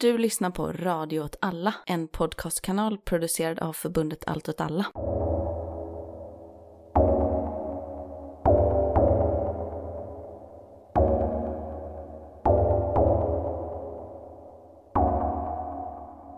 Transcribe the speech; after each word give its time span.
Du 0.00 0.18
lyssnar 0.18 0.50
på 0.50 0.72
Radio 0.72 1.20
åt 1.20 1.36
alla, 1.40 1.74
en 1.86 2.08
podcastkanal 2.08 2.98
producerad 2.98 3.58
av 3.58 3.72
förbundet 3.72 4.24
Allt 4.26 4.48
åt 4.48 4.60
alla. 4.60 4.84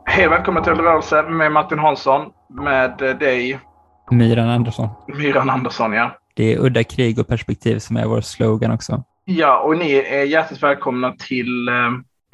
Hej 0.06 0.26
och 0.26 0.32
välkommen 0.32 0.62
till 0.62 0.72
Rörelse 0.72 1.22
med 1.22 1.52
Martin 1.52 1.78
Hansson, 1.78 2.32
med 2.48 2.98
dig 2.98 3.60
Myran 4.10 4.48
Andersson. 4.48 4.88
Myran 5.08 5.50
Andersson. 5.50 5.92
Ja. 5.92 6.18
Det 6.34 6.54
är 6.54 6.58
udda 6.58 6.84
krig 6.84 7.18
och 7.18 7.28
perspektiv 7.28 7.78
som 7.78 7.96
är 7.96 8.06
vår 8.06 8.20
slogan 8.20 8.70
också. 8.70 9.02
ja, 9.24 9.60
och 9.60 9.76
ni 9.76 9.92
är 9.92 10.24
hjärtligt 10.24 10.62
välkomna 10.62 11.12
till 11.12 11.68
eh, 11.68 11.74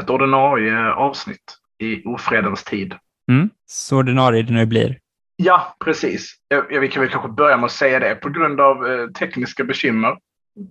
ett 0.03 0.11
ordinarie 0.11 0.93
avsnitt 0.93 1.59
i 1.79 2.05
ofredens 2.05 2.65
tid. 2.65 2.95
Mm. 3.31 3.51
Så 3.67 3.97
ordinarie 3.97 4.43
det 4.43 4.53
nu 4.53 4.67
blir. 4.67 4.99
Ja, 5.37 5.77
precis. 5.85 6.35
Ja, 6.49 6.65
ja, 6.71 6.81
vi 6.81 6.89
kan 6.89 7.03
väl 7.03 7.11
kanske 7.11 7.29
börja 7.29 7.57
med 7.57 7.65
att 7.65 7.73
säga 7.73 7.99
det. 7.99 8.15
På 8.15 8.29
grund 8.29 8.61
av 8.61 8.87
eh, 8.87 9.07
tekniska 9.07 9.65
bekymmer, 9.65 10.19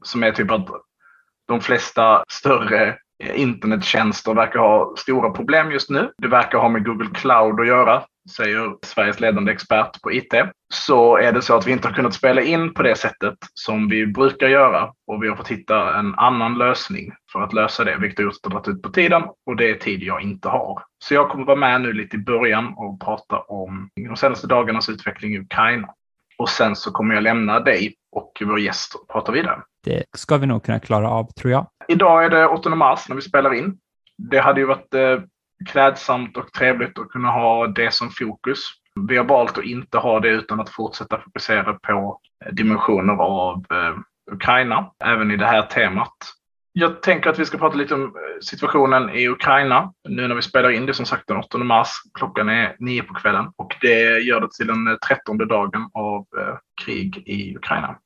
som 0.04 0.24
är 0.24 0.32
typ 0.32 0.52
att 0.52 0.68
de 1.48 1.62
flesta 1.62 2.24
större 2.28 2.98
eh, 3.24 3.42
internettjänster 3.42 4.34
verkar 4.34 4.60
ha 4.60 4.96
stora 4.98 5.30
problem 5.30 5.72
just 5.72 5.90
nu. 5.90 6.12
Det 6.18 6.28
verkar 6.28 6.58
ha 6.58 6.70
med 6.70 6.86
Google 6.86 7.10
Cloud 7.14 7.60
att 7.60 7.68
göra, 7.68 8.04
säger 8.30 8.76
Sveriges 8.86 9.20
ledande 9.20 9.52
expert 9.52 10.02
på 10.02 10.12
IT. 10.12 10.34
Så 10.74 11.18
är 11.18 11.32
det 11.32 11.42
så 11.42 11.56
att 11.56 11.68
vi 11.68 11.72
inte 11.72 11.88
har 11.88 11.96
kunnat 11.96 12.14
spela 12.14 12.42
in 12.42 12.74
på 12.74 12.84
det 12.84 12.96
sättet 12.96 13.36
som 13.54 13.90
vi 13.90 14.08
brukar 14.08 14.48
göra 14.48 14.92
och 15.08 15.24
vi 15.24 15.28
har 15.28 15.36
fått 15.36 15.48
hitta 15.48 16.00
en 16.00 16.16
annan 16.16 16.58
lösning 16.58 17.12
för 17.32 17.42
att 17.42 17.54
lösa 17.54 17.84
det, 17.84 17.98
vilket 17.98 18.20
har 18.20 18.24
gjort 18.24 18.34
att 18.34 18.44
det 18.44 18.50
dragit 18.50 18.68
ut 18.68 18.82
på 18.82 18.90
tiden 18.90 19.24
och 19.46 19.56
det 19.56 19.70
är 19.70 19.76
tid 19.76 20.04
jag 20.04 20.22
inte 20.22 20.50
har. 20.50 20.84
Så 21.04 21.14
jag 21.14 21.30
kommer 21.30 21.46
vara 21.46 21.58
med 21.58 21.82
nu 21.82 21.94
lite 21.94 22.16
i 22.16 22.20
början 22.20 22.74
och 22.78 23.02
prata 23.02 23.40
om 23.40 23.90
de 23.96 24.16
senaste 24.16 24.48
dagarnas 24.48 24.90
utveckling 24.90 25.34
i 25.34 25.40
Ukraina. 25.40 25.88
Och 26.38 26.50
sen 26.50 26.76
så 26.76 26.92
kommer 26.92 27.16
jag 27.16 27.24
lämna 27.24 27.60
dig 27.60 27.96
och 28.12 28.32
vår 28.46 28.60
gäst 28.60 28.96
och 28.96 29.08
prata 29.08 29.32
vidare. 29.32 29.62
Det 29.84 30.04
ska 30.18 30.38
vi 30.38 30.48
nog 30.48 30.64
kunna 30.64 30.80
klara 30.80 31.10
av, 31.10 31.32
tror 31.32 31.52
jag. 31.52 31.68
Idag 31.88 32.26
är 32.26 32.30
det 32.30 32.48
8 32.48 32.76
mars 32.76 33.10
när 33.10 33.16
vi 33.16 33.22
spelar 33.22 33.54
in. 33.54 33.78
Det 34.18 34.40
hade 34.40 34.60
ju 34.60 34.66
varit 34.66 34.94
eh, 34.94 35.20
klädsamt 35.66 36.38
och 36.38 36.54
trevligt 36.54 37.00
att 37.00 37.10
kunna 37.10 37.32
ha 37.32 37.68
det 37.68 37.94
som 37.94 38.10
fokus. 38.10 38.60
Vi 39.10 39.18
har 39.18 39.26
valt 39.26 39.58
att 39.58 39.64
inte 39.64 39.98
ha 39.98 40.20
det 40.20 40.30
utan 40.30 40.60
att 40.60 40.70
fortsätta 40.70 41.22
fokusera 41.22 41.74
på 41.74 42.20
eh, 42.46 42.54
dimensioner 42.54 43.14
av 43.14 43.66
eh, 43.72 43.98
Ukraina, 44.32 44.92
även 45.04 45.32
i 45.32 45.38
det 45.38 45.46
här 45.46 45.62
temat. 45.62 46.18
Jag 46.78 47.02
tänker 47.02 47.30
att 47.30 47.40
vi 47.40 47.46
ska 47.46 47.58
prata 47.58 47.78
lite 47.78 47.94
om 47.94 48.04
eh, 48.04 48.10
situationen 48.42 49.10
i 49.10 49.28
Ukraina 49.28 49.94
nu 50.10 50.28
när 50.28 50.36
vi 50.36 50.42
spelar 50.42 50.70
in 50.70 50.86
det 50.86 50.94
som 50.94 51.06
sagt 51.06 51.28
den 51.28 51.38
8 51.38 51.58
mars. 51.58 51.90
Klockan 52.14 52.50
är 52.50 52.76
nio 52.80 53.04
på 53.04 53.14
kvällen 53.14 53.52
och 53.56 53.76
det 53.82 54.20
gör 54.20 54.42
det 54.42 54.52
till 54.52 54.68
den 54.68 54.88
eh, 54.88 54.96
trettonde 54.96 55.46
dagen 55.46 55.90
av 55.94 56.26
eh, 56.40 56.56
krig 56.86 57.24
i 57.26 57.56
Ukraina. 57.56 57.98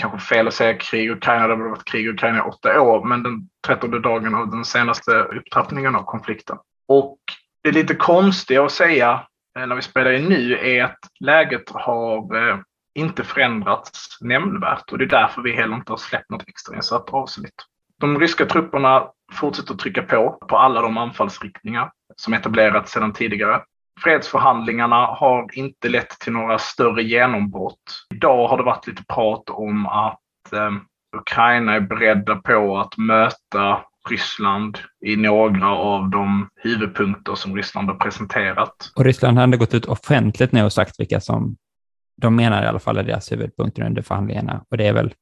Kanske 0.00 0.18
fel 0.18 0.48
att 0.48 0.54
säga 0.54 0.78
krig 0.78 1.04
i 1.04 1.10
Ukraina, 1.10 1.48
det 1.48 1.54
har 1.54 1.68
varit 1.68 1.84
krig 1.84 2.04
i 2.04 2.08
Ukraina 2.08 2.38
i 2.38 2.40
åtta 2.40 2.80
år, 2.80 3.04
men 3.04 3.22
den 3.22 3.48
trettonde 3.66 4.00
dagen 4.00 4.34
av 4.34 4.50
den 4.50 4.64
senaste 4.64 5.12
upptrappningen 5.12 5.96
av 5.96 6.02
konflikten. 6.02 6.56
Och 6.88 7.18
det 7.62 7.72
lite 7.72 7.94
konstiga 7.94 8.64
att 8.64 8.72
säga 8.72 9.26
eh, 9.58 9.66
när 9.66 9.76
vi 9.76 9.82
spelar 9.82 10.12
in 10.12 10.24
nu 10.24 10.58
är 10.58 10.84
att 10.84 10.98
läget 11.20 11.70
har 11.70 12.48
eh, 12.48 12.58
inte 12.94 13.24
förändrats 13.24 14.18
nämnvärt 14.20 14.92
och 14.92 14.98
det 14.98 15.04
är 15.04 15.08
därför 15.08 15.42
vi 15.42 15.52
heller 15.52 15.74
inte 15.74 15.92
har 15.92 15.96
släppt 15.96 16.30
något 16.30 16.48
extrainsatt 16.48 17.10
avsnitt. 17.10 17.54
De 18.00 18.20
ryska 18.20 18.46
trupperna 18.46 19.08
fortsätter 19.32 19.74
trycka 19.74 20.02
på 20.02 20.38
på 20.48 20.58
alla 20.58 20.82
de 20.82 20.98
anfallsriktningar 20.98 21.90
som 22.16 22.34
etablerats 22.34 22.92
sedan 22.92 23.12
tidigare. 23.12 23.62
Fredsförhandlingarna 24.00 25.06
har 25.06 25.48
inte 25.52 25.88
lett 25.88 26.10
till 26.10 26.32
några 26.32 26.58
större 26.58 27.02
genombrott. 27.02 28.06
Idag 28.14 28.48
har 28.48 28.56
det 28.56 28.62
varit 28.62 28.86
lite 28.86 29.04
prat 29.04 29.50
om 29.50 29.86
att 29.86 30.52
eh, 30.52 30.70
Ukraina 31.16 31.74
är 31.74 31.80
beredda 31.80 32.36
på 32.36 32.78
att 32.78 32.96
möta 32.96 33.84
Ryssland 34.10 34.78
i 35.04 35.16
några 35.16 35.70
av 35.70 36.10
de 36.10 36.48
huvudpunkter 36.56 37.34
som 37.34 37.56
Ryssland 37.56 37.88
har 37.88 37.96
presenterat. 37.96 38.92
Och 38.96 39.04
Ryssland 39.04 39.38
hade 39.38 39.56
gått 39.56 39.74
ut 39.74 39.84
offentligt 39.84 40.52
nu 40.52 40.62
och 40.62 40.72
sagt 40.72 41.00
vilka 41.00 41.20
som 41.20 41.56
de 42.16 42.36
menar 42.36 42.62
i 42.62 42.66
alla 42.66 42.78
fall 42.78 42.96
är 42.96 43.02
deras 43.02 43.32
huvudpunkter 43.32 43.82
under 43.82 44.02
förhandlingarna. 44.02 44.64
Och 44.70 44.76
det 44.76 44.86
är 44.86 44.92
väl 44.92 45.14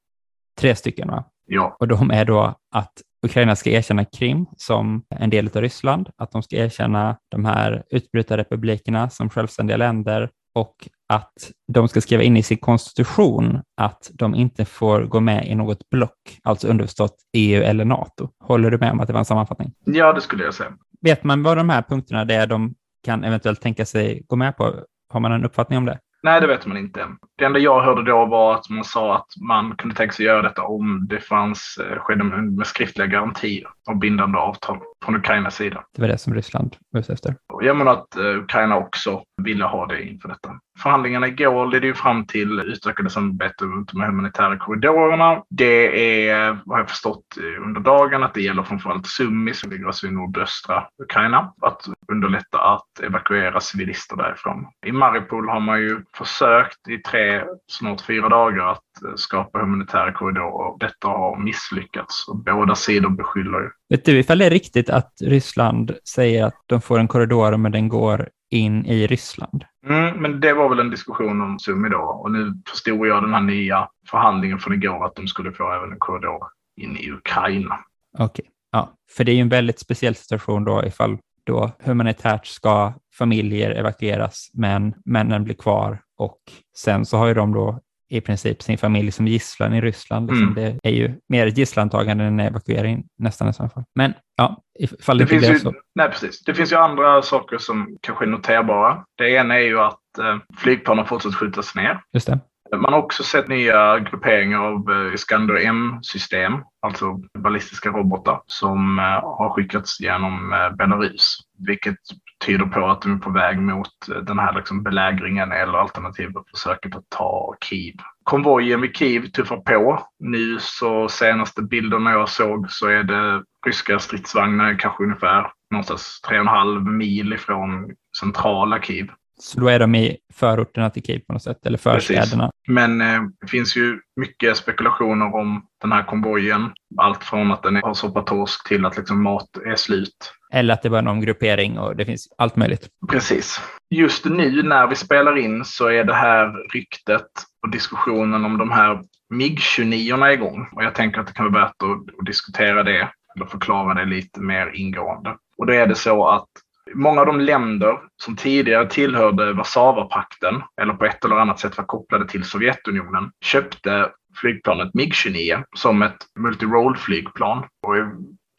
tre 0.60 0.76
stycken, 0.76 1.09
va? 1.09 1.25
Ja, 1.47 1.76
Och 1.81 1.88
de 1.88 2.10
är 2.10 2.25
då 2.25 2.54
att 2.75 2.93
Ukraina 3.26 3.56
ska 3.56 3.70
erkänna 3.70 4.04
Krim 4.04 4.47
som 4.56 5.04
en 5.10 5.31
del 5.31 5.47
av 5.54 5.62
Ryssland, 5.62 6.10
att 6.16 6.32
de 6.32 6.43
ska 6.43 6.56
erkänna 6.56 7.16
de 7.28 7.44
här 7.44 7.84
utbrytarrepublikerna 7.91 9.10
som 9.10 9.31
självständiga 9.31 9.76
länder 9.76 10.31
och 10.54 10.88
att 11.08 11.52
de 11.72 11.88
ska 11.88 12.00
skriva 12.00 12.22
in 12.22 12.36
i 12.36 12.42
sin 12.42 12.58
konstitution 12.58 13.62
att 13.76 14.10
de 14.12 14.34
inte 14.34 14.64
får 14.64 15.02
gå 15.02 15.20
med 15.20 15.46
i 15.46 15.54
något 15.54 15.90
block, 15.90 16.38
alltså 16.42 16.68
underförstått 16.68 17.16
EU 17.32 17.62
eller 17.62 17.84
NATO. 17.84 18.28
Håller 18.44 18.70
du 18.70 18.78
med 18.78 18.92
om 18.92 19.00
att 19.00 19.06
det 19.06 19.12
var 19.12 19.20
en 19.20 19.24
sammanfattning? 19.24 19.72
ja 19.84 20.12
det 20.12 20.20
skulle 20.20 20.44
jag 20.44 20.54
säga. 20.54 20.72
Vet 21.00 21.24
man 21.24 21.42
vad 21.42 21.56
de 21.56 21.68
här 21.68 21.82
punkterna 21.82 22.24
det 22.24 22.34
är 22.34 22.46
de 22.46 22.74
kan 23.04 23.24
eventuellt 23.24 23.60
tänka 23.60 23.86
sig 23.86 24.22
gå 24.26 24.36
med 24.36 24.56
på? 24.56 24.74
Har 25.08 25.20
man 25.20 25.32
en 25.32 25.44
uppfattning 25.44 25.78
om 25.78 25.86
det? 25.86 25.98
Nej, 26.22 26.40
det 26.40 26.46
vet 26.46 26.66
man 26.66 26.76
inte. 26.76 27.08
Det 27.38 27.44
enda 27.44 27.58
jag 27.58 27.82
hörde 27.82 28.02
då 28.02 28.26
var 28.26 28.54
att 28.54 28.70
man 28.70 28.84
sa 28.84 29.16
att 29.16 29.26
man 29.40 29.76
kunde 29.76 29.94
tänka 29.94 30.12
sig 30.12 30.26
göra 30.26 30.42
detta 30.42 30.62
om 30.62 31.06
det 31.08 31.20
fanns, 31.20 31.78
eh, 31.80 31.98
skedde 31.98 32.24
med, 32.24 32.66
skriftliga 32.66 33.06
garantier 33.06 33.68
och 33.88 33.96
bindande 33.96 34.38
avtal 34.38 34.78
från 35.04 35.16
Ukrainas 35.16 35.56
sida. 35.56 35.84
Det 35.94 36.02
var 36.02 36.08
det 36.08 36.18
som 36.18 36.34
Ryssland 36.34 36.76
var 36.90 37.10
efter. 37.10 37.36
Jag 37.62 37.76
menar 37.76 37.92
att 37.92 38.16
eh, 38.16 38.24
Ukraina 38.24 38.76
också 38.76 39.22
ville 39.42 39.64
ha 39.64 39.86
det 39.86 40.02
inför 40.02 40.28
detta. 40.28 40.50
Förhandlingarna 40.82 41.28
igår 41.28 41.66
ledde 41.66 41.86
ju 41.86 41.94
fram 41.94 42.26
till 42.26 42.60
utökade 42.60 43.10
samarbete 43.10 43.64
runt 43.64 43.92
de 43.92 44.00
humanitära 44.00 44.58
korridorerna. 44.58 45.42
Det 45.50 46.28
är, 46.28 46.58
vad 46.64 46.80
jag 46.80 46.88
förstått 46.88 47.24
eh, 47.36 47.66
under 47.66 47.80
dagen, 47.80 48.22
att 48.22 48.34
det 48.34 48.42
gäller 48.42 48.62
framförallt 48.62 49.06
Summi 49.06 49.54
som 49.54 49.70
ligger 49.70 49.86
alltså 49.86 50.06
i 50.06 50.10
nordöstra 50.10 50.84
Ukraina. 51.02 51.52
Att 51.62 51.88
underlätta 52.12 52.58
att 52.58 53.00
evakuera 53.02 53.60
civilister 53.60 54.16
därifrån. 54.16 54.66
I 54.86 54.92
Mariupol 54.92 55.48
har 55.48 55.60
man 55.60 55.80
ju 55.80 56.02
försökt 56.16 56.88
i 56.88 56.98
tre, 56.98 57.42
snart 57.66 58.00
fyra 58.00 58.28
dagar 58.28 58.66
att 58.66 59.02
eh, 59.04 59.14
skapa 59.16 59.58
humanitära 59.58 60.12
korridorer. 60.12 60.78
Detta 60.80 61.08
har 61.08 61.36
misslyckats 61.36 62.28
och 62.28 62.36
båda 62.36 62.74
sidor 62.74 63.10
beskyller 63.10 63.60
ju 63.60 63.70
Vet 63.88 64.04
du 64.04 64.18
ifall 64.18 64.38
det 64.38 64.46
är 64.46 64.50
riktigt 64.50 64.90
att 64.90 65.12
Ryssland 65.20 65.96
säger 66.14 66.44
att 66.44 66.62
de 66.66 66.80
får 66.80 66.98
en 66.98 67.08
korridor 67.08 67.56
men 67.56 67.72
den 67.72 67.88
går 67.88 68.28
in 68.50 68.86
i 68.86 69.06
Ryssland? 69.06 69.64
Mm, 69.86 70.22
men 70.22 70.40
det 70.40 70.52
var 70.52 70.68
väl 70.68 70.78
en 70.78 70.90
diskussion 70.90 71.40
om 71.40 71.58
Summi 71.58 71.88
då. 71.88 72.02
Och 72.02 72.30
nu 72.30 72.54
förstod 72.70 73.06
jag 73.06 73.22
den 73.22 73.34
här 73.34 73.40
nya 73.40 73.88
förhandlingen 74.10 74.58
från 74.58 74.74
igår 74.74 75.06
att 75.06 75.14
de 75.14 75.26
skulle 75.26 75.52
få 75.52 75.72
även 75.72 75.92
en 75.92 75.98
korridor 75.98 76.42
in 76.76 76.96
i 76.96 77.10
Ukraina. 77.10 77.78
Okej, 78.18 78.44
ja, 78.72 78.92
för 79.16 79.24
det 79.24 79.32
är 79.32 79.34
ju 79.34 79.40
en 79.40 79.48
väldigt 79.48 79.78
speciell 79.78 80.14
situation 80.14 80.64
då 80.64 80.84
ifall 80.84 81.18
då 81.44 81.70
humanitärt 81.84 82.46
ska 82.46 82.92
familjer 83.18 83.70
evakueras 83.70 84.50
men 84.52 84.94
männen 85.04 85.44
blir 85.44 85.54
kvar 85.54 85.98
och 86.18 86.38
sen 86.76 87.06
så 87.06 87.16
har 87.16 87.26
ju 87.26 87.34
de 87.34 87.52
då 87.52 87.80
i 88.12 88.20
princip 88.20 88.62
sin 88.62 88.78
familj 88.78 89.12
som 89.12 89.26
gisslan 89.26 89.74
i 89.74 89.80
Ryssland. 89.80 90.30
Liksom. 90.30 90.48
Mm. 90.48 90.54
Det 90.54 90.88
är 90.88 90.92
ju 90.92 91.14
mer 91.28 91.46
ett 91.46 91.58
gisslantagande 91.58 92.24
än 92.24 92.40
evakuering 92.40 93.04
nästan 93.18 93.48
i 93.48 93.52
så 93.52 93.68
fall. 93.68 93.84
Men 93.94 94.14
ja, 94.36 94.62
ifall 94.78 95.18
det, 95.18 95.24
Det 95.24 95.28
finns, 95.28 95.48
ju, 95.48 95.58
så. 95.58 95.72
nej, 95.94 96.08
precis. 96.08 96.44
det 96.44 96.54
finns 96.54 96.72
ju 96.72 96.76
andra 96.76 97.22
saker 97.22 97.58
som 97.58 97.96
kanske 98.00 98.24
är 98.24 98.28
noterbara. 98.28 99.04
Det 99.18 99.30
ena 99.30 99.54
är 99.54 99.64
ju 99.64 99.80
att 99.80 100.18
eh, 100.18 100.36
flygplan 100.58 100.98
har 100.98 101.04
fortsatt 101.04 101.34
skjutas 101.34 101.74
ner. 101.74 102.00
Just 102.12 102.26
det. 102.26 102.40
Man 102.76 102.92
har 102.92 103.02
också 103.02 103.22
sett 103.22 103.48
nya 103.48 103.98
grupperingar 103.98 104.58
av 104.58 104.90
eh, 104.90 105.14
Iskander 105.14 105.66
M-system, 105.66 106.52
alltså 106.80 107.20
ballistiska 107.38 107.88
robotar, 107.88 108.40
som 108.46 108.98
eh, 108.98 109.04
har 109.04 109.50
skickats 109.54 110.00
genom 110.00 110.52
eh, 110.52 110.76
Belarus. 110.76 111.38
Vilket 111.66 111.98
tyder 112.42 112.66
på 112.66 112.87
att 112.87 113.02
de 113.02 113.12
är 113.12 113.19
på 113.19 113.31
väg 113.31 113.58
mot 113.58 114.08
eh, 114.08 114.16
den 114.16 114.38
här 114.38 114.55
liksom 114.55 114.82
belägringen 114.82 115.52
eller 115.52 115.78
alternativt 115.78 116.32
försöket 116.55 116.96
att 116.96 117.08
ta 117.08 117.56
Kiev. 117.64 117.94
Konvojen 118.25 118.81
vid 118.81 118.96
Kiev 118.96 119.26
tuffar 119.26 119.56
på. 119.56 120.06
Nu 120.19 120.58
så 120.61 121.08
senaste 121.08 121.62
bilderna 121.62 122.11
jag 122.11 122.28
såg 122.28 122.70
så 122.70 122.87
är 122.87 123.02
det 123.02 123.43
ryska 123.66 123.99
stridsvagnar 123.99 124.78
kanske 124.78 125.05
ungefär 125.05 125.52
någonstans 125.70 126.20
tre 126.20 126.37
och 126.37 126.40
en 126.40 126.49
halv 126.49 126.87
mil 126.87 127.32
ifrån 127.32 127.90
centrala 128.20 128.82
Kiev. 128.82 129.06
Så 129.42 129.60
då 129.60 129.68
är 129.68 129.78
de 129.78 129.94
i 129.94 130.16
förorterna 130.32 130.90
till 130.90 131.02
Kiev 131.02 131.20
på 131.26 131.32
något 131.32 131.42
sätt, 131.42 131.66
eller 131.66 131.78
Precis. 131.78 132.06
förstäderna. 132.06 132.50
Men 132.68 133.00
eh, 133.00 133.20
det 133.40 133.46
finns 133.46 133.76
ju 133.76 133.98
mycket 134.16 134.56
spekulationer 134.56 135.34
om 135.34 135.66
den 135.80 135.92
här 135.92 136.02
konvojen. 136.02 136.70
Allt 136.98 137.24
från 137.24 137.52
att 137.52 137.62
den 137.62 137.76
har 137.76 137.94
soppat 137.94 138.26
torsk 138.26 138.68
till 138.68 138.86
att 138.86 138.96
liksom 138.96 139.22
mat 139.22 139.48
är 139.66 139.76
slut. 139.76 140.32
Eller 140.52 140.74
att 140.74 140.82
det 140.82 140.88
var 140.88 140.98
en 140.98 141.08
omgruppering 141.08 141.78
och 141.78 141.96
det 141.96 142.04
finns 142.04 142.28
allt 142.38 142.56
möjligt. 142.56 142.88
Precis. 143.10 143.60
Just 143.90 144.24
nu 144.24 144.62
när 144.62 144.86
vi 144.86 144.96
spelar 144.96 145.38
in 145.38 145.64
så 145.64 145.86
är 145.88 146.04
det 146.04 146.14
här 146.14 146.72
ryktet 146.74 147.26
och 147.62 147.70
diskussionen 147.70 148.44
om 148.44 148.58
de 148.58 148.70
här 148.70 149.02
MIG-29 149.34 150.32
igång. 150.32 150.68
Och 150.72 150.84
jag 150.84 150.94
tänker 150.94 151.20
att 151.20 151.26
det 151.26 151.32
kan 151.32 151.52
vara 151.52 151.64
värt 151.64 151.82
att, 151.82 152.18
att 152.20 152.26
diskutera 152.26 152.82
det 152.82 153.08
eller 153.36 153.46
förklara 153.46 153.94
det 153.94 154.04
lite 154.04 154.40
mer 154.40 154.70
ingående. 154.74 155.36
Och 155.58 155.66
då 155.66 155.72
är 155.72 155.86
det 155.86 155.94
så 155.94 156.28
att 156.28 156.48
många 156.94 157.20
av 157.20 157.26
de 157.26 157.40
länder 157.40 157.98
som 158.22 158.36
tidigare 158.36 158.88
tillhörde 158.88 159.52
Warszawapakten 159.52 160.62
eller 160.80 160.94
på 160.94 161.04
ett 161.04 161.24
eller 161.24 161.36
annat 161.36 161.60
sätt 161.60 161.78
var 161.78 161.84
kopplade 161.84 162.28
till 162.28 162.44
Sovjetunionen 162.44 163.30
köpte 163.44 164.10
flygplanet 164.40 164.94
MiG-29 164.94 165.64
som 165.76 166.02
ett 166.02 166.16
multirole-flygplan. 166.38 167.58
Och 167.58 167.96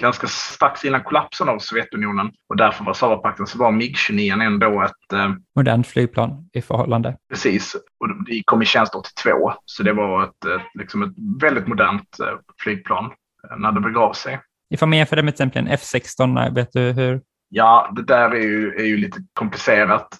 ganska 0.01 0.27
strax 0.27 0.85
innan 0.85 1.03
kollapsen 1.03 1.49
av 1.49 1.59
Sovjetunionen 1.59 2.31
och 2.49 2.57
därför 2.57 2.83
Warszawapakten 2.83 3.47
så 3.47 3.57
var 3.57 3.71
MiG-29 3.71 4.43
ändå 4.43 4.81
ett... 4.81 5.13
Eh, 5.13 5.31
Modernt 5.55 5.87
flygplan 5.87 6.49
i 6.53 6.61
förhållande. 6.61 7.17
Precis. 7.29 7.75
Och 7.99 8.25
det 8.25 8.41
kom 8.45 8.61
i 8.61 8.65
tjänst 8.65 8.95
82. 8.95 9.53
Så 9.65 9.83
det 9.83 9.93
var 9.93 10.23
ett, 10.23 10.45
ett, 10.45 10.61
liksom 10.79 11.03
ett 11.03 11.13
väldigt 11.41 11.67
modernt 11.67 12.19
eh, 12.19 12.39
flygplan 12.63 13.05
eh, 13.05 13.57
när 13.57 13.71
det 13.71 13.81
begav 13.81 14.13
sig. 14.13 14.39
Ifall 14.73 14.89
man 14.89 14.97
jämför 14.97 15.15
det 15.15 15.23
med 15.23 15.35
till 15.35 15.45
exempel 15.45 15.67
en 15.67 15.77
F16, 15.77 16.55
vet 16.55 16.69
du 16.73 16.79
hur? 16.79 17.21
Ja, 17.55 17.91
det 17.95 18.03
där 18.03 18.29
är 18.29 18.41
ju, 18.41 18.75
är 18.75 18.83
ju 18.83 18.97
lite 18.97 19.19
komplicerat. 19.33 20.17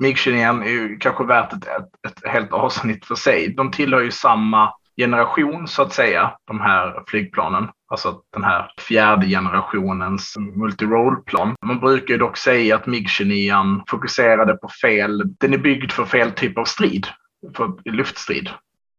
MiG-29 0.00 0.64
är 0.64 0.70
ju 0.70 0.96
kanske 0.98 1.24
värt 1.24 1.52
ett, 1.52 1.66
ett, 1.66 1.88
ett 2.08 2.32
helt 2.32 2.52
avsnitt 2.52 3.06
för 3.06 3.14
sig. 3.14 3.54
De 3.56 3.70
tillhör 3.70 4.00
ju 4.00 4.10
samma 4.10 4.72
generation 4.96 5.68
så 5.68 5.82
att 5.82 5.92
säga, 5.92 6.32
de 6.46 6.60
här 6.60 7.02
flygplanen. 7.06 7.68
Alltså 7.88 8.20
den 8.32 8.44
här 8.44 8.70
fjärde 8.88 9.26
generationens 9.26 10.34
multirollplan. 10.54 11.54
Man 11.66 11.80
brukar 11.80 12.14
ju 12.14 12.18
dock 12.18 12.36
säga 12.36 12.76
att 12.76 12.86
MiG-29 12.86 13.82
fokuserade 13.86 14.54
på 14.54 14.68
fel, 14.82 15.22
den 15.40 15.54
är 15.54 15.58
byggd 15.58 15.92
för 15.92 16.04
fel 16.04 16.32
typ 16.32 16.58
av 16.58 16.64
strid, 16.64 17.06
för 17.56 17.90
luftstrid. 17.90 18.50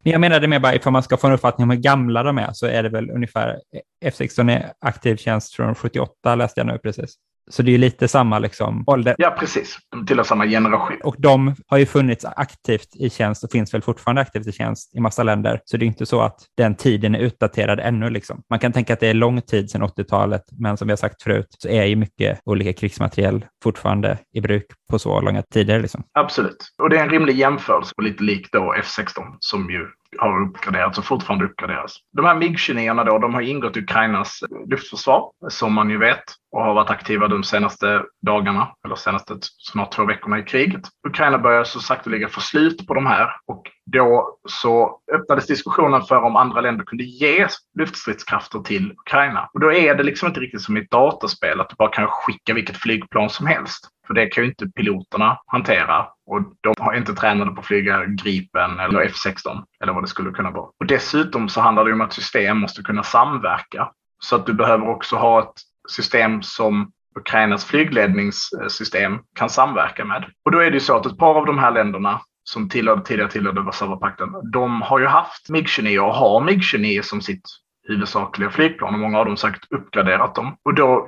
Jag 0.04 0.22
menade 0.22 0.48
mer 0.48 0.60
bara 0.60 0.76
ifall 0.76 0.94
man 0.94 1.04
ska 1.04 1.18
få 1.18 1.28
en 1.28 1.34
uppfattning 1.34 1.64
om 1.64 1.70
hur 1.70 1.78
gamla 1.78 2.24
de 2.24 2.38
är 2.38 2.50
så 2.54 2.66
är 2.66 2.84
det 2.84 2.90
väl 2.90 3.10
ungefär 3.10 3.58
F16 4.06 4.52
är 4.52 4.72
aktiv 4.82 5.16
tjänst 5.16 5.54
från 5.54 5.76
78 5.76 6.36
läste 6.36 6.60
jag 6.60 6.68
nu 6.68 6.80
precis. 6.84 7.16
Så 7.50 7.62
det 7.62 7.74
är 7.74 7.78
lite 7.78 8.08
samma 8.08 8.40
liksom, 8.40 8.84
ålder. 8.88 9.16
Ja, 9.18 9.36
precis. 9.40 9.78
De 9.92 10.06
tillhör 10.06 10.24
samma 10.24 10.46
generation. 10.46 10.98
Och 11.04 11.16
de 11.18 11.56
har 11.68 11.78
ju 11.78 11.86
funnits 11.86 12.26
aktivt 12.26 12.96
i 12.96 13.10
tjänst 13.10 13.44
och 13.44 13.52
finns 13.52 13.74
väl 13.74 13.82
fortfarande 13.82 14.22
aktivt 14.22 14.48
i 14.48 14.52
tjänst 14.52 14.96
i 14.96 15.00
massa 15.00 15.24
länder. 15.24 15.62
Så 15.66 15.78
det 15.78 15.86
är 15.86 15.88
inte 15.88 16.06
så 16.06 16.22
att 16.22 16.40
den 16.58 16.76
tiden 16.76 17.16
är 17.16 17.20
utdaterad 17.20 17.80
ännu. 17.80 18.10
Liksom. 18.10 18.42
Man 18.50 18.60
kan 18.60 18.72
tänka 18.72 18.94
att 18.94 19.00
det 19.00 19.08
är 19.08 19.14
lång 19.14 19.42
tid 19.42 19.70
sedan 19.70 19.84
80-talet, 19.84 20.44
men 20.60 20.78
som 20.78 20.88
vi 20.88 20.92
har 20.92 20.98
sagt 20.98 21.24
förut 21.24 21.48
så 21.50 21.70
är 21.70 21.86
ju 21.86 21.96
mycket 21.96 22.40
olika 22.46 22.74
krigsmateriel 22.74 23.46
fortfarande 23.64 24.18
i 24.34 24.42
bruk 24.42 24.66
på 24.90 25.00
så 25.00 25.22
långa 25.22 25.42
tider. 25.42 25.82
Liksom. 25.82 26.04
Absolut. 26.20 26.58
Och 26.82 26.90
det 26.90 26.98
är 26.98 27.04
en 27.04 27.10
rimlig 27.10 27.38
jämförelse, 27.38 27.94
och 27.98 28.04
lite 28.04 28.24
likt 28.24 28.54
då 28.54 28.74
F16 28.84 29.36
som 29.40 29.70
ju 29.70 29.88
har 30.20 30.42
uppgraderats 30.42 30.98
och 30.98 31.06
fortfarande 31.06 31.46
uppgraderas. 31.46 31.96
De 32.14 32.26
här 32.26 32.36
MiG-29 32.36 33.06
då, 33.06 33.18
de 33.18 33.34
har 33.34 33.42
ingått 33.42 33.78
i 33.78 33.80
Ukrainas 33.80 34.44
luftförsvar, 34.68 35.32
som 35.50 35.74
man 35.74 35.90
ju 35.90 35.98
vet, 35.98 36.24
och 36.52 36.64
har 36.64 36.74
varit 36.74 36.90
aktiva 36.90 37.28
de 37.28 37.44
senaste 37.44 38.04
dagarna, 38.22 38.68
eller 38.86 38.96
senaste 38.96 39.38
snart 39.42 39.92
två 39.92 40.06
veckorna 40.06 40.40
i 40.40 40.44
kriget. 40.44 40.82
Ukraina 41.08 41.38
börjar 41.38 41.64
så 41.64 41.80
sakteliga 41.80 42.30
få 42.30 42.42
slut 42.42 42.88
på 42.88 42.94
de 42.94 43.06
här 43.06 43.30
och 43.48 43.64
då 43.92 44.38
så 44.50 45.00
öppnades 45.14 45.48
diskussionen 45.48 46.02
för 46.02 46.24
om 46.24 46.36
andra 46.36 46.62
länder 46.62 46.86
kunde 46.86 47.04
ge 47.04 47.48
luftstridskrafter 47.80 48.60
till 48.60 48.92
Ukraina. 48.92 49.50
Och 49.54 49.60
då 49.60 49.74
är 49.74 49.96
det 49.96 50.04
liksom 50.04 50.28
inte 50.28 50.40
riktigt 50.40 50.62
som 50.62 50.78
i 50.78 50.80
ett 50.80 50.92
dataspel, 50.92 51.62
att 51.62 51.70
du 51.70 51.76
bara 51.76 51.90
kan 51.90 52.08
skicka 52.08 52.54
vilket 52.54 52.78
flygplan 52.78 53.30
som 53.30 53.46
helst. 53.46 53.90
För 54.08 54.14
det 54.14 54.28
kan 54.28 54.44
ju 54.44 54.50
inte 54.50 54.70
piloterna 54.76 55.40
hantera 55.46 56.08
och 56.26 56.42
de 56.62 56.74
har 56.80 56.94
inte 56.94 57.14
tränade 57.14 57.52
på 57.52 57.60
att 57.60 57.66
flyga 57.66 58.06
Gripen 58.06 58.80
eller 58.80 59.06
F16 59.06 59.64
eller 59.84 59.94
vad 59.94 60.04
det 60.04 60.08
skulle 60.08 60.32
kunna 60.32 60.52
vara. 60.52 60.70
Och 60.80 60.86
dessutom 60.86 61.50
så 61.50 61.62
handlar 61.62 61.86
det 61.86 61.94
om 61.94 62.02
att 62.02 62.14
system 62.14 62.58
måste 62.58 62.82
kunna 62.82 63.04
samverka. 63.04 63.92
Så 64.20 64.36
att 64.36 64.46
du 64.46 64.54
behöver 64.54 64.90
också 64.90 65.16
ha 65.16 65.42
ett 65.42 65.62
system 65.90 66.42
som 66.42 66.92
Ukrainas 67.16 67.66
flygledningssystem 67.66 69.20
kan 69.36 69.50
samverka 69.50 70.06
med. 70.06 70.26
Och 70.46 70.52
då 70.52 70.60
är 70.60 70.72
det 70.72 70.74
ju 70.74 70.80
så 70.80 70.96
att 70.96 71.06
ett 71.06 71.18
par 71.18 71.36
av 71.36 71.46
de 71.46 71.60
här 71.60 71.72
länderna 71.72 72.22
som 72.50 72.70
tillhörde, 72.70 73.04
tidigare 73.04 73.32
tillhörde 73.32 73.62
Warszawapakten, 73.62 74.30
de 74.52 74.82
har 74.82 75.00
ju 75.00 75.06
haft 75.06 75.50
MiG-29 75.50 76.00
och 76.00 76.14
har 76.14 76.42
MiG-29 76.42 77.02
som 77.02 77.22
sitt 77.22 77.44
huvudsakliga 77.88 78.50
flygplan 78.50 78.94
och 78.94 79.00
många 79.00 79.20
av 79.20 79.26
dem 79.26 79.38
säkert 79.38 79.72
uppgraderat 79.72 80.36
dem. 80.36 80.58
Och 80.64 80.74
då 80.74 81.08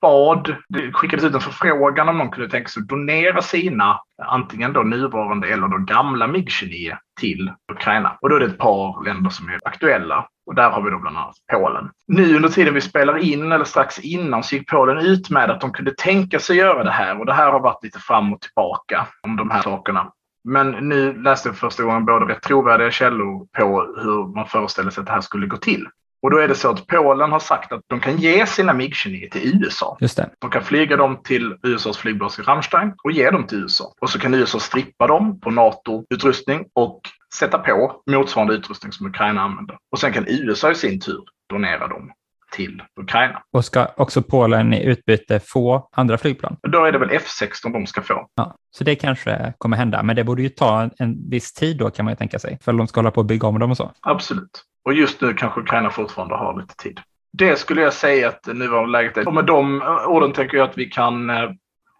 bad, 0.00 0.54
det 0.68 0.92
skickades 0.92 1.24
ut 1.24 1.34
en 1.34 1.40
förfrågan 1.40 2.08
om 2.08 2.18
någon 2.18 2.30
kunde 2.30 2.50
tänka 2.50 2.68
sig 2.68 2.80
att 2.80 2.88
donera 2.88 3.42
sina, 3.42 4.00
antingen 4.22 4.72
då 4.72 4.82
nuvarande 4.82 5.48
eller 5.48 5.68
då 5.68 5.78
gamla 5.78 6.26
MiG-29 6.26 6.96
till 7.20 7.52
Ukraina. 7.72 8.18
Och 8.20 8.28
då 8.28 8.36
är 8.36 8.40
det 8.40 8.46
ett 8.46 8.58
par 8.58 9.04
länder 9.04 9.30
som 9.30 9.48
är 9.48 9.58
aktuella. 9.64 10.28
Och 10.46 10.54
där 10.54 10.70
har 10.70 10.82
vi 10.82 10.90
då 10.90 10.98
bland 10.98 11.16
annat 11.16 11.34
Polen. 11.52 11.90
Nu 12.06 12.36
under 12.36 12.48
tiden 12.48 12.74
vi 12.74 12.80
spelar 12.80 13.18
in, 13.18 13.52
eller 13.52 13.64
strax 13.64 13.98
innan, 13.98 14.42
så 14.42 14.54
gick 14.54 14.68
Polen 14.68 14.98
ut 14.98 15.30
med 15.30 15.50
att 15.50 15.60
de 15.60 15.72
kunde 15.72 15.94
tänka 15.98 16.38
sig 16.38 16.56
göra 16.56 16.84
det 16.84 16.90
här. 16.90 17.20
Och 17.20 17.26
det 17.26 17.32
här 17.32 17.52
har 17.52 17.60
varit 17.60 17.84
lite 17.84 17.98
fram 17.98 18.32
och 18.32 18.40
tillbaka 18.40 19.06
om 19.22 19.36
de 19.36 19.50
här 19.50 19.62
sakerna. 19.62 20.12
Men 20.48 20.70
nu 20.70 21.22
läste 21.22 21.48
jag 21.48 21.56
för 21.56 21.66
första 21.66 21.82
gången 21.82 22.04
både 22.04 22.34
rätt 22.34 22.42
trovärdiga 22.42 22.90
källor 22.90 23.46
på 23.58 23.94
hur 24.02 24.34
man 24.34 24.46
föreställer 24.46 24.90
sig 24.90 25.00
att 25.00 25.06
det 25.06 25.12
här 25.12 25.20
skulle 25.20 25.46
gå 25.46 25.56
till. 25.56 25.86
Och 26.22 26.30
då 26.30 26.38
är 26.38 26.48
det 26.48 26.54
så 26.54 26.70
att 26.70 26.86
Polen 26.86 27.32
har 27.32 27.38
sagt 27.38 27.72
att 27.72 27.80
de 27.86 28.00
kan 28.00 28.16
ge 28.16 28.46
sina 28.46 28.72
MiG-29 28.72 29.30
till 29.30 29.64
USA. 29.64 29.96
Just 30.00 30.16
det. 30.16 30.30
De 30.38 30.50
kan 30.50 30.62
flyga 30.62 30.96
dem 30.96 31.20
till 31.24 31.56
USAs 31.62 31.98
flygbas 31.98 32.38
i 32.38 32.42
Ramstein 32.42 32.92
och 33.04 33.12
ge 33.12 33.30
dem 33.30 33.46
till 33.46 33.58
USA. 33.58 33.92
Och 34.00 34.10
så 34.10 34.18
kan 34.18 34.34
USA 34.34 34.60
strippa 34.60 35.06
dem 35.06 35.40
på 35.40 35.50
NATO-utrustning 35.50 36.64
och 36.74 37.00
sätta 37.34 37.58
på 37.58 38.02
motsvarande 38.10 38.54
utrustning 38.54 38.92
som 38.92 39.06
Ukraina 39.06 39.40
använder. 39.40 39.78
Och 39.92 39.98
sen 39.98 40.12
kan 40.12 40.24
USA 40.28 40.70
i 40.70 40.74
sin 40.74 41.00
tur 41.00 41.24
donera 41.48 41.88
dem 41.88 42.12
till 42.50 42.82
Ukraina. 43.00 43.42
Och 43.52 43.64
ska 43.64 43.86
också 43.96 44.22
Polen 44.22 44.74
i 44.74 44.84
utbyte 44.84 45.40
få 45.40 45.88
andra 45.92 46.18
flygplan? 46.18 46.56
Då 46.62 46.84
är 46.84 46.92
det 46.92 46.98
väl 46.98 47.10
F16 47.10 47.72
de 47.72 47.86
ska 47.86 48.02
få. 48.02 48.26
Ja, 48.34 48.56
så 48.70 48.84
det 48.84 48.94
kanske 48.94 49.52
kommer 49.58 49.76
hända, 49.76 50.02
men 50.02 50.16
det 50.16 50.24
borde 50.24 50.42
ju 50.42 50.48
ta 50.48 50.90
en, 50.98 51.30
viss 51.30 51.52
tid 51.52 51.78
då 51.78 51.90
kan 51.90 52.04
man 52.04 52.12
ju 52.12 52.16
tänka 52.16 52.38
sig, 52.38 52.58
för 52.62 52.72
de 52.72 52.86
ska 52.86 53.00
hålla 53.00 53.10
på 53.10 53.20
att 53.20 53.26
bygga 53.26 53.48
om 53.48 53.58
dem 53.58 53.70
och 53.70 53.76
så. 53.76 53.92
Absolut. 54.00 54.64
Och 54.84 54.92
just 54.92 55.20
nu 55.20 55.34
kanske 55.34 55.60
Ukraina 55.60 55.90
fortfarande 55.90 56.34
har 56.34 56.60
lite 56.60 56.76
tid. 56.76 57.00
Det 57.32 57.58
skulle 57.58 57.82
jag 57.82 57.92
säga 57.92 58.28
att 58.28 58.46
nuvarande 58.46 58.90
läget 58.90 59.16
är. 59.16 59.28
Och 59.28 59.34
med 59.34 59.44
de 59.44 59.82
orden 60.06 60.32
tänker 60.32 60.56
jag 60.56 60.68
att 60.68 60.78
vi 60.78 60.84
kan 60.84 61.30
eh, 61.30 61.50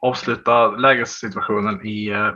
avsluta 0.03 0.71
lägessituationen 0.71 1.87
i, 1.87 2.09
eh, 2.09 2.31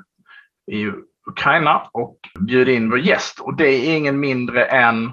i 0.76 0.92
Ukraina 1.26 1.88
och 1.92 2.18
bjuda 2.40 2.72
in 2.72 2.90
vår 2.90 2.98
gäst. 2.98 3.40
Och 3.40 3.56
det 3.56 3.68
är 3.68 3.96
ingen 3.96 4.20
mindre 4.20 4.64
än 4.64 5.12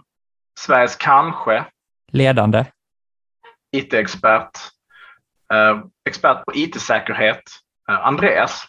Sveriges 0.59 0.95
kanske 0.95 1.65
ledande 2.11 2.65
IT-expert, 3.71 4.49
eh, 5.53 5.83
expert 6.05 6.45
på 6.45 6.51
IT-säkerhet, 6.55 7.43
Andreas. 7.87 8.65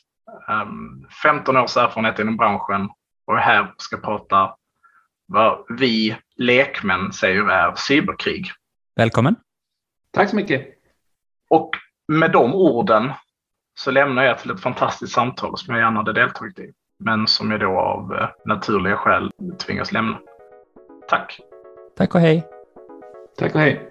15 1.23 1.57
års 1.57 1.76
erfarenhet 1.76 2.19
inom 2.19 2.37
branschen 2.37 2.88
och 3.26 3.37
är 3.37 3.40
här 3.40 3.75
ska 3.76 3.97
prata 3.97 4.54
vad 5.26 5.64
vi 5.69 6.16
lekmän 6.37 7.12
säger 7.12 7.50
är 7.50 7.75
cyberkrig. 7.75 8.50
Välkommen. 8.97 9.37
Tack 10.11 10.30
så 10.30 10.37
mycket. 10.37 10.69
Och 11.49 11.71
med 12.09 12.33
de 12.33 12.54
orden 12.54 13.12
så 13.75 13.90
lämnar 13.90 14.23
jag 14.23 14.38
till 14.38 14.50
ett 14.50 14.61
fantastiskt 14.61 15.12
samtal 15.12 15.59
som 15.59 15.75
jag 15.75 15.83
gärna 15.83 15.97
hade 15.97 16.12
deltagit 16.12 16.59
i, 16.59 16.73
men 16.99 17.26
som 17.26 17.50
jag 17.50 17.61
då 17.61 17.80
av 17.80 18.14
eh, 18.14 18.28
naturliga 18.45 18.97
skäl 18.97 19.33
tvingas 19.59 19.92
lämna. 19.92 20.19
Tack. 21.09 21.40
Tack 21.97 22.14
och 22.14 22.21
hej. 22.21 22.47
Tack 23.38 23.54
och 23.54 23.61
hej. 23.61 23.90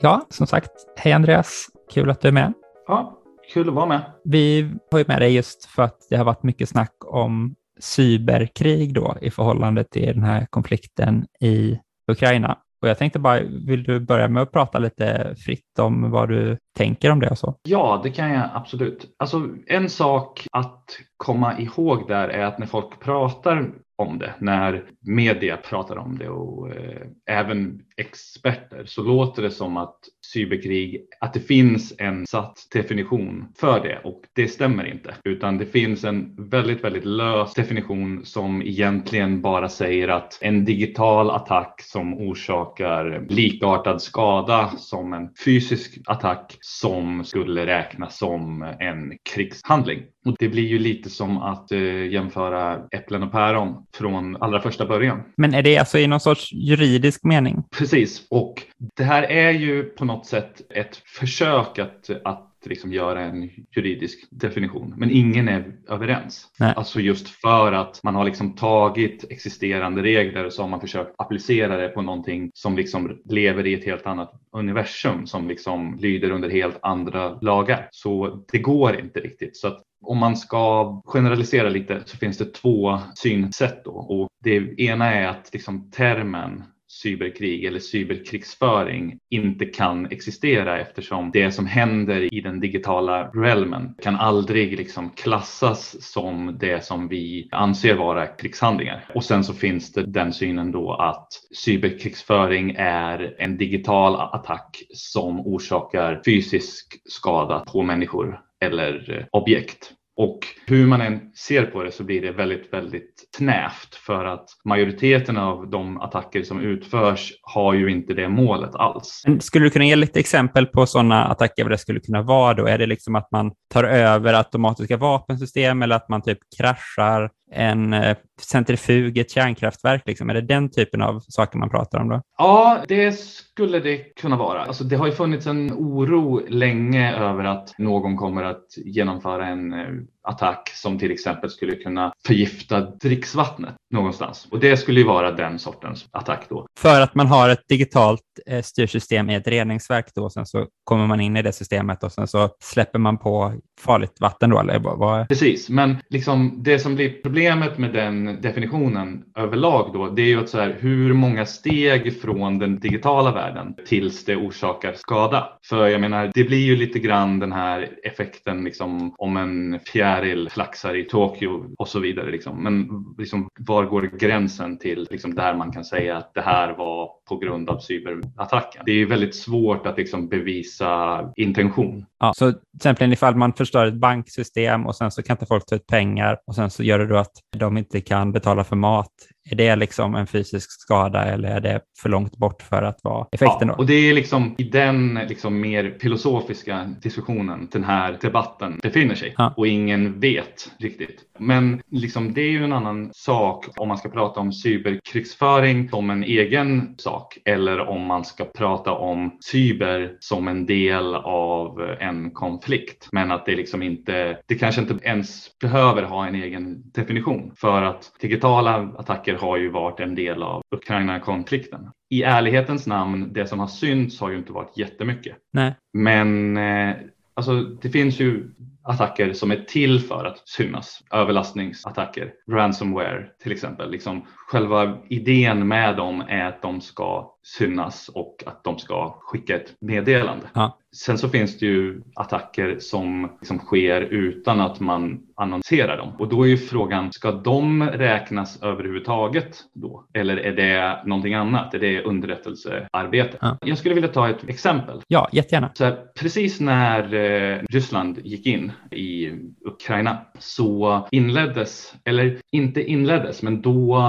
Ja, 0.00 0.26
som 0.30 0.46
sagt, 0.46 0.70
hej 0.96 1.12
Andreas, 1.12 1.66
kul 1.94 2.10
att 2.10 2.20
du 2.20 2.28
är 2.28 2.32
med. 2.32 2.52
Ja, 2.86 3.18
kul 3.54 3.68
att 3.68 3.74
vara 3.74 3.86
med. 3.86 4.12
Vi 4.24 4.72
har 4.90 4.98
ju 4.98 5.04
med 5.08 5.20
dig 5.20 5.34
just 5.34 5.64
för 5.64 5.82
att 5.82 5.96
det 6.10 6.16
har 6.16 6.24
varit 6.24 6.42
mycket 6.42 6.68
snack 6.68 6.94
om 7.06 7.54
cyberkrig 7.80 8.94
då 8.94 9.16
i 9.20 9.30
förhållande 9.30 9.84
till 9.84 10.06
den 10.06 10.22
här 10.22 10.46
konflikten 10.50 11.26
i 11.40 11.78
Ukraina. 12.12 12.58
Och 12.82 12.88
jag 12.88 12.98
tänkte 12.98 13.18
bara, 13.18 13.40
vill 13.66 13.82
du 13.82 14.00
börja 14.00 14.28
med 14.28 14.42
att 14.42 14.52
prata 14.52 14.78
lite 14.78 15.34
fritt 15.38 15.78
om 15.78 16.10
vad 16.10 16.28
du 16.28 16.58
tänker 16.76 17.10
om 17.10 17.20
det 17.20 17.30
och 17.30 17.38
så? 17.38 17.54
Ja, 17.62 18.00
det 18.02 18.10
kan 18.10 18.30
jag 18.30 18.50
absolut. 18.54 19.14
Alltså 19.18 19.48
en 19.66 19.90
sak 19.90 20.46
att 20.52 20.84
komma 21.16 21.58
ihåg 21.58 22.08
där 22.08 22.28
är 22.28 22.44
att 22.44 22.58
när 22.58 22.66
folk 22.66 23.00
pratar 23.00 23.72
om 23.96 24.18
det, 24.18 24.34
när 24.38 24.90
media 25.00 25.56
pratar 25.56 25.96
om 25.96 26.18
det 26.18 26.28
och 26.28 26.70
eh, 26.70 27.06
även 27.26 27.82
experter 27.96 28.84
så 28.86 29.02
låter 29.02 29.42
det 29.42 29.50
som 29.50 29.76
att 29.76 29.98
cyberkrig, 30.32 31.00
att 31.20 31.34
det 31.34 31.40
finns 31.40 31.94
en 31.98 32.26
satt 32.26 32.58
definition 32.72 33.44
för 33.58 33.80
det 33.80 34.00
och 34.04 34.22
det 34.32 34.48
stämmer 34.48 34.86
inte. 34.86 35.14
Utan 35.24 35.58
det 35.58 35.66
finns 35.66 36.04
en 36.04 36.48
väldigt, 36.50 36.84
väldigt 36.84 37.04
lös 37.04 37.54
definition 37.54 38.24
som 38.24 38.62
egentligen 38.62 39.42
bara 39.42 39.68
säger 39.68 40.08
att 40.08 40.38
en 40.40 40.64
digital 40.64 41.30
attack 41.30 41.82
som 41.82 42.14
orsakar 42.14 43.26
likartad 43.28 44.02
skada 44.02 44.70
som 44.78 45.12
en 45.12 45.28
fysisk 45.44 45.98
attack 46.06 46.56
som 46.60 47.24
skulle 47.24 47.66
räknas 47.66 48.18
som 48.18 48.62
en 48.80 49.12
krigshandling. 49.34 50.02
Och 50.26 50.36
det 50.38 50.48
blir 50.48 50.66
ju 50.66 50.78
lite 50.78 51.10
som 51.10 51.38
att 51.38 51.72
eh, 51.72 52.06
jämföra 52.06 52.78
äpplen 52.90 53.22
och 53.22 53.32
päron 53.32 53.86
från 53.94 54.36
allra 54.36 54.60
första 54.60 54.86
början. 54.86 55.22
Men 55.36 55.54
är 55.54 55.62
det 55.62 55.78
alltså 55.78 55.98
i 55.98 56.06
någon 56.06 56.20
sorts 56.20 56.52
juridisk 56.52 57.24
mening? 57.24 57.62
Precis, 57.78 58.26
och 58.30 58.62
det 58.96 59.04
här 59.04 59.22
är 59.22 59.50
ju 59.50 59.82
på 59.82 60.04
något 60.04 60.15
sätt 60.24 60.62
ett 60.70 60.96
försök 60.96 61.78
att, 61.78 62.10
att 62.24 62.52
liksom 62.66 62.92
göra 62.92 63.20
en 63.20 63.50
juridisk 63.76 64.28
definition, 64.30 64.94
men 64.96 65.10
ingen 65.10 65.48
är 65.48 65.72
överens. 65.88 66.46
Nej. 66.58 66.72
Alltså 66.76 67.00
just 67.00 67.28
för 67.28 67.72
att 67.72 68.00
man 68.02 68.14
har 68.14 68.24
liksom 68.24 68.54
tagit 68.54 69.24
existerande 69.30 70.02
regler 70.02 70.44
och 70.44 70.52
så 70.52 70.62
har 70.62 70.68
man 70.68 70.80
försökt 70.80 71.14
applicera 71.18 71.76
det 71.76 71.88
på 71.88 72.02
någonting 72.02 72.50
som 72.54 72.76
liksom 72.76 73.18
lever 73.24 73.66
i 73.66 73.74
ett 73.74 73.84
helt 73.84 74.06
annat 74.06 74.32
universum 74.52 75.26
som 75.26 75.48
liksom 75.48 75.98
lyder 76.00 76.30
under 76.30 76.50
helt 76.50 76.78
andra 76.82 77.38
lagar. 77.40 77.88
Så 77.90 78.44
det 78.52 78.58
går 78.58 79.00
inte 79.00 79.20
riktigt. 79.20 79.56
Så 79.56 79.68
att 79.68 79.82
om 80.02 80.18
man 80.18 80.36
ska 80.36 81.02
generalisera 81.04 81.68
lite 81.68 82.02
så 82.06 82.16
finns 82.16 82.38
det 82.38 82.54
två 82.54 82.98
synsätt 83.14 83.84
då 83.84 83.90
och 83.90 84.28
det 84.44 84.80
ena 84.80 85.12
är 85.12 85.28
att 85.28 85.50
liksom 85.52 85.90
termen 85.90 86.62
cyberkrig 86.88 87.64
eller 87.64 87.78
cyberkrigsföring 87.78 89.18
inte 89.30 89.66
kan 89.66 90.06
existera 90.06 90.80
eftersom 90.80 91.30
det 91.30 91.52
som 91.52 91.66
händer 91.66 92.34
i 92.34 92.40
den 92.40 92.60
digitala 92.60 93.28
realmen 93.28 93.94
kan 94.02 94.16
aldrig 94.16 94.76
liksom 94.76 95.10
klassas 95.10 96.02
som 96.12 96.56
det 96.60 96.84
som 96.84 97.08
vi 97.08 97.48
anser 97.52 97.94
vara 97.94 98.26
krigshandlingar. 98.26 99.04
Och 99.14 99.24
sen 99.24 99.44
så 99.44 99.54
finns 99.54 99.92
det 99.92 100.06
den 100.06 100.32
synen 100.32 100.72
då 100.72 100.92
att 100.92 101.28
cyberkrigsföring 101.64 102.74
är 102.78 103.36
en 103.38 103.56
digital 103.56 104.14
attack 104.34 104.82
som 104.94 105.40
orsakar 105.40 106.22
fysisk 106.24 107.00
skada 107.04 107.64
på 107.72 107.82
människor 107.82 108.40
eller 108.60 109.18
eh, 109.18 109.26
objekt. 109.32 109.92
Och 110.16 110.38
hur 110.66 110.86
man 110.86 111.00
än 111.00 111.20
ser 111.34 111.62
på 111.62 111.82
det 111.82 111.92
så 111.92 112.04
blir 112.04 112.22
det 112.22 112.32
väldigt, 112.32 112.72
väldigt 112.72 113.28
snävt 113.36 113.94
för 113.94 114.24
att 114.24 114.48
majoriteten 114.64 115.36
av 115.36 115.70
de 115.70 116.00
attacker 116.00 116.42
som 116.42 116.60
utförs 116.60 117.32
har 117.42 117.74
ju 117.74 117.90
inte 117.90 118.14
det 118.14 118.28
målet 118.28 118.74
alls. 118.74 119.22
Men 119.26 119.40
skulle 119.40 119.64
du 119.64 119.70
kunna 119.70 119.84
ge 119.84 119.96
lite 119.96 120.20
exempel 120.20 120.66
på 120.66 120.86
sådana 120.86 121.24
attacker, 121.24 121.62
vad 121.62 121.72
det 121.72 121.78
skulle 121.78 122.00
kunna 122.00 122.22
vara 122.22 122.54
då? 122.54 122.66
Är 122.66 122.78
det 122.78 122.86
liksom 122.86 123.14
att 123.14 123.30
man 123.32 123.52
tar 123.72 123.84
över 123.84 124.34
automatiska 124.34 124.96
vapensystem 124.96 125.82
eller 125.82 125.96
att 125.96 126.08
man 126.08 126.22
typ 126.22 126.38
kraschar 126.58 127.30
en 127.50 127.92
eh, 127.92 128.16
centrifug 128.40 129.18
ett 129.18 129.30
kärnkraftverk? 129.30 130.02
Liksom? 130.06 130.30
Är 130.30 130.34
det 130.34 130.40
den 130.40 130.70
typen 130.70 131.02
av 131.02 131.20
saker 131.20 131.58
man 131.58 131.70
pratar 131.70 132.00
om 132.00 132.08
då? 132.08 132.22
Ja, 132.38 132.84
det 132.88 133.12
skulle 133.12 133.80
det 133.80 133.96
kunna 133.96 134.36
vara. 134.36 134.62
Alltså, 134.62 134.84
det 134.84 134.96
har 134.96 135.06
ju 135.06 135.12
funnits 135.12 135.46
en 135.46 135.72
oro 135.72 136.42
länge 136.48 137.14
över 137.16 137.44
att 137.44 137.78
någon 137.78 138.16
kommer 138.16 138.42
att 138.42 138.66
genomföra 138.76 139.46
en 139.46 139.72
eh, 139.72 139.86
attack 140.26 140.70
som 140.74 140.98
till 140.98 141.10
exempel 141.10 141.50
skulle 141.50 141.76
kunna 141.76 142.12
förgifta 142.26 142.80
dricksvattnet 142.80 143.74
någonstans. 143.90 144.48
Och 144.50 144.60
det 144.60 144.76
skulle 144.76 145.00
ju 145.00 145.06
vara 145.06 145.32
den 145.32 145.58
sortens 145.58 146.06
attack 146.10 146.46
då. 146.48 146.66
För 146.78 147.00
att 147.00 147.14
man 147.14 147.26
har 147.26 147.48
ett 147.48 147.68
digitalt 147.68 148.22
eh, 148.46 148.62
styrsystem 148.62 149.30
i 149.30 149.34
ett 149.34 149.48
reningsverk 149.48 150.06
då, 150.14 150.24
och 150.24 150.32
sen 150.32 150.46
så 150.46 150.66
kommer 150.84 151.06
man 151.06 151.20
in 151.20 151.36
i 151.36 151.42
det 151.42 151.52
systemet 151.52 152.04
och 152.04 152.12
sen 152.12 152.28
så 152.28 152.50
släpper 152.60 152.98
man 152.98 153.18
på 153.18 153.52
farligt 153.80 154.20
vatten 154.20 154.50
då, 154.50 154.60
eller 154.60 154.78
vad? 154.78 155.28
Precis, 155.28 155.68
men 155.68 155.96
liksom 156.08 156.62
det 156.62 156.78
som 156.78 156.94
blir 156.94 157.22
problemet 157.22 157.78
med 157.78 157.92
den 157.92 158.40
definitionen 158.40 159.22
överlag 159.38 159.90
då, 159.92 160.08
det 160.08 160.22
är 160.22 160.26
ju 160.26 160.40
att 160.40 160.48
så 160.48 160.58
här, 160.58 160.76
hur 160.80 161.12
många 161.12 161.46
steg 161.46 162.20
från 162.20 162.58
den 162.58 162.78
digitala 162.80 163.32
världen 163.32 163.74
tills 163.86 164.24
det 164.24 164.36
orsakar 164.36 164.92
skada? 164.92 165.48
För 165.68 165.86
jag 165.86 166.00
menar, 166.00 166.30
det 166.34 166.44
blir 166.44 166.64
ju 166.64 166.76
lite 166.76 166.98
grann 166.98 167.38
den 167.38 167.52
här 167.52 167.88
effekten 168.04 168.64
liksom 168.64 169.14
om 169.18 169.36
en 169.36 169.80
Meryl 170.16 170.50
flaxar 170.50 170.94
i 170.94 171.04
Tokyo 171.04 171.74
och 171.78 171.88
så 171.88 172.00
vidare. 172.00 172.30
Liksom. 172.30 172.62
Men 172.62 173.04
liksom, 173.18 173.48
var 173.58 173.84
går 173.84 174.02
gränsen 174.02 174.78
till 174.78 175.08
liksom, 175.10 175.34
där 175.34 175.54
man 175.54 175.72
kan 175.72 175.84
säga 175.84 176.16
att 176.16 176.34
det 176.34 176.40
här 176.40 176.72
var 176.72 177.10
på 177.28 177.36
grund 177.36 177.70
av 177.70 177.78
cyberattacken? 177.78 178.82
Det 178.86 178.92
är 178.92 179.06
väldigt 179.06 179.34
svårt 179.34 179.86
att 179.86 179.98
liksom, 179.98 180.28
bevisa 180.28 181.20
intention. 181.36 182.06
Ja, 182.18 182.32
så 182.36 182.52
till 182.52 182.60
exempel 182.76 183.12
ifall 183.12 183.36
man 183.36 183.52
förstör 183.52 183.86
ett 183.86 183.94
banksystem 183.94 184.86
och 184.86 184.96
sen 184.96 185.10
så 185.10 185.22
kan 185.22 185.34
inte 185.34 185.46
folk 185.46 185.66
ta 185.66 185.74
ut 185.74 185.86
pengar 185.86 186.38
och 186.46 186.54
sen 186.54 186.70
så 186.70 186.82
gör 186.82 186.98
det 186.98 187.06
då 187.06 187.16
att 187.16 187.32
de 187.56 187.76
inte 187.78 188.00
kan 188.00 188.32
betala 188.32 188.64
för 188.64 188.76
mat. 188.76 189.12
Är 189.50 189.56
det 189.56 189.76
liksom 189.76 190.14
en 190.14 190.26
fysisk 190.26 190.70
skada 190.70 191.24
eller 191.24 191.48
är 191.48 191.60
det 191.60 191.80
för 192.02 192.08
långt 192.08 192.36
bort 192.36 192.62
för 192.62 192.82
att 192.82 192.98
vara 193.02 193.26
effekten? 193.32 193.68
Ja, 193.68 193.74
då? 193.74 193.74
och 193.74 193.86
det 193.86 193.94
är 193.94 194.14
liksom 194.14 194.54
i 194.58 194.64
den 194.64 195.20
liksom 195.28 195.60
mer 195.60 195.96
filosofiska 196.00 196.94
diskussionen 197.02 197.68
den 197.72 197.84
här 197.84 198.18
debatten 198.20 198.80
befinner 198.82 199.14
sig 199.14 199.34
Ja. 199.38 199.54
och 199.56 199.66
ingen 199.66 200.20
vet 200.20 200.70
riktigt. 200.78 201.20
Men 201.38 201.82
liksom 201.90 202.34
det 202.34 202.40
är 202.40 202.50
ju 202.50 202.64
en 202.64 202.72
annan 202.72 203.10
sak 203.14 203.66
om 203.76 203.88
man 203.88 203.98
ska 203.98 204.08
prata 204.08 204.40
om 204.40 204.52
cyberkrigsföring 204.52 205.88
som 205.88 206.10
en 206.10 206.24
egen 206.24 206.94
sak 206.98 207.38
eller 207.44 207.80
om 207.80 208.02
man 208.02 208.24
ska 208.24 208.44
prata 208.44 208.92
om 208.92 209.38
cyber 209.44 210.16
som 210.20 210.48
en 210.48 210.66
del 210.66 211.14
av 211.14 211.96
en 212.00 212.30
konflikt. 212.30 213.08
Men 213.12 213.32
att 213.32 213.46
det 213.46 213.56
liksom 213.56 213.82
inte, 213.82 214.38
det 214.46 214.54
kanske 214.54 214.80
inte 214.80 214.98
ens 215.02 215.58
behöver 215.58 216.02
ha 216.02 216.26
en 216.26 216.34
egen 216.34 216.90
definition 216.90 217.52
för 217.56 217.82
att 217.82 218.12
digitala 218.20 218.76
attacker 218.98 219.34
har 219.34 219.56
ju 219.56 219.70
varit 219.70 220.00
en 220.00 220.14
del 220.14 220.42
av 220.42 220.62
Ukraina-konflikten. 220.70 221.90
I 222.10 222.22
ärlighetens 222.22 222.86
namn, 222.86 223.32
det 223.32 223.46
som 223.46 223.58
har 223.58 223.66
synts 223.66 224.20
har 224.20 224.30
ju 224.30 224.36
inte 224.36 224.52
varit 224.52 224.78
jättemycket. 224.78 225.36
Nej. 225.52 225.74
Men 225.92 226.56
eh, 226.56 226.96
alltså, 227.34 227.60
det 227.60 227.90
finns 227.90 228.20
ju 228.20 228.50
attacker 228.86 229.32
som 229.32 229.50
är 229.50 229.56
till 229.56 230.00
för 230.00 230.24
att 230.24 230.48
synas. 230.48 231.02
Överlastningsattacker, 231.12 232.32
ransomware 232.50 233.26
till 233.42 233.52
exempel. 233.52 233.90
Liksom, 233.90 234.26
själva 234.48 234.98
idén 235.08 235.68
med 235.68 235.96
dem 235.96 236.24
är 236.28 236.44
att 236.44 236.62
de 236.62 236.80
ska 236.80 237.32
synas 237.42 238.08
och 238.08 238.42
att 238.46 238.64
de 238.64 238.78
ska 238.78 239.18
skicka 239.20 239.56
ett 239.56 239.74
meddelande. 239.80 240.46
Ja. 240.54 240.78
Sen 240.96 241.18
så 241.18 241.28
finns 241.28 241.58
det 241.58 241.66
ju 241.66 242.02
attacker 242.14 242.76
som 242.78 243.30
liksom 243.40 243.58
sker 243.58 244.00
utan 244.00 244.60
att 244.60 244.80
man 244.80 245.20
annonserar 245.36 245.96
dem. 245.96 246.12
Och 246.18 246.28
då 246.28 246.42
är 246.42 246.48
ju 246.48 246.56
frågan, 246.56 247.12
ska 247.12 247.32
de 247.32 247.82
räknas 247.82 248.62
överhuvudtaget 248.62 249.58
då? 249.74 250.06
Eller 250.14 250.36
är 250.36 250.52
det 250.52 251.02
någonting 251.06 251.34
annat? 251.34 251.74
Är 251.74 251.78
det 251.78 252.02
underrättelsearbete? 252.02 253.38
Ja. 253.40 253.58
Jag 253.60 253.78
skulle 253.78 253.94
vilja 253.94 254.08
ta 254.08 254.28
ett 254.28 254.48
exempel. 254.48 255.00
Ja, 255.08 255.28
jättegärna. 255.32 255.70
Så 255.74 255.84
här, 255.84 255.96
precis 256.20 256.60
när 256.60 257.14
eh, 257.14 257.60
Ryssland 257.70 258.18
gick 258.24 258.46
in 258.46 258.72
i 258.90 259.32
Ukraina 259.64 260.26
så 260.38 261.08
inleddes, 261.10 261.94
eller 262.04 262.40
inte 262.52 262.82
inleddes, 262.82 263.42
men 263.42 263.62
då, 263.62 264.00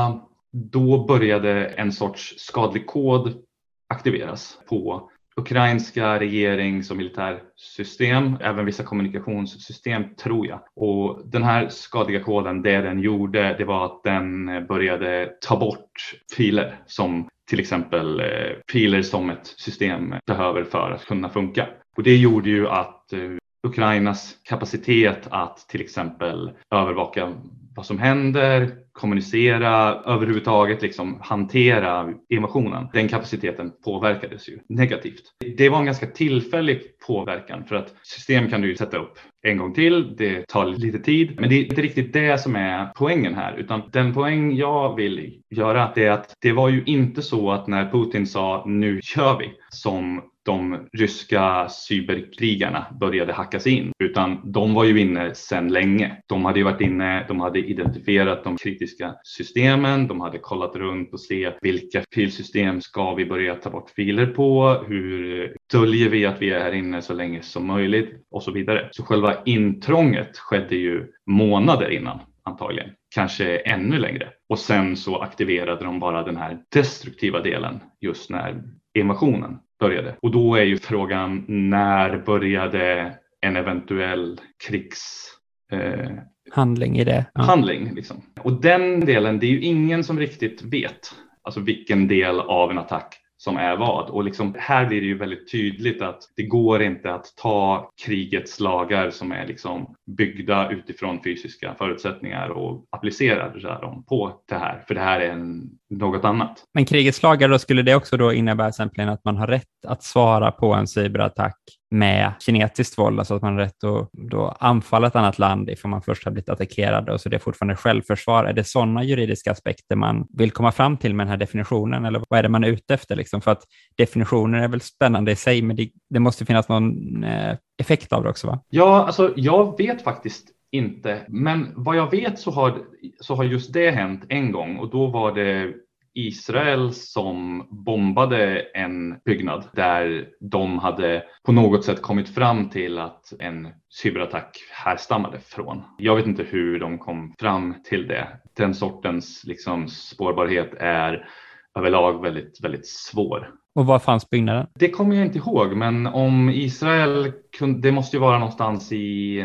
då 0.51 1.05
började 1.05 1.65
en 1.65 1.91
sorts 1.91 2.33
skadlig 2.37 2.87
kod 2.87 3.43
aktiveras 3.89 4.57
på 4.69 5.09
ukrainska 5.37 6.19
regerings 6.19 6.91
och 6.91 6.97
militärsystem, 6.97 8.37
även 8.41 8.65
vissa 8.65 8.83
kommunikationssystem 8.83 10.15
tror 10.15 10.47
jag. 10.47 10.59
Och 10.75 11.21
den 11.25 11.43
här 11.43 11.69
skadliga 11.69 12.23
koden, 12.23 12.61
det 12.61 12.81
den 12.81 12.99
gjorde, 12.99 13.55
det 13.57 13.65
var 13.65 13.85
att 13.85 14.03
den 14.03 14.45
började 14.67 15.29
ta 15.41 15.59
bort 15.59 16.13
filer 16.35 16.79
som 16.85 17.29
till 17.49 17.59
exempel 17.59 18.19
eh, 18.19 18.25
filer 18.71 19.01
som 19.01 19.29
ett 19.29 19.47
system 19.47 20.13
behöver 20.25 20.63
för 20.63 20.91
att 20.91 21.05
kunna 21.05 21.29
funka. 21.29 21.67
Och 21.97 22.03
det 22.03 22.15
gjorde 22.15 22.49
ju 22.49 22.67
att 22.67 23.13
eh, 23.13 23.19
Ukrainas 23.67 24.35
kapacitet 24.43 25.27
att 25.29 25.57
till 25.57 25.81
exempel 25.81 26.51
övervaka 26.71 27.33
vad 27.75 27.85
som 27.85 27.99
händer, 27.99 28.71
kommunicera, 28.91 29.93
överhuvudtaget 30.05 30.81
liksom 30.81 31.17
hantera 31.21 32.09
invasionen. 32.29 32.87
Den 32.93 33.07
kapaciteten 33.07 33.71
påverkades 33.85 34.49
ju 34.49 34.59
negativt. 34.69 35.23
Det 35.57 35.69
var 35.69 35.79
en 35.79 35.85
ganska 35.85 36.07
tillfällig 36.07 36.81
påverkan 37.07 37.63
för 37.65 37.75
att 37.75 37.93
system 38.03 38.49
kan 38.49 38.61
du 38.61 38.67
ju 38.67 38.75
sätta 38.75 38.97
upp 38.97 39.19
en 39.41 39.57
gång 39.57 39.73
till. 39.73 40.15
Det 40.17 40.47
tar 40.47 40.65
lite 40.65 40.99
tid, 40.99 41.39
men 41.39 41.49
det 41.49 41.55
är 41.55 41.63
inte 41.63 41.81
riktigt 41.81 42.13
det 42.13 42.41
som 42.41 42.55
är 42.55 42.91
poängen 42.95 43.35
här, 43.35 43.57
utan 43.57 43.81
den 43.91 44.13
poäng 44.13 44.55
jag 44.55 44.95
vill 44.95 45.41
göra 45.49 45.91
det 45.95 46.05
är 46.05 46.11
att 46.11 46.33
det 46.41 46.51
var 46.51 46.69
ju 46.69 46.83
inte 46.85 47.21
så 47.21 47.51
att 47.51 47.67
när 47.67 47.91
Putin 47.91 48.27
sa 48.27 48.63
nu 48.67 48.99
kör 49.03 49.37
vi 49.39 49.51
som 49.69 50.21
de 50.47 50.87
ryska 50.93 51.69
cyberkrigarna 51.69 52.85
började 52.99 53.33
hackas 53.33 53.67
in, 53.67 53.91
utan 53.99 54.51
de 54.51 54.73
var 54.73 54.83
ju 54.83 54.99
inne 54.99 55.35
sedan 55.35 55.67
länge. 55.67 56.17
De 56.27 56.45
hade 56.45 56.59
ju 56.59 56.65
varit 56.65 56.81
inne, 56.81 57.25
de 57.27 57.39
hade 57.39 57.59
identifierat 57.59 58.43
de 58.43 58.57
kritiska 58.57 59.15
systemen, 59.23 60.07
de 60.07 60.21
hade 60.21 60.37
kollat 60.37 60.75
runt 60.75 61.13
och 61.13 61.19
se 61.19 61.51
vilka 61.61 62.03
filsystem 62.13 62.81
ska 62.81 63.13
vi 63.13 63.25
börja 63.25 63.55
ta 63.55 63.69
bort 63.69 63.89
filer 63.89 64.25
på, 64.25 64.83
hur 64.87 65.53
döljer 65.71 66.09
vi 66.09 66.25
att 66.25 66.41
vi 66.41 66.49
är 66.49 66.59
här 66.59 66.71
inne 66.71 67.01
så 67.01 67.13
länge 67.13 67.41
som 67.41 67.67
möjligt 67.67 68.25
och 68.31 68.43
så 68.43 68.51
vidare. 68.51 68.89
Så 68.91 69.03
själva 69.03 69.43
intrånget 69.45 70.37
skedde 70.37 70.75
ju 70.75 71.07
månader 71.25 71.89
innan 71.89 72.19
antagligen, 72.43 72.89
kanske 73.15 73.57
ännu 73.57 73.99
längre. 73.99 74.29
Och 74.49 74.59
sen 74.59 74.97
så 74.97 75.17
aktiverade 75.17 75.85
de 75.85 75.99
bara 75.99 76.23
den 76.23 76.37
här 76.37 76.59
destruktiva 76.73 77.41
delen 77.41 77.79
just 78.01 78.29
när 78.29 78.63
invasionen 78.93 79.59
började. 79.79 80.15
Och 80.21 80.31
då 80.31 80.55
är 80.55 80.63
ju 80.63 80.77
frågan 80.77 81.45
när 81.47 82.17
började 82.17 83.13
en 83.41 83.55
eventuell 83.55 84.41
krigs 84.67 85.31
eh, 85.71 86.11
handling 86.51 86.99
i 86.99 87.03
det. 87.03 87.25
Ja. 87.33 87.41
Handling 87.41 87.95
liksom. 87.95 88.21
Och 88.39 88.61
den 88.61 88.99
delen, 88.99 89.39
det 89.39 89.45
är 89.45 89.51
ju 89.51 89.61
ingen 89.61 90.03
som 90.03 90.19
riktigt 90.19 90.61
vet 90.61 91.13
alltså 91.41 91.59
vilken 91.59 92.07
del 92.07 92.39
av 92.39 92.71
en 92.71 92.77
attack 92.77 93.15
som 93.37 93.57
är 93.57 93.75
vad. 93.75 94.09
Och 94.09 94.23
liksom, 94.23 94.55
här 94.57 94.85
blir 94.85 95.01
det 95.01 95.07
ju 95.07 95.17
väldigt 95.17 95.51
tydligt 95.51 96.01
att 96.01 96.19
det 96.35 96.43
går 96.43 96.81
inte 96.81 97.13
att 97.13 97.25
ta 97.35 97.91
krigets 98.05 98.59
lagar 98.59 99.09
som 99.09 99.31
är 99.31 99.47
liksom 99.47 99.95
byggda 100.17 100.71
utifrån 100.71 101.23
fysiska 101.23 101.75
förutsättningar 101.77 102.49
och 102.49 102.85
applicera 102.89 103.79
dem 103.79 104.03
på 104.03 104.41
det 104.49 104.55
här, 104.55 104.83
för 104.87 104.93
det 104.93 105.01
här 105.01 105.19
är 105.19 105.29
en, 105.31 105.69
något 105.89 106.25
annat. 106.25 106.63
Men 106.73 106.85
krigets 106.85 107.23
lagar, 107.23 107.49
då 107.49 107.59
skulle 107.59 107.81
det 107.81 107.95
också 107.95 108.17
då 108.17 108.33
innebära 108.33 108.67
exempelvis 108.67 109.13
att 109.13 109.25
man 109.25 109.37
har 109.37 109.47
rätt 109.47 109.85
att 109.87 110.03
svara 110.03 110.51
på 110.51 110.73
en 110.73 110.87
cyberattack 110.87 111.57
med 111.91 112.33
kinetiskt 112.39 112.97
våld, 112.97 113.19
alltså 113.19 113.35
att 113.35 113.41
man 113.41 113.53
har 113.53 113.59
rätt 113.59 113.83
att 113.83 114.09
då 114.11 114.57
anfalla 114.59 115.07
ett 115.07 115.15
annat 115.15 115.39
land 115.39 115.69
ifall 115.69 115.91
man 115.91 116.01
först 116.01 116.25
har 116.25 116.31
blivit 116.31 116.49
attackerad 116.49 117.09
och 117.09 117.21
så 117.21 117.29
det 117.29 117.35
är 117.35 117.39
fortfarande 117.39 117.75
självförsvar. 117.75 118.45
Är 118.45 118.53
det 118.53 118.63
sådana 118.63 119.03
juridiska 119.03 119.51
aspekter 119.51 119.95
man 119.95 120.27
vill 120.37 120.51
komma 120.51 120.71
fram 120.71 120.97
till 120.97 121.15
med 121.15 121.25
den 121.25 121.31
här 121.31 121.37
definitionen 121.37 122.05
eller 122.05 122.23
vad 122.29 122.39
är 122.39 122.43
det 122.43 122.49
man 122.49 122.63
är 122.63 122.67
ute 122.67 122.93
efter? 122.93 123.15
Liksom? 123.15 123.41
För 123.41 123.51
att 123.51 123.63
definitionen 123.97 124.63
är 124.63 124.67
väl 124.67 124.81
spännande 124.81 125.31
i 125.31 125.35
sig, 125.35 125.61
men 125.61 125.75
det, 125.75 125.89
det 126.09 126.19
måste 126.19 126.45
finnas 126.45 126.69
någon 126.69 127.23
eh, 127.23 127.57
effekt 127.77 128.13
av 128.13 128.23
det 128.23 128.29
också 128.29 128.47
va? 128.47 128.59
Ja, 128.69 129.05
alltså 129.05 129.33
jag 129.35 129.77
vet 129.77 130.01
faktiskt 130.01 130.47
inte, 130.71 131.25
men 131.27 131.71
vad 131.75 131.95
jag 131.95 132.11
vet 132.11 132.39
så 132.39 132.51
har, 132.51 132.77
så 133.19 133.35
har 133.35 133.43
just 133.43 133.73
det 133.73 133.91
hänt 133.91 134.25
en 134.29 134.51
gång 134.51 134.77
och 134.77 134.89
då 134.89 135.07
var 135.07 135.31
det 135.31 135.73
Israel 136.17 136.93
som 136.93 137.67
bombade 137.85 138.59
en 138.59 139.19
byggnad 139.25 139.69
där 139.73 140.27
de 140.39 140.79
hade 140.79 141.23
på 141.45 141.51
något 141.51 141.85
sätt 141.85 142.01
kommit 142.01 142.29
fram 142.29 142.69
till 142.69 142.99
att 142.99 143.33
en 143.39 143.67
cyberattack 144.01 144.57
härstammade 144.71 145.39
från. 145.39 145.83
Jag 145.97 146.15
vet 146.15 146.25
inte 146.25 146.43
hur 146.43 146.79
de 146.79 146.97
kom 146.97 147.33
fram 147.39 147.75
till 147.83 148.07
det. 148.07 148.27
Den 148.57 148.75
sortens 148.75 149.43
liksom 149.43 149.87
spårbarhet 149.87 150.73
är 150.79 151.29
överlag 151.77 152.21
väldigt, 152.21 152.63
väldigt 152.63 152.87
svår. 152.87 153.49
Och 153.77 153.85
var 153.85 153.99
fanns 153.99 154.29
byggnaden? 154.29 154.67
Det 154.75 154.89
kommer 154.89 155.15
jag 155.15 155.25
inte 155.25 155.37
ihåg, 155.37 155.75
men 155.75 156.07
om 156.07 156.49
Israel 156.49 157.31
kunde, 157.57 157.79
det 157.81 157.91
måste 157.91 158.15
ju 158.15 158.21
vara 158.21 158.39
någonstans 158.39 158.91
i 158.91 159.43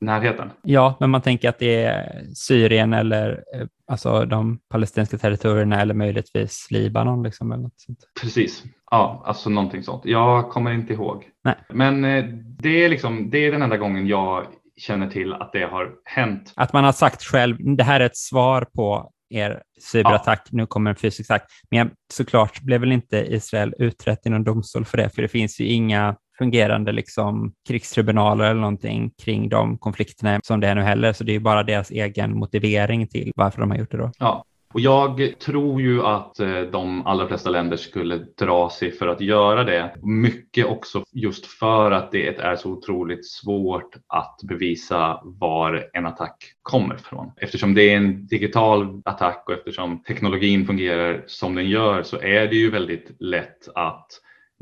närheten. 0.00 0.50
Ja, 0.62 0.96
men 1.00 1.10
man 1.10 1.22
tänker 1.22 1.48
att 1.48 1.58
det 1.58 1.84
är 1.84 2.24
Syrien 2.34 2.92
eller 2.92 3.30
eh, 3.30 3.66
alltså 3.86 4.24
de 4.24 4.58
palestinska 4.70 5.18
territorierna 5.18 5.80
eller 5.80 5.94
möjligtvis 5.94 6.66
Libanon. 6.70 7.22
Liksom, 7.22 7.52
eller 7.52 7.62
något 7.62 7.80
sånt. 7.80 7.98
Precis, 8.22 8.64
ja, 8.90 9.22
alltså 9.26 9.50
någonting 9.50 9.82
sånt. 9.82 10.02
Jag 10.04 10.50
kommer 10.50 10.72
inte 10.72 10.92
ihåg. 10.92 11.24
Nej. 11.44 11.54
Men 11.68 12.04
eh, 12.04 12.24
det 12.58 12.84
är, 12.84 12.88
liksom, 12.88 13.30
det 13.30 13.38
är 13.38 13.52
den 13.52 13.62
enda 13.62 13.76
gången 13.76 14.06
jag 14.06 14.46
känner 14.76 15.10
till 15.10 15.32
att 15.32 15.52
det 15.52 15.64
har 15.64 15.90
hänt. 16.04 16.52
Att 16.56 16.72
man 16.72 16.84
har 16.84 16.92
sagt 16.92 17.22
själv, 17.22 17.56
det 17.76 17.84
här 17.84 18.00
är 18.00 18.06
ett 18.06 18.16
svar 18.16 18.66
på 18.74 19.10
er 19.32 19.62
cyberattack, 19.92 20.40
ja. 20.44 20.56
nu 20.56 20.66
kommer 20.66 20.90
en 20.90 20.96
fysisk 20.96 21.30
attack. 21.30 21.50
Men 21.70 21.90
såklart 22.12 22.60
blev 22.60 22.80
väl 22.80 22.92
inte 22.92 23.34
Israel 23.34 23.74
utrett 23.78 24.26
i 24.26 24.30
någon 24.30 24.44
domstol 24.44 24.84
för 24.84 24.96
det, 24.96 25.10
för 25.10 25.22
det 25.22 25.28
finns 25.28 25.60
ju 25.60 25.64
inga 25.66 26.16
fungerande 26.38 26.92
liksom, 26.92 27.52
krigstribunaler 27.68 28.44
eller 28.44 28.60
någonting 28.60 29.10
kring 29.24 29.48
de 29.48 29.78
konflikterna 29.78 30.40
som 30.44 30.60
det 30.60 30.68
är 30.68 30.74
nu 30.74 30.82
heller, 30.82 31.12
så 31.12 31.24
det 31.24 31.32
är 31.32 31.34
ju 31.34 31.40
bara 31.40 31.62
deras 31.62 31.90
egen 31.90 32.38
motivering 32.38 33.08
till 33.08 33.32
varför 33.36 33.60
de 33.60 33.70
har 33.70 33.78
gjort 33.78 33.90
det 33.90 33.98
då. 33.98 34.10
Ja, 34.18 34.44
och 34.72 34.80
jag 34.80 35.32
tror 35.38 35.80
ju 35.80 36.02
att 36.02 36.40
eh, 36.40 36.60
de 36.60 37.06
allra 37.06 37.28
flesta 37.28 37.50
länder 37.50 37.76
skulle 37.76 38.16
dra 38.16 38.70
sig 38.70 38.90
för 38.90 39.08
att 39.08 39.20
göra 39.20 39.64
det. 39.64 39.94
Mycket 40.02 40.66
också 40.66 41.04
just 41.12 41.46
för 41.46 41.90
att 41.90 42.12
det 42.12 42.38
är 42.38 42.56
så 42.56 42.70
otroligt 42.70 43.26
svårt 43.26 43.96
att 44.06 44.40
bevisa 44.48 45.20
var 45.24 45.90
en 45.92 46.06
attack 46.06 46.36
kommer 46.62 46.94
ifrån. 46.94 47.32
Eftersom 47.36 47.74
det 47.74 47.82
är 47.82 47.96
en 47.96 48.26
digital 48.26 49.02
attack 49.04 49.44
och 49.46 49.52
eftersom 49.52 50.02
teknologin 50.02 50.66
fungerar 50.66 51.24
som 51.26 51.54
den 51.54 51.68
gör 51.68 52.02
så 52.02 52.20
är 52.20 52.46
det 52.46 52.56
ju 52.56 52.70
väldigt 52.70 53.16
lätt 53.18 53.68
att 53.74 54.06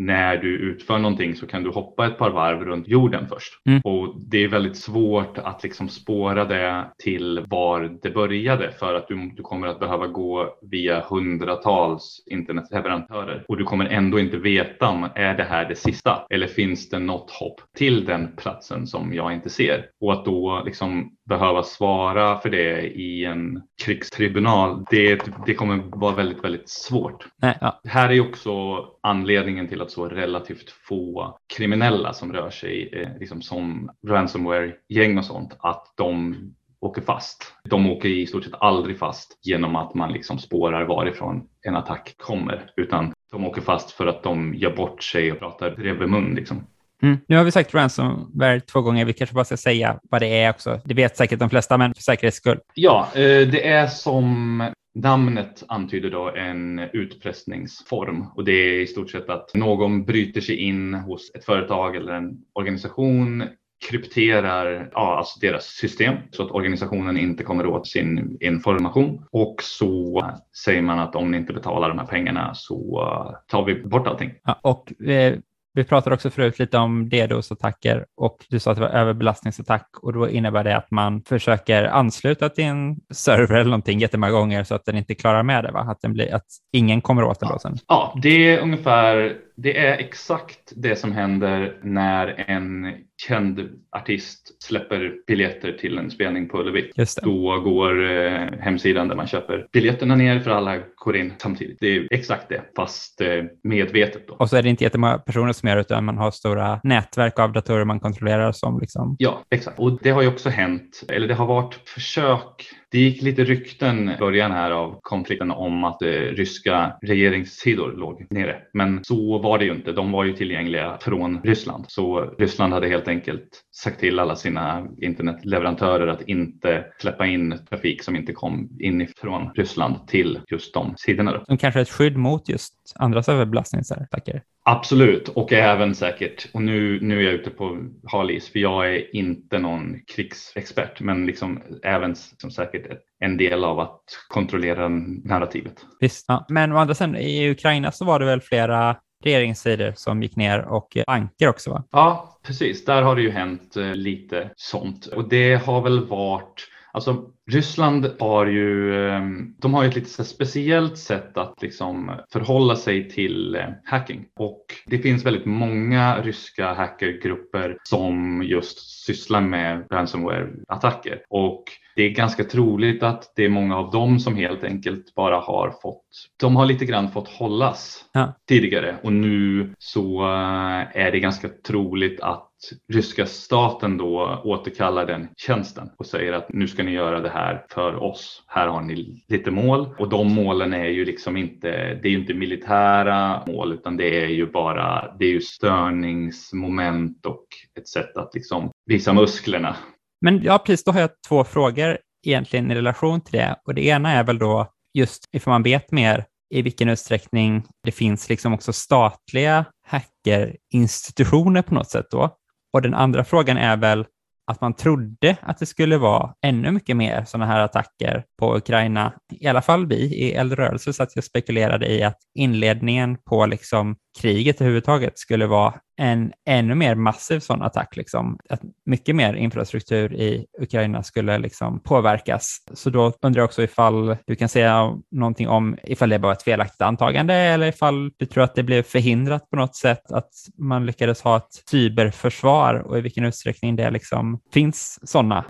när 0.01 0.37
du 0.37 0.59
utför 0.59 0.99
någonting 0.99 1.35
så 1.37 1.47
kan 1.47 1.63
du 1.63 1.71
hoppa 1.71 2.07
ett 2.07 2.19
par 2.19 2.31
varv 2.31 2.65
runt 2.65 2.89
jorden 2.89 3.29
först. 3.29 3.53
Mm. 3.67 3.81
Och 3.85 4.15
det 4.21 4.45
är 4.45 4.49
väldigt 4.49 4.77
svårt 4.77 5.39
att 5.39 5.63
liksom 5.63 5.89
spåra 5.89 6.45
det 6.45 6.85
till 6.99 7.45
var 7.49 7.99
det 8.03 8.11
började 8.11 8.73
för 8.73 8.95
att 8.95 9.09
du, 9.09 9.33
du 9.37 9.43
kommer 9.43 9.67
att 9.67 9.81
behöva 9.81 10.07
gå 10.07 10.59
via 10.63 11.01
hundratals 11.01 12.25
internetleverantörer 12.27 13.45
och 13.49 13.57
du 13.57 13.65
kommer 13.65 13.85
ändå 13.85 14.19
inte 14.19 14.37
veta 14.37 14.89
om 14.89 15.09
är 15.15 15.35
det 15.35 15.45
här 15.45 15.69
det 15.69 15.77
sista 15.77 16.27
eller 16.31 16.47
finns 16.47 16.89
det 16.89 16.99
något 16.99 17.31
hopp 17.31 17.61
till 17.77 18.05
den 18.05 18.37
platsen 18.37 18.87
som 18.87 19.15
jag 19.15 19.33
inte 19.33 19.51
ser? 19.51 19.87
Och 20.01 20.13
att 20.13 20.25
då 20.25 20.63
liksom 20.65 21.13
behöva 21.31 21.63
svara 21.63 22.41
för 22.41 22.51
det 22.51 22.81
i 22.83 23.25
en 23.25 23.63
krigstribunal, 23.85 24.85
det, 24.91 25.23
det 25.47 25.55
kommer 25.55 25.83
vara 25.99 26.15
väldigt, 26.15 26.45
väldigt 26.45 26.69
svårt. 26.69 27.27
Nej, 27.37 27.59
ja. 27.61 27.81
Här 27.85 28.11
är 28.11 28.21
också 28.21 28.85
anledningen 29.03 29.69
till 29.69 29.83
att 29.83 29.91
så 29.91 30.09
relativt 30.09 30.71
få 30.71 31.39
kriminella 31.57 32.13
som 32.13 32.33
rör 32.33 32.51
sig 32.51 32.89
eh, 32.93 33.09
liksom 33.21 33.43
som 33.43 33.91
ransomware-gäng 34.09 35.19
och 35.19 35.25
sånt, 35.25 35.57
att 35.59 35.95
de 35.97 36.37
åker 36.81 37.03
fast. 37.03 37.55
De 37.65 37.91
åker 37.91 38.09
i 38.09 38.27
stort 38.27 38.45
sett 38.45 38.55
aldrig 38.61 38.99
fast 38.99 39.39
genom 39.43 39.77
att 39.77 39.95
man 39.95 40.13
liksom 40.13 40.39
spårar 40.39 40.85
varifrån 40.85 41.49
en 41.67 41.77
attack 41.77 42.15
kommer, 42.19 42.71
utan 42.77 43.13
de 43.31 43.47
åker 43.47 43.63
fast 43.63 43.91
för 43.91 44.07
att 44.07 44.23
de 44.23 44.55
gör 44.55 44.77
bort 44.77 45.03
sig 45.03 45.33
och 45.33 45.39
pratar 45.39 45.77
bredvid 45.77 46.09
mun. 46.09 46.35
Liksom. 46.35 46.67
Mm. 47.03 47.19
Nu 47.27 47.37
har 47.37 47.45
vi 47.45 47.51
sagt 47.51 47.75
ransomware 47.75 48.61
två 48.61 48.81
gånger, 48.81 49.05
vi 49.05 49.13
kanske 49.13 49.35
bara 49.35 49.45
ska 49.45 49.57
säga 49.57 50.01
vad 50.03 50.23
det 50.23 50.43
är 50.43 50.51
också. 50.51 50.81
Det 50.85 50.95
vet 50.95 51.17
säkert 51.17 51.39
de 51.39 51.51
flesta, 51.51 51.79
men 51.79 51.95
för 51.95 52.03
säkerhets 52.03 52.37
skull. 52.37 52.59
Ja, 52.75 53.09
eh, 53.15 53.21
det 53.21 53.69
är 53.69 53.87
som 53.87 54.65
Namnet 54.95 55.65
antyder 55.69 56.11
då 56.11 56.31
en 56.35 56.79
utpressningsform 56.79 58.27
och 58.35 58.45
det 58.45 58.53
är 58.53 58.81
i 58.81 58.87
stort 58.87 59.11
sett 59.11 59.31
att 59.31 59.55
någon 59.55 60.05
bryter 60.05 60.41
sig 60.41 60.57
in 60.57 60.95
hos 60.95 61.31
ett 61.35 61.45
företag 61.45 61.97
eller 61.97 62.13
en 62.13 62.39
organisation 62.53 63.45
krypterar 63.89 64.91
ja, 64.93 65.17
alltså 65.17 65.41
deras 65.41 65.65
system 65.65 66.15
så 66.31 66.43
att 66.43 66.51
organisationen 66.51 67.19
inte 67.19 67.45
kommer 67.45 67.67
åt 67.67 67.87
sin 67.87 68.37
information 68.41 69.27
och 69.31 69.57
så 69.63 70.25
säger 70.65 70.83
man 70.83 70.99
att 70.99 71.17
om 71.17 71.31
ni 71.31 71.37
inte 71.37 71.53
betalar 71.53 71.89
de 71.89 71.99
här 71.99 72.07
pengarna 72.07 72.55
så 72.55 73.35
tar 73.47 73.65
vi 73.65 73.75
bort 73.75 74.07
allting. 74.07 74.33
Ja, 74.45 74.59
och 74.63 75.03
eh, 75.09 75.39
vi 75.73 75.85
pratade 75.85 76.15
också 76.15 76.31
förut 76.31 76.59
lite 76.59 76.79
om 76.79 77.09
DDoS-attacker 77.09 78.05
och 78.17 78.37
du 78.49 78.59
sa 78.59 78.71
att 78.71 78.77
det 78.77 78.81
var 78.81 78.89
överbelastningsattack 78.89 79.89
och 80.03 80.13
då 80.13 80.29
innebär 80.29 80.65
det 80.65 80.77
att 80.77 80.91
man 80.91 81.23
försöker 81.23 81.85
ansluta 81.85 82.49
till 82.49 82.65
en 82.65 82.97
server 83.15 83.55
eller 83.55 83.71
någonting 83.71 83.99
jättemånga 83.99 84.33
gånger 84.33 84.65
så 84.65 84.75
att 84.75 84.85
den 84.85 84.97
inte 84.97 85.15
klarar 85.15 85.43
med 85.43 85.65
det, 85.65 85.73
va? 85.73 85.81
Att, 85.81 86.01
den 86.01 86.13
blir, 86.13 86.35
att 86.35 86.47
ingen 86.73 87.01
kommer 87.01 87.25
åt 87.25 87.41
den 87.41 87.49
då 87.49 87.59
sen. 87.59 87.79
Ja, 87.89 88.19
det 88.23 88.55
är 88.55 88.61
ungefär, 88.61 89.37
det 89.63 89.79
är 89.79 89.99
exakt 89.99 90.73
det 90.77 90.97
som 90.97 91.13
händer 91.13 91.79
när 91.83 92.51
en 92.51 92.95
känd 93.27 93.69
artist 93.97 94.63
släpper 94.63 95.15
biljetter 95.27 95.73
till 95.73 95.99
en 95.99 96.11
spelning 96.11 96.49
på 96.49 96.61
Ullevi. 96.61 96.93
Då 97.23 97.61
går 97.61 98.11
eh, 98.11 98.49
hemsidan 98.61 99.09
där 99.09 99.17
man 99.17 99.27
köper 99.27 99.67
biljetterna 99.73 100.17
ner 100.17 100.41
för 100.41 100.51
alla 100.51 100.79
går 100.97 101.17
in 101.17 101.33
samtidigt. 101.39 101.77
Det 101.81 101.97
är 101.97 102.09
exakt 102.11 102.49
det, 102.49 102.63
fast 102.77 103.21
eh, 103.21 103.45
medvetet. 103.65 104.29
Då. 104.29 104.35
Och 104.35 104.51
så 104.51 104.57
är 104.57 104.63
det 104.63 104.69
inte 104.69 104.85
jättemånga 104.85 105.19
personer 105.19 105.53
som 105.53 105.69
gör 105.69 105.77
det, 105.77 105.81
utan 105.81 106.05
man 106.05 106.19
har 106.19 106.31
stora 106.31 106.81
nätverk 106.85 107.39
av 107.39 107.53
datorer 107.53 107.85
man 107.85 108.01
kontrollerar 108.01 108.53
som 108.53 108.81
liksom... 108.81 109.17
Ja, 109.19 109.43
exakt. 109.51 109.79
Och 109.79 109.99
det 110.03 110.11
har 110.11 110.23
ju 110.23 110.29
också 110.29 110.49
hänt, 110.49 111.05
eller 111.09 111.29
det 111.29 111.35
har 111.35 111.47
varit 111.47 111.75
försök 111.75 112.71
det 112.91 112.99
gick 112.99 113.23
lite 113.23 113.45
rykten 113.45 114.11
i 114.11 114.17
början 114.17 114.53
här 114.53 114.71
av 114.71 114.99
konflikten 115.03 115.51
om 115.51 115.85
att 115.85 116.03
eh, 116.03 116.09
ryska 116.09 116.93
regeringssidor 117.03 117.93
låg 117.93 118.27
nere. 118.31 118.63
Men 118.73 119.05
så 119.05 119.39
var 119.39 119.59
det 119.59 119.65
ju 119.65 119.73
inte. 119.73 119.93
De 119.93 120.13
var 120.13 120.25
ju 120.25 120.33
tillgängliga 120.33 120.99
från 121.01 121.43
Ryssland. 121.43 121.85
Så 121.89 122.21
Ryssland 122.39 122.73
hade 122.73 122.89
helt 122.89 123.09
enkelt 123.09 123.49
sagt 123.77 124.01
till 124.01 124.19
alla 124.19 124.37
sina 124.37 124.89
internetleverantörer 124.99 126.07
att 126.07 126.23
inte 126.23 126.85
släppa 126.99 127.27
in 127.27 127.59
trafik 127.69 128.03
som 128.03 128.17
inte 128.17 128.33
kom 128.33 128.69
inifrån 128.81 129.51
Ryssland 129.55 130.09
till 130.09 130.41
just 130.51 130.75
de 130.75 130.95
sidorna. 130.97 131.33
Då. 131.33 131.45
Som 131.45 131.59
kanske 131.59 131.81
är 131.81 131.83
ett 131.83 131.91
skydd 131.91 132.17
mot 132.17 132.49
just 132.49 132.75
andras 132.95 133.27
serverbelastningsattacker? 133.27 134.43
Absolut, 134.71 135.29
och 135.29 135.53
även 135.53 135.95
säkert, 135.95 136.49
och 136.55 136.63
nu, 136.63 137.01
nu 137.01 137.19
är 137.19 137.25
jag 137.25 137.33
ute 137.35 137.51
på 137.51 137.79
halis 138.05 138.53
för 138.53 138.59
jag 138.59 138.95
är 138.95 139.17
inte 139.17 139.59
någon 139.59 140.01
krigsexpert, 140.15 141.01
men 141.01 141.27
liksom 141.27 141.63
även 141.83 142.17
som 142.17 142.51
säkert 142.51 142.87
en 143.19 143.37
del 143.37 143.65
av 143.65 143.81
att 143.81 144.03
kontrollera 144.29 144.89
narrativet. 145.25 145.85
Visst, 146.01 146.25
ja. 146.29 146.47
men 146.49 146.73
å 146.73 146.77
andra 146.77 146.95
sidan 146.95 147.17
i 147.17 147.51
Ukraina 147.51 147.93
så 147.93 148.05
var 148.05 148.19
det 148.19 148.27
väl 148.27 148.41
flera 148.41 148.97
regeringssidor 149.25 149.93
som 149.97 150.23
gick 150.23 150.37
ner 150.37 150.61
och 150.61 150.97
banker 151.07 151.49
också 151.49 151.71
va? 151.71 151.85
Ja, 151.91 152.41
precis. 152.47 152.85
Där 152.85 153.03
har 153.03 153.17
det 153.17 153.23
ju 153.23 153.31
hänt 153.31 153.77
eh, 153.77 153.95
lite 153.95 154.51
sånt 154.57 155.07
och 155.07 155.29
det 155.29 155.55
har 155.55 155.83
väl 155.83 156.07
varit 156.07 156.67
Alltså 156.93 157.25
Ryssland 157.51 158.11
har 158.19 158.47
ju, 158.47 158.97
ehm, 159.09 159.55
de 159.59 159.75
har 159.75 159.83
ju 159.83 159.89
ett 159.89 159.95
lite 159.95 160.25
speciellt 160.25 160.99
sätt 160.99 161.37
att 161.37 161.63
liksom 161.63 162.13
förhålla 162.33 162.77
sig 162.77 163.11
till 163.11 163.55
eh, 163.55 163.69
hacking. 163.85 164.27
Och 164.37 164.65
det 164.87 164.99
finns 164.99 165.27
väldigt 165.27 165.47
många 165.47 166.23
ryska 166.23 166.73
hackergrupper 166.73 167.77
som 167.83 168.43
just 168.43 169.05
sysslar 169.05 169.41
med 169.41 169.87
ransomware-attacker. 169.91 171.23
Och 171.29 171.65
det 172.01 172.05
är 172.05 172.11
ganska 172.11 172.45
troligt 172.45 173.03
att 173.03 173.33
det 173.37 173.45
är 173.45 173.49
många 173.49 173.77
av 173.77 173.91
dem 173.91 174.19
som 174.19 174.37
helt 174.37 174.65
enkelt 174.65 175.15
bara 175.15 175.37
har 175.37 175.75
fått, 175.83 176.05
de 176.41 176.57
har 176.57 176.67
lite 176.67 176.85
grann 176.85 177.11
fått 177.11 177.29
hållas 177.29 178.05
ja. 178.13 178.35
tidigare 178.49 178.97
och 179.03 179.13
nu 179.13 179.71
så 179.79 180.23
eh, 180.23 180.97
är 180.97 181.11
det 181.13 181.21
ganska 181.21 181.49
troligt 181.49 182.21
att 182.21 182.49
ryska 182.93 183.27
staten 183.27 183.97
då 183.97 184.41
återkallar 184.45 185.07
den 185.07 185.29
tjänsten 185.37 185.91
och 185.99 186.07
säger 186.07 186.33
att 186.33 186.53
nu 186.53 186.69
ska 186.69 186.83
ni 186.83 186.91
göra 186.91 187.21
det 187.21 187.29
här 187.29 187.65
för 187.71 188.03
oss. 188.03 188.45
Här 188.47 188.67
har 188.67 188.81
ni 188.81 189.25
lite 189.29 189.51
mål 189.51 189.95
och 189.99 190.09
de 190.09 190.35
målen 190.35 190.73
är 190.73 190.89
ju 190.89 191.05
liksom 191.05 191.37
inte, 191.37 191.71
det 191.71 192.09
är 192.09 192.13
ju 192.13 192.19
inte 192.19 192.35
militära 192.35 193.43
mål 193.47 193.73
utan 193.73 193.97
det 193.97 194.25
är 194.25 194.29
ju 194.29 194.47
bara, 194.47 195.15
det 195.19 195.25
är 195.25 195.31
ju 195.31 195.41
störningsmoment 195.41 197.27
och 197.27 197.47
ett 197.79 197.89
sätt 197.89 198.17
att 198.17 198.35
liksom 198.35 198.71
visa 198.87 199.13
musklerna. 199.13 199.77
Men 200.21 200.43
ja, 200.43 200.59
precis, 200.59 200.85
då 200.85 200.93
har 200.93 201.01
jag 201.01 201.11
två 201.29 201.45
frågor 201.45 201.99
egentligen 202.27 202.71
i 202.71 202.75
relation 202.75 203.21
till 203.21 203.39
det 203.39 203.57
och 203.65 203.75
det 203.75 203.87
ena 203.87 204.13
är 204.13 204.25
väl 204.25 204.39
då 204.39 204.73
just 204.95 205.25
ifall 205.33 205.51
man 205.51 205.63
vet 205.63 205.93
mer 205.93 206.25
i 206.51 206.63
vilken 206.63 206.89
utsträckning 206.89 207.67
det 207.85 207.93
finns 207.93 208.29
liksom 208.29 208.55
också 208.55 208.73
statliga 208.73 209.65
hackerinstitutioner 209.87 211.63
på 211.63 211.75
något 211.75 211.91
sätt 211.91 212.07
då. 212.11 212.37
Och 212.73 212.83
den 212.83 212.95
andra 212.95 213.25
frågan 213.25 213.57
är 213.57 213.77
väl 213.77 214.07
att 214.47 214.61
man 214.61 214.75
trodde 214.75 215.37
att 215.43 215.59
det 215.59 215.67
skulle 215.67 215.99
vara 215.99 216.35
ännu 216.43 216.71
mycket 216.71 216.97
mer 216.97 217.25
sådana 217.25 217.47
här 217.47 217.61
attacker 217.61 218.25
på 218.39 218.57
Ukraina. 218.57 219.13
I 219.41 219.47
alla 219.47 219.63
fall 219.63 219.87
vi 219.87 219.97
i 219.97 220.33
Eldrörelse 220.33 220.93
så 220.93 221.03
att 221.03 221.17
jag 221.17 221.25
spekulerade 221.25 221.87
i 221.87 222.03
att 222.03 222.19
inledningen 222.35 223.17
på 223.17 223.47
liksom 223.47 223.97
kriget 224.21 224.61
överhuvudtaget 224.61 225.19
skulle 225.19 225.47
vara 225.47 225.75
en 226.01 226.33
ännu 226.47 226.75
mer 226.75 226.95
massiv 226.95 227.41
sån 227.41 227.63
attack, 227.63 227.97
liksom. 227.97 228.39
att 228.49 228.61
mycket 228.87 229.17
mer 229.17 229.35
infrastruktur 229.35 230.13
i 230.15 230.47
Ukraina 230.61 231.03
skulle 231.03 231.39
liksom 231.39 231.81
påverkas. 231.81 232.57
Så 232.75 232.91
då 232.91 233.13
undrar 233.23 233.41
jag 233.41 233.45
också 233.45 233.63
ifall 233.63 234.17
du 234.27 234.37
kan 234.37 234.49
säga 234.49 234.99
någonting 235.11 235.49
om 235.49 235.77
ifall 235.83 236.09
det 236.09 236.19
var 236.19 236.33
ett 236.33 236.43
felaktigt 236.43 236.81
antagande 236.81 237.35
eller 237.35 237.67
ifall 237.67 238.11
du 238.17 238.27
tror 238.27 238.45
att 238.45 238.55
det 238.55 238.63
blev 238.63 238.83
förhindrat 238.83 239.51
på 239.51 239.57
något 239.57 239.77
sätt 239.77 240.13
att 240.13 240.31
man 240.59 240.87
lyckades 240.87 241.23
ha 241.23 241.37
ett 241.37 241.69
cyberförsvar 241.71 242.75
och 242.75 242.99
i 242.99 243.01
vilken 243.01 243.25
utsträckning 243.25 243.77
det 243.77 243.91
liksom 243.91 244.41
finns 244.53 244.99
sådana 245.11 245.45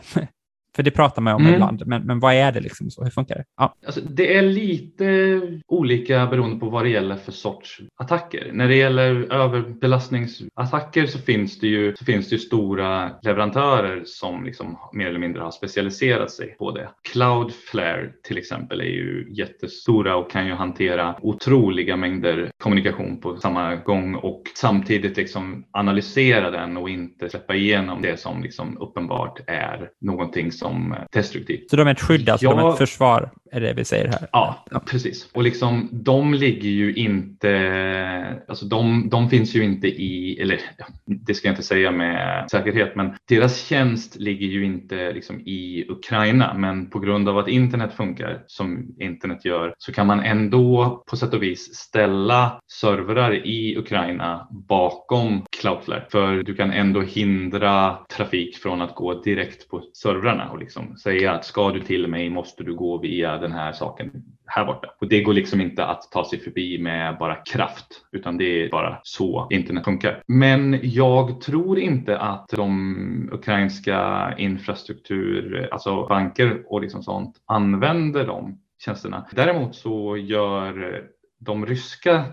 för 0.77 0.83
det 0.83 0.91
pratar 0.91 1.23
man 1.23 1.35
om 1.35 1.43
mm. 1.43 1.55
ibland, 1.55 1.87
men, 1.87 2.07
men 2.07 2.21
vad 2.21 2.35
är 2.35 2.53
det 2.53 2.61
liksom? 2.61 2.91
Så, 2.91 3.05
hur 3.05 3.11
funkar 3.11 3.35
det? 3.35 3.45
Ja. 3.57 3.75
Alltså, 3.87 4.01
det 4.01 4.37
är 4.37 4.43
lite 4.43 5.41
olika 5.67 6.27
beroende 6.27 6.57
på 6.61 6.71
vad 6.71 6.85
det 6.85 6.89
gäller 6.89 7.17
för 7.17 7.33
sorts 7.33 7.81
attacker. 7.97 8.51
När 8.53 8.69
det 8.69 8.77
gäller 8.77 9.33
överbelastningsattacker 9.33 11.07
så 11.07 11.19
finns 11.19 11.59
det 11.59 11.67
ju, 11.67 11.97
så 11.97 12.05
finns 12.05 12.29
det 12.29 12.35
ju 12.35 12.39
stora 12.39 13.11
leverantörer 13.23 14.03
som 14.05 14.45
liksom 14.45 14.79
mer 14.93 15.07
eller 15.07 15.19
mindre 15.19 15.43
har 15.43 15.51
specialiserat 15.51 16.31
sig 16.31 16.57
på 16.59 16.71
det. 16.71 16.89
Cloudflare 17.13 18.13
till 18.23 18.39
exempel 18.39 18.81
är 18.81 18.85
ju 18.85 19.27
jättestora 19.31 20.17
och 20.17 20.31
kan 20.31 20.47
ju 20.47 20.55
hantera 20.55 21.17
otroliga 21.23 21.97
mängder 21.97 22.51
kommunikation 22.59 23.21
på 23.21 23.37
samma 23.37 23.77
gång 23.77 24.15
och 24.15 24.43
samtidigt 24.57 25.17
liksom 25.17 25.65
analysera 25.73 26.51
den 26.51 26.77
och 26.77 26.91
inte 26.91 27.29
släppa 27.29 27.55
igenom 27.55 28.03
det 28.03 28.21
som 28.21 28.43
liksom 28.43 28.79
uppenbart 28.81 29.41
är 29.47 29.91
någonting 30.01 30.53
som 30.61 30.95
destruktivt. 31.13 31.71
Så 31.71 31.77
de 31.77 31.87
är 31.89 31.93
ett 31.93 32.01
skydd, 32.01 32.29
alltså 32.29 32.47
ja, 32.47 32.51
de 32.55 32.67
är 32.67 32.73
ett 32.73 32.79
försvar, 32.79 33.31
är 33.53 33.61
det 33.61 33.73
vi 33.73 33.85
säger 33.85 34.09
här? 34.09 34.29
Ja, 34.33 34.65
ja, 34.71 34.81
precis. 34.87 35.31
Och 35.33 35.43
liksom 35.43 35.89
de 35.93 36.35
ligger 36.35 36.71
ju 36.71 36.95
inte, 36.95 38.43
alltså 38.49 38.67
de, 38.67 39.09
de 39.09 39.31
finns 39.31 39.55
ju 39.55 39.65
inte 39.65 39.87
i, 39.87 40.41
eller 40.41 40.61
det 41.07 41.35
ska 41.35 41.49
jag 41.49 41.53
inte 41.53 41.63
säga 41.63 41.91
med 41.91 42.51
säkerhet, 42.51 42.97
men 42.97 43.17
deras 43.29 43.67
tjänst 43.67 44.17
ligger 44.17 44.47
ju 44.47 44.65
inte 44.65 45.13
liksom 45.13 45.41
i 45.41 45.87
Ukraina, 45.89 46.55
men 46.55 46.91
på 46.91 46.99
grund 46.99 47.29
av 47.29 47.39
att 47.39 47.49
internet 47.49 47.93
funkar 47.93 48.45
som 48.47 48.97
internet 48.99 49.45
gör 49.45 49.75
så 49.79 49.93
kan 49.93 50.07
man 50.07 50.21
ändå 50.21 51.03
på 51.11 51.17
sätt 51.17 51.35
och 51.35 51.43
vis 51.43 51.75
ställa 51.75 52.61
servrar 52.73 53.47
i 53.47 53.77
Ukraina 53.79 54.49
bakom 54.51 55.45
Cloudflare, 55.61 56.05
för 56.11 56.43
du 56.43 56.55
kan 56.55 56.71
ändå 56.71 57.01
hindra 57.01 57.99
trafik 58.17 58.57
från 58.57 58.83
att 58.83 58.95
gå 58.95 59.15
direkt 59.23 59.69
på 59.69 59.83
servrarna 59.93 60.51
och 60.51 60.59
liksom 60.59 60.97
säga 60.97 61.33
att 61.33 61.45
ska 61.45 61.71
du 61.71 61.81
till 61.81 62.07
mig 62.07 62.31
måste 62.31 62.65
du 62.65 62.75
gå 62.75 62.99
via 62.99 63.40
den 63.41 63.53
här 63.53 63.73
saken 63.73 64.23
här 64.47 64.65
borta. 64.65 64.89
Och 65.01 65.09
det 65.09 65.23
går 65.23 65.33
liksom 65.33 65.61
inte 65.61 65.85
att 65.87 66.11
ta 66.13 66.25
sig 66.25 66.41
förbi 66.41 66.79
med 66.79 67.19
bara 67.19 67.35
kraft, 67.35 67.87
utan 68.13 68.37
det 68.37 68.45
är 68.45 68.71
bara 68.71 69.01
så 69.03 69.47
internet 69.51 69.85
funkar. 69.85 70.23
Men 70.27 70.81
jag 70.83 71.41
tror 71.41 71.79
inte 71.79 72.19
att 72.19 72.49
de 72.49 73.31
ukrainska 73.33 74.35
infrastruktur, 74.39 75.69
alltså 75.73 76.07
banker 76.07 76.63
och 76.67 76.81
liksom 76.81 77.03
sånt 77.03 77.37
använder 77.47 78.27
de 78.27 78.61
tjänsterna. 78.85 79.27
Däremot 79.33 79.75
så 79.75 80.17
gör 80.17 81.03
de 81.39 81.67
ryska 81.67 82.25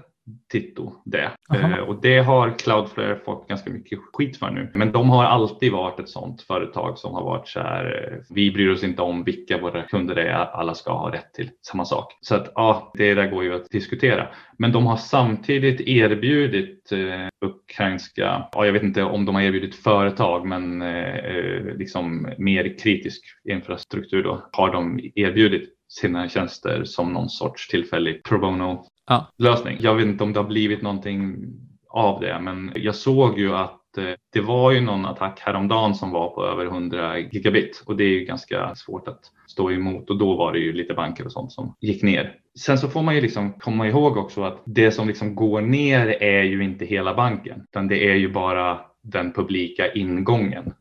Titto 0.51 0.91
det. 1.05 1.31
Eh, 1.53 1.79
och 1.79 2.01
det 2.01 2.19
har 2.19 2.59
Cloudflare 2.59 3.19
fått 3.25 3.47
ganska 3.47 3.69
mycket 3.69 3.99
skit 4.13 4.37
för 4.37 4.51
nu. 4.51 4.71
Men 4.73 4.91
de 4.91 5.09
har 5.09 5.23
alltid 5.23 5.71
varit 5.71 5.99
ett 5.99 6.09
sådant 6.09 6.41
företag 6.41 6.97
som 6.97 7.13
har 7.13 7.23
varit 7.23 7.47
så 7.47 7.59
här, 7.59 8.11
eh, 8.11 8.17
vi 8.29 8.51
bryr 8.51 8.69
oss 8.69 8.83
inte 8.83 9.01
om 9.01 9.23
vilka 9.23 9.57
våra 9.57 9.83
kunder 9.83 10.15
är, 10.15 10.33
alla 10.33 10.73
ska 10.73 10.91
ha 10.91 11.13
rätt 11.13 11.33
till 11.33 11.49
samma 11.61 11.85
sak. 11.85 12.17
Så 12.21 12.35
att 12.35 12.51
ja, 12.55 12.91
det 12.97 13.13
där 13.13 13.27
går 13.27 13.43
ju 13.43 13.55
att 13.55 13.69
diskutera. 13.69 14.27
Men 14.57 14.71
de 14.71 14.85
har 14.85 14.97
samtidigt 14.97 15.81
erbjudit 15.81 16.91
eh, 16.91 17.47
ukrainska, 17.49 18.47
ja, 18.51 18.65
jag 18.65 18.73
vet 18.73 18.83
inte 18.83 19.03
om 19.03 19.25
de 19.25 19.35
har 19.35 19.41
erbjudit 19.41 19.75
företag, 19.75 20.47
men 20.47 20.81
eh, 20.81 21.15
eh 21.15 21.77
liksom 21.77 22.29
mer 22.37 22.77
kritisk 22.79 23.23
infrastruktur 23.49 24.23
då 24.23 24.49
har 24.51 24.71
de 24.71 24.99
erbjudit 25.15 25.69
sina 25.89 26.29
tjänster 26.29 26.83
som 26.83 27.13
någon 27.13 27.29
sorts 27.29 27.67
tillfällig 27.67 28.23
pro 28.23 28.39
bono 28.39 28.85
ja. 29.07 29.31
lösning. 29.37 29.77
Jag 29.79 29.95
vet 29.95 30.05
inte 30.05 30.23
om 30.23 30.33
det 30.33 30.39
har 30.39 30.47
blivit 30.47 30.81
någonting 30.81 31.35
av 31.89 32.21
det, 32.21 32.39
men 32.41 32.71
jag 32.75 32.95
såg 32.95 33.39
ju 33.39 33.53
att 33.53 33.97
eh, 33.97 34.03
det 34.33 34.41
var 34.41 34.71
ju 34.71 34.81
någon 34.81 35.05
attack 35.05 35.39
häromdagen 35.39 35.95
som 35.95 36.11
var 36.11 36.29
på 36.29 36.45
över 36.45 36.65
100 36.65 37.19
gigabit 37.19 37.83
och 37.85 37.97
det 37.97 38.03
är 38.03 38.19
ju 38.19 38.25
ganska 38.25 38.75
svårt 38.75 39.07
att 39.07 39.19
stå 39.47 39.71
emot 39.71 40.09
och 40.09 40.17
då 40.17 40.35
var 40.35 40.53
det 40.53 40.59
ju 40.59 40.73
lite 40.73 40.93
banker 40.93 41.25
och 41.25 41.31
sånt 41.31 41.51
som 41.51 41.75
gick 41.81 42.03
ner. 42.03 42.35
Sen 42.59 42.77
så 42.77 42.87
får 42.87 43.01
man 43.01 43.15
ju 43.15 43.21
liksom 43.21 43.53
komma 43.53 43.87
ihåg 43.87 44.17
också 44.17 44.43
att 44.43 44.63
det 44.65 44.91
som 44.91 45.07
liksom 45.07 45.35
går 45.35 45.61
ner 45.61 46.23
är 46.23 46.43
ju 46.43 46.63
inte 46.63 46.85
hela 46.85 47.13
banken, 47.13 47.61
utan 47.63 47.87
det 47.87 48.09
är 48.11 48.15
ju 48.15 48.33
bara 48.33 48.79
den 49.03 49.33
publika 49.33 49.91
ingången. 49.91 50.73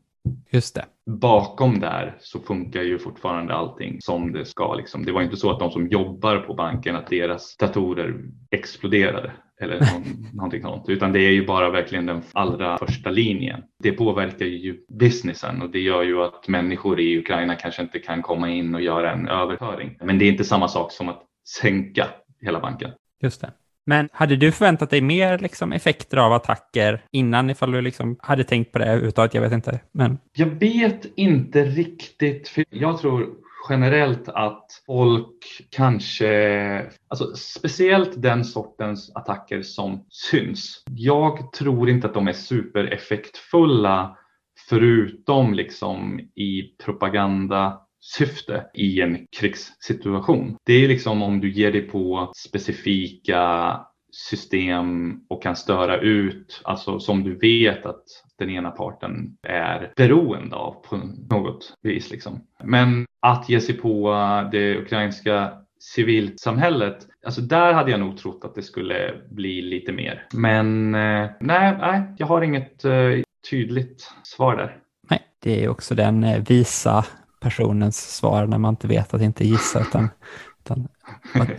Just 0.51 0.75
det. 0.75 0.85
Bakom 1.05 1.79
där 1.79 2.17
så 2.19 2.39
funkar 2.39 2.81
ju 2.81 2.99
fortfarande 2.99 3.53
allting 3.53 4.01
som 4.01 4.33
det 4.33 4.45
ska. 4.45 4.75
Liksom. 4.75 5.05
Det 5.05 5.11
var 5.11 5.21
inte 5.21 5.37
så 5.37 5.51
att 5.51 5.59
de 5.59 5.71
som 5.71 5.87
jobbar 5.87 6.37
på 6.37 6.53
banken, 6.53 6.95
att 6.95 7.07
deras 7.07 7.57
datorer 7.57 8.15
exploderade 8.51 9.31
eller 9.61 9.81
någonting 10.33 10.61
sånt, 10.61 10.89
utan 10.89 11.13
det 11.13 11.19
är 11.19 11.31
ju 11.31 11.45
bara 11.45 11.69
verkligen 11.69 12.05
den 12.05 12.21
allra 12.33 12.77
första 12.77 13.09
linjen. 13.09 13.63
Det 13.83 13.91
påverkar 13.91 14.45
ju 14.45 14.77
businessen 14.99 15.61
och 15.61 15.69
det 15.69 15.79
gör 15.79 16.03
ju 16.03 16.23
att 16.23 16.47
människor 16.47 16.99
i 16.99 17.19
Ukraina 17.19 17.55
kanske 17.55 17.81
inte 17.81 17.99
kan 17.99 18.21
komma 18.21 18.49
in 18.49 18.75
och 18.75 18.81
göra 18.81 19.11
en 19.11 19.27
överföring. 19.27 19.97
Men 20.01 20.19
det 20.19 20.25
är 20.25 20.29
inte 20.29 20.43
samma 20.43 20.67
sak 20.67 20.91
som 20.91 21.09
att 21.09 21.23
sänka 21.61 22.07
hela 22.41 22.59
banken. 22.59 22.91
Just 23.21 23.41
det. 23.41 23.51
Men 23.89 24.09
hade 24.11 24.35
du 24.35 24.51
förväntat 24.51 24.89
dig 24.89 25.01
mer 25.01 25.37
liksom, 25.37 25.73
effekter 25.73 26.17
av 26.17 26.33
attacker 26.33 27.03
innan 27.11 27.49
ifall 27.49 27.71
du 27.71 27.81
liksom 27.81 28.17
hade 28.19 28.43
tänkt 28.43 28.71
på 28.71 28.79
det 28.79 28.85
överhuvudtaget? 28.85 29.33
Jag 29.33 29.41
vet 29.41 29.51
inte. 29.51 29.79
Men... 29.91 30.17
Jag 30.33 30.47
vet 30.47 31.05
inte 31.15 31.63
riktigt. 31.63 32.47
För 32.47 32.65
jag 32.69 32.99
tror 32.99 33.27
generellt 33.69 34.29
att 34.29 34.65
folk 34.85 35.67
kanske, 35.69 36.91
alltså 37.07 37.35
speciellt 37.35 38.21
den 38.21 38.45
sortens 38.45 39.11
attacker 39.15 39.61
som 39.61 40.05
syns. 40.09 40.83
Jag 40.89 41.51
tror 41.51 41.89
inte 41.89 42.07
att 42.07 42.13
de 42.13 42.27
är 42.27 42.33
supereffektfulla 42.33 44.17
förutom 44.69 45.53
liksom 45.53 46.19
i 46.35 46.61
syfte 48.15 48.65
i 48.73 49.01
en 49.01 49.27
krigssituation. 49.39 50.57
Det 50.65 50.73
är 50.73 50.87
liksom 50.87 51.21
om 51.21 51.39
du 51.39 51.51
ger 51.51 51.71
dig 51.71 51.81
på 51.81 52.31
specifika 52.37 53.79
system 54.11 55.19
och 55.29 55.43
kan 55.43 55.55
störa 55.55 55.97
ut, 55.97 56.61
alltså 56.63 56.99
som 56.99 57.23
du 57.23 57.35
vet 57.35 57.85
att 57.85 58.03
den 58.39 58.49
ena 58.49 58.71
parten 58.71 59.37
är 59.43 59.93
beroende 59.95 60.55
av 60.55 60.71
på 60.89 60.97
något 61.29 61.73
vis. 61.81 62.11
Liksom. 62.11 62.41
Men 62.63 63.05
att 63.19 63.49
ge 63.49 63.61
sig 63.61 63.77
på 63.77 64.13
det 64.51 64.77
ukrainska 64.77 65.51
civilsamhället, 65.79 67.07
alltså 67.25 67.41
där 67.41 67.73
hade 67.73 67.91
jag 67.91 67.99
nog 67.99 68.17
trott 68.17 68.45
att 68.45 68.55
det 68.55 68.63
skulle 68.63 69.13
bli 69.29 69.61
lite 69.61 69.91
mer. 69.91 70.27
Men 70.33 70.95
eh, 70.95 71.29
nej, 71.39 71.77
nej 71.79 72.01
jag 72.17 72.27
har 72.27 72.41
inget 72.41 72.85
eh, 72.85 73.11
tydligt 73.49 74.11
svar 74.23 74.55
där. 74.55 74.77
Nej, 75.09 75.21
det 75.39 75.63
är 75.63 75.69
också 75.69 75.95
den 75.95 76.23
eh, 76.23 76.43
visa 76.47 77.05
personens 77.47 78.15
svar 78.15 78.45
när 78.45 78.57
man 78.57 78.69
inte 78.69 78.87
vet 78.87 79.13
att 79.13 79.21
inte 79.21 79.47
gissa 79.47 79.81
utan, 79.81 80.09
utan 80.59 80.87
att 81.33 81.49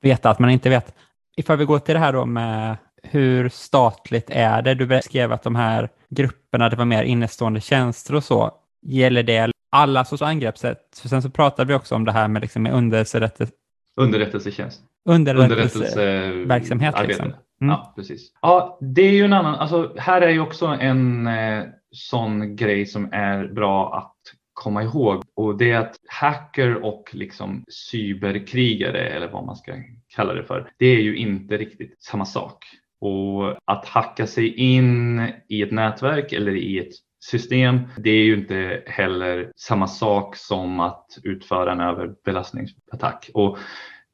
veta 0.00 0.30
att 0.30 0.38
man 0.38 0.50
inte 0.50 0.70
vet. 0.70 0.94
Ifall 1.36 1.58
vi 1.58 1.64
går 1.64 1.78
till 1.78 1.94
det 1.94 2.00
här 2.00 2.12
då 2.12 2.26
med 2.26 2.76
hur 3.02 3.48
statligt 3.48 4.26
är 4.30 4.62
det? 4.62 4.74
Du 4.74 4.86
beskrev 4.86 5.32
att 5.32 5.42
de 5.42 5.56
här 5.56 5.88
grupperna, 6.08 6.68
det 6.68 6.76
var 6.76 6.84
mer 6.84 7.02
innestående 7.02 7.60
tjänster 7.60 8.14
och 8.14 8.24
så. 8.24 8.50
Gäller 8.82 9.22
det 9.22 9.50
alla 9.70 10.04
sorts 10.04 10.22
angreppssätt? 10.22 10.98
För 11.02 11.08
sen 11.08 11.22
så 11.22 11.30
pratade 11.30 11.68
vi 11.68 11.74
också 11.74 11.94
om 11.94 12.04
det 12.04 12.12
här 12.12 12.28
med, 12.28 12.42
liksom, 12.42 12.62
med 12.62 12.72
underrättelse... 12.72 13.54
Underrättelsetjänst. 13.96 14.80
Underrättelseverksamhet. 15.04 16.94
Liksom. 17.06 17.24
Mm. 17.26 17.36
Ja, 17.58 17.92
precis. 17.96 18.32
Ja, 18.42 18.78
det 18.80 19.02
är 19.02 19.12
ju 19.12 19.24
en 19.24 19.32
annan, 19.32 19.54
alltså 19.54 19.94
här 19.96 20.20
är 20.20 20.28
ju 20.28 20.40
också 20.40 20.66
en 20.66 21.26
eh, 21.26 21.64
sån 21.92 22.56
grej 22.56 22.86
som 22.86 23.12
är 23.12 23.48
bra 23.48 23.96
att 23.96 24.16
komma 24.62 24.82
ihåg 24.82 25.22
och 25.34 25.58
det 25.58 25.70
är 25.70 25.78
att 25.78 25.96
hacker 26.08 26.84
och 26.84 27.10
liksom 27.12 27.64
cyberkrigare 27.68 29.08
eller 29.08 29.28
vad 29.28 29.46
man 29.46 29.56
ska 29.56 29.72
kalla 30.08 30.34
det 30.34 30.44
för, 30.44 30.72
det 30.78 30.86
är 30.86 31.00
ju 31.00 31.16
inte 31.16 31.56
riktigt 31.56 32.02
samma 32.02 32.24
sak. 32.24 32.64
Och 33.00 33.56
att 33.64 33.86
hacka 33.86 34.26
sig 34.26 34.54
in 34.54 35.22
i 35.48 35.62
ett 35.62 35.72
nätverk 35.72 36.32
eller 36.32 36.56
i 36.56 36.78
ett 36.78 36.92
system, 37.24 37.80
det 37.96 38.10
är 38.10 38.24
ju 38.24 38.34
inte 38.34 38.82
heller 38.86 39.52
samma 39.56 39.86
sak 39.86 40.36
som 40.36 40.80
att 40.80 41.06
utföra 41.22 41.72
en 41.72 41.80
överbelastningsattack. 41.80 43.30
Och 43.34 43.58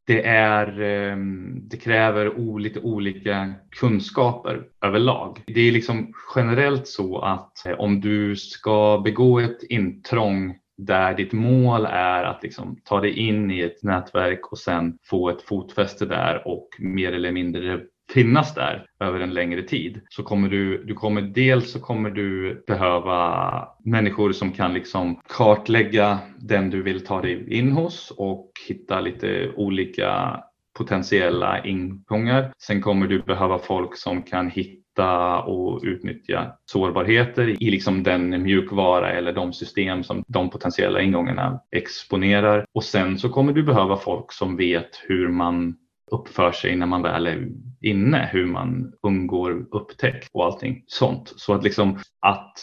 det, 0.09 0.27
är, 0.27 0.81
ehm, 0.81 1.69
det 1.69 1.77
kräver 1.77 2.59
lite 2.59 2.81
olika 2.81 3.55
kunskaper 3.71 4.63
överlag. 4.85 5.43
Det 5.47 5.61
är 5.61 5.73
liksom 5.73 6.13
generellt 6.35 6.89
så 6.89 7.19
att 7.19 7.67
eh, 7.67 7.73
om 7.73 8.01
du 8.01 8.37
ska 8.37 9.01
begå 9.05 9.41
ett 9.41 9.63
intrång 9.63 10.59
där 10.79 11.15
ditt 11.15 11.33
mål 11.33 11.87
är 11.91 12.25
att 12.25 12.43
liksom 12.43 12.81
ta 12.85 13.01
dig 13.01 13.19
in 13.19 13.51
i 13.51 13.61
ett 13.61 13.83
nätverk 13.83 14.53
och 14.53 14.59
sen 14.59 14.99
få 15.05 15.31
ett 15.31 15.43
fotfäste 15.43 16.07
där 16.07 16.49
och 16.49 16.69
mer 16.79 17.13
eller 17.13 17.33
mindre 17.33 17.81
finnas 18.13 18.55
där 18.55 18.87
över 19.01 19.21
en 19.21 19.35
längre 19.35 19.63
tid 19.63 20.01
så 20.09 20.23
kommer 20.23 20.49
du, 20.49 20.85
du 20.85 20.95
kommer 20.95 21.23
dels 21.23 21.73
så 21.73 21.81
kommer 21.81 22.11
du 22.11 22.63
behöva 22.67 23.69
människor 23.85 24.33
som 24.33 24.53
kan 24.53 24.75
liksom 24.75 25.21
kartlägga 25.29 26.19
den 26.39 26.71
du 26.71 26.83
vill 26.83 27.05
ta 27.05 27.23
dig 27.23 27.59
in 27.59 27.73
hos 27.73 28.13
och 28.17 28.53
hitta 28.69 29.01
lite 29.01 29.53
olika 29.57 30.41
potentiella 30.79 31.65
ingångar. 31.65 32.53
Sen 32.59 32.83
kommer 32.83 33.07
du 33.07 33.23
behöva 33.23 33.59
folk 33.59 33.97
som 33.97 34.23
kan 34.23 34.51
hitta 34.51 35.39
och 35.43 35.81
utnyttja 35.83 36.53
sårbarheter 36.67 37.63
i 37.63 37.71
liksom 37.71 38.03
den 38.03 38.43
mjukvara 38.43 39.13
eller 39.13 39.33
de 39.33 39.53
system 39.53 40.05
som 40.05 40.25
de 40.29 40.51
potentiella 40.51 41.03
ingångarna 41.03 41.61
exponerar. 41.71 42.65
Och 42.73 42.85
sen 42.85 43.19
så 43.19 43.29
kommer 43.29 43.53
du 43.53 43.63
behöva 43.63 43.97
folk 43.97 44.33
som 44.33 44.57
vet 44.57 44.91
hur 45.09 45.29
man 45.29 45.77
uppför 46.11 46.53
sig 46.53 46.77
när 46.77 46.87
man 46.87 47.03
väl 47.03 47.27
är 47.27 47.49
inne, 47.81 48.29
hur 48.33 48.47
man 48.47 48.93
undgår 49.03 49.67
upptäckt 49.71 50.29
och 50.33 50.45
allting 50.45 50.85
sånt. 50.87 51.33
Så 51.37 51.55
att 51.55 51.65
liksom 51.65 51.99
att 52.21 52.55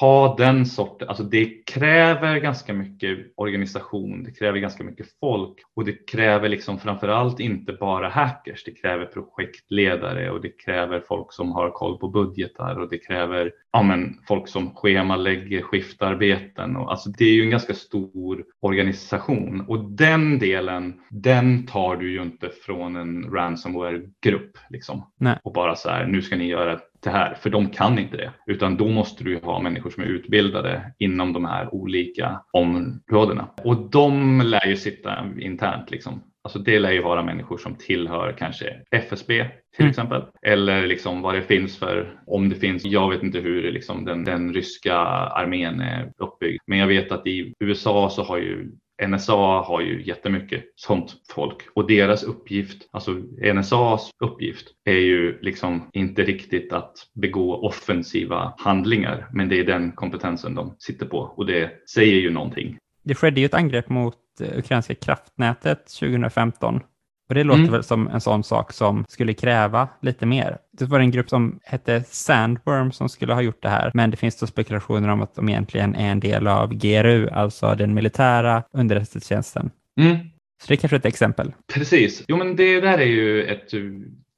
ha 0.00 0.36
den 0.36 0.66
sorten, 0.66 1.08
alltså 1.08 1.24
det 1.24 1.66
kräver 1.66 2.38
ganska 2.38 2.72
mycket 2.72 3.18
organisation, 3.36 4.24
det 4.24 4.32
kräver 4.32 4.58
ganska 4.58 4.84
mycket 4.84 5.06
folk 5.20 5.58
och 5.76 5.84
det 5.84 6.10
kräver 6.10 6.48
liksom 6.48 6.78
framförallt 6.78 7.40
inte 7.40 7.72
bara 7.72 8.08
hackers, 8.08 8.64
det 8.64 8.70
kräver 8.70 9.06
projektledare 9.06 10.30
och 10.30 10.40
det 10.40 10.64
kräver 10.64 11.00
folk 11.08 11.32
som 11.32 11.52
har 11.52 11.70
koll 11.70 11.98
på 11.98 12.08
budgetar 12.08 12.78
och 12.78 12.90
det 12.90 12.98
kräver 12.98 13.52
ja, 13.74 13.82
men, 13.82 14.18
folk 14.28 14.48
som 14.48 14.74
schemalägger 14.74 15.62
skiftarbeten. 15.62 16.76
Och, 16.76 16.90
alltså, 16.90 17.10
det 17.10 17.24
är 17.24 17.34
ju 17.34 17.42
en 17.42 17.50
ganska 17.50 17.74
stor 17.74 18.44
organisation 18.60 19.64
och 19.68 19.90
den 19.90 20.38
delen, 20.38 21.00
den 21.10 21.66
tar 21.66 21.96
du 21.96 22.12
ju 22.12 22.22
inte 22.22 22.50
från 22.66 22.96
en 22.96 23.30
ransomware-grupp 23.32 24.58
liksom. 24.70 25.12
Och 25.42 25.52
bara 25.52 25.76
så 25.76 25.88
här, 25.88 26.06
nu 26.06 26.22
ska 26.22 26.36
ni 26.36 26.46
göra 26.46 26.80
det 27.04 27.10
här, 27.10 27.34
för 27.34 27.50
de 27.50 27.70
kan 27.70 27.98
inte 27.98 28.16
det. 28.16 28.32
Utan 28.46 28.76
då 28.76 28.88
måste 28.88 29.24
du 29.24 29.38
ha 29.38 29.60
människor 29.60 29.90
som 29.90 30.02
är 30.02 30.06
utbildade 30.06 30.92
inom 30.98 31.32
de 31.32 31.44
här 31.44 31.74
olika 31.74 32.40
områdena. 32.52 33.48
Och 33.64 33.90
de 33.90 34.40
lär 34.40 34.66
ju 34.66 34.76
sitta 34.76 35.26
internt 35.38 35.90
liksom. 35.90 36.22
Alltså 36.44 36.58
det 36.58 36.78
lär 36.78 36.92
ju 36.92 37.02
vara 37.02 37.22
människor 37.22 37.58
som 37.58 37.74
tillhör 37.74 38.34
kanske 38.38 38.80
FSB 38.90 39.46
till 39.76 39.82
mm. 39.84 39.90
exempel. 39.90 40.22
Eller 40.42 40.86
liksom 40.86 41.22
vad 41.22 41.34
det 41.34 41.42
finns 41.42 41.78
för, 41.78 42.20
om 42.26 42.48
det 42.48 42.54
finns, 42.54 42.84
jag 42.84 43.10
vet 43.10 43.22
inte 43.22 43.38
hur 43.38 43.72
liksom 43.72 44.04
den, 44.04 44.24
den 44.24 44.54
ryska 44.54 44.96
armén 44.96 45.80
är 45.80 46.12
uppbyggd. 46.18 46.62
Men 46.66 46.78
jag 46.78 46.86
vet 46.86 47.12
att 47.12 47.26
i 47.26 47.54
USA 47.60 48.10
så 48.10 48.22
har 48.22 48.38
ju 48.38 48.70
NSA 49.02 49.60
har 49.60 49.80
ju 49.80 50.04
jättemycket 50.04 50.64
sånt 50.76 51.14
folk. 51.30 51.56
Och 51.74 51.86
deras 51.86 52.22
uppgift, 52.22 52.88
alltså 52.90 53.22
NSAs 53.54 54.10
uppgift 54.24 54.66
är 54.84 54.98
ju 54.98 55.38
liksom 55.40 55.90
inte 55.92 56.22
riktigt 56.22 56.72
att 56.72 56.92
begå 57.14 57.66
offensiva 57.66 58.54
handlingar, 58.58 59.28
men 59.32 59.48
det 59.48 59.60
är 59.60 59.64
den 59.64 59.92
kompetensen 59.92 60.54
de 60.54 60.76
sitter 60.78 61.06
på. 61.06 61.18
Och 61.18 61.46
det 61.46 61.70
säger 61.94 62.14
ju 62.14 62.30
någonting. 62.30 62.78
Det 63.04 63.14
skedde 63.14 63.40
ju 63.40 63.46
ett 63.46 63.54
angrepp 63.54 63.88
mot 63.88 64.16
eh, 64.40 64.58
ukrainska 64.58 64.94
kraftnätet 64.94 65.86
2015 66.00 66.80
och 67.28 67.34
det 67.34 67.44
låter 67.44 67.60
mm. 67.60 67.72
väl 67.72 67.84
som 67.84 68.08
en 68.08 68.20
sån 68.20 68.44
sak 68.44 68.72
som 68.72 69.04
skulle 69.08 69.34
kräva 69.34 69.88
lite 70.02 70.26
mer. 70.26 70.58
Det 70.72 70.84
var 70.84 71.00
en 71.00 71.10
grupp 71.10 71.30
som 71.30 71.60
hette 71.62 72.04
Sandworm 72.06 72.92
som 72.92 73.08
skulle 73.08 73.34
ha 73.34 73.42
gjort 73.42 73.62
det 73.62 73.68
här, 73.68 73.90
men 73.94 74.10
det 74.10 74.16
finns 74.16 74.36
då 74.36 74.46
spekulationer 74.46 75.08
om 75.08 75.22
att 75.22 75.34
de 75.34 75.48
egentligen 75.48 75.94
är 75.94 76.10
en 76.10 76.20
del 76.20 76.46
av 76.46 76.74
GRU, 76.74 77.28
alltså 77.28 77.74
den 77.74 77.94
militära 77.94 78.62
underrättelsetjänsten. 78.72 79.70
Mm. 80.00 80.16
Så 80.62 80.68
det 80.68 80.74
är 80.74 80.76
kanske 80.76 80.96
ett 80.96 81.06
exempel. 81.06 81.52
Precis. 81.74 82.24
Jo, 82.28 82.36
men 82.36 82.56
det 82.56 82.80
där 82.80 82.98
är 82.98 83.06
ju 83.06 83.44
ett 83.44 83.68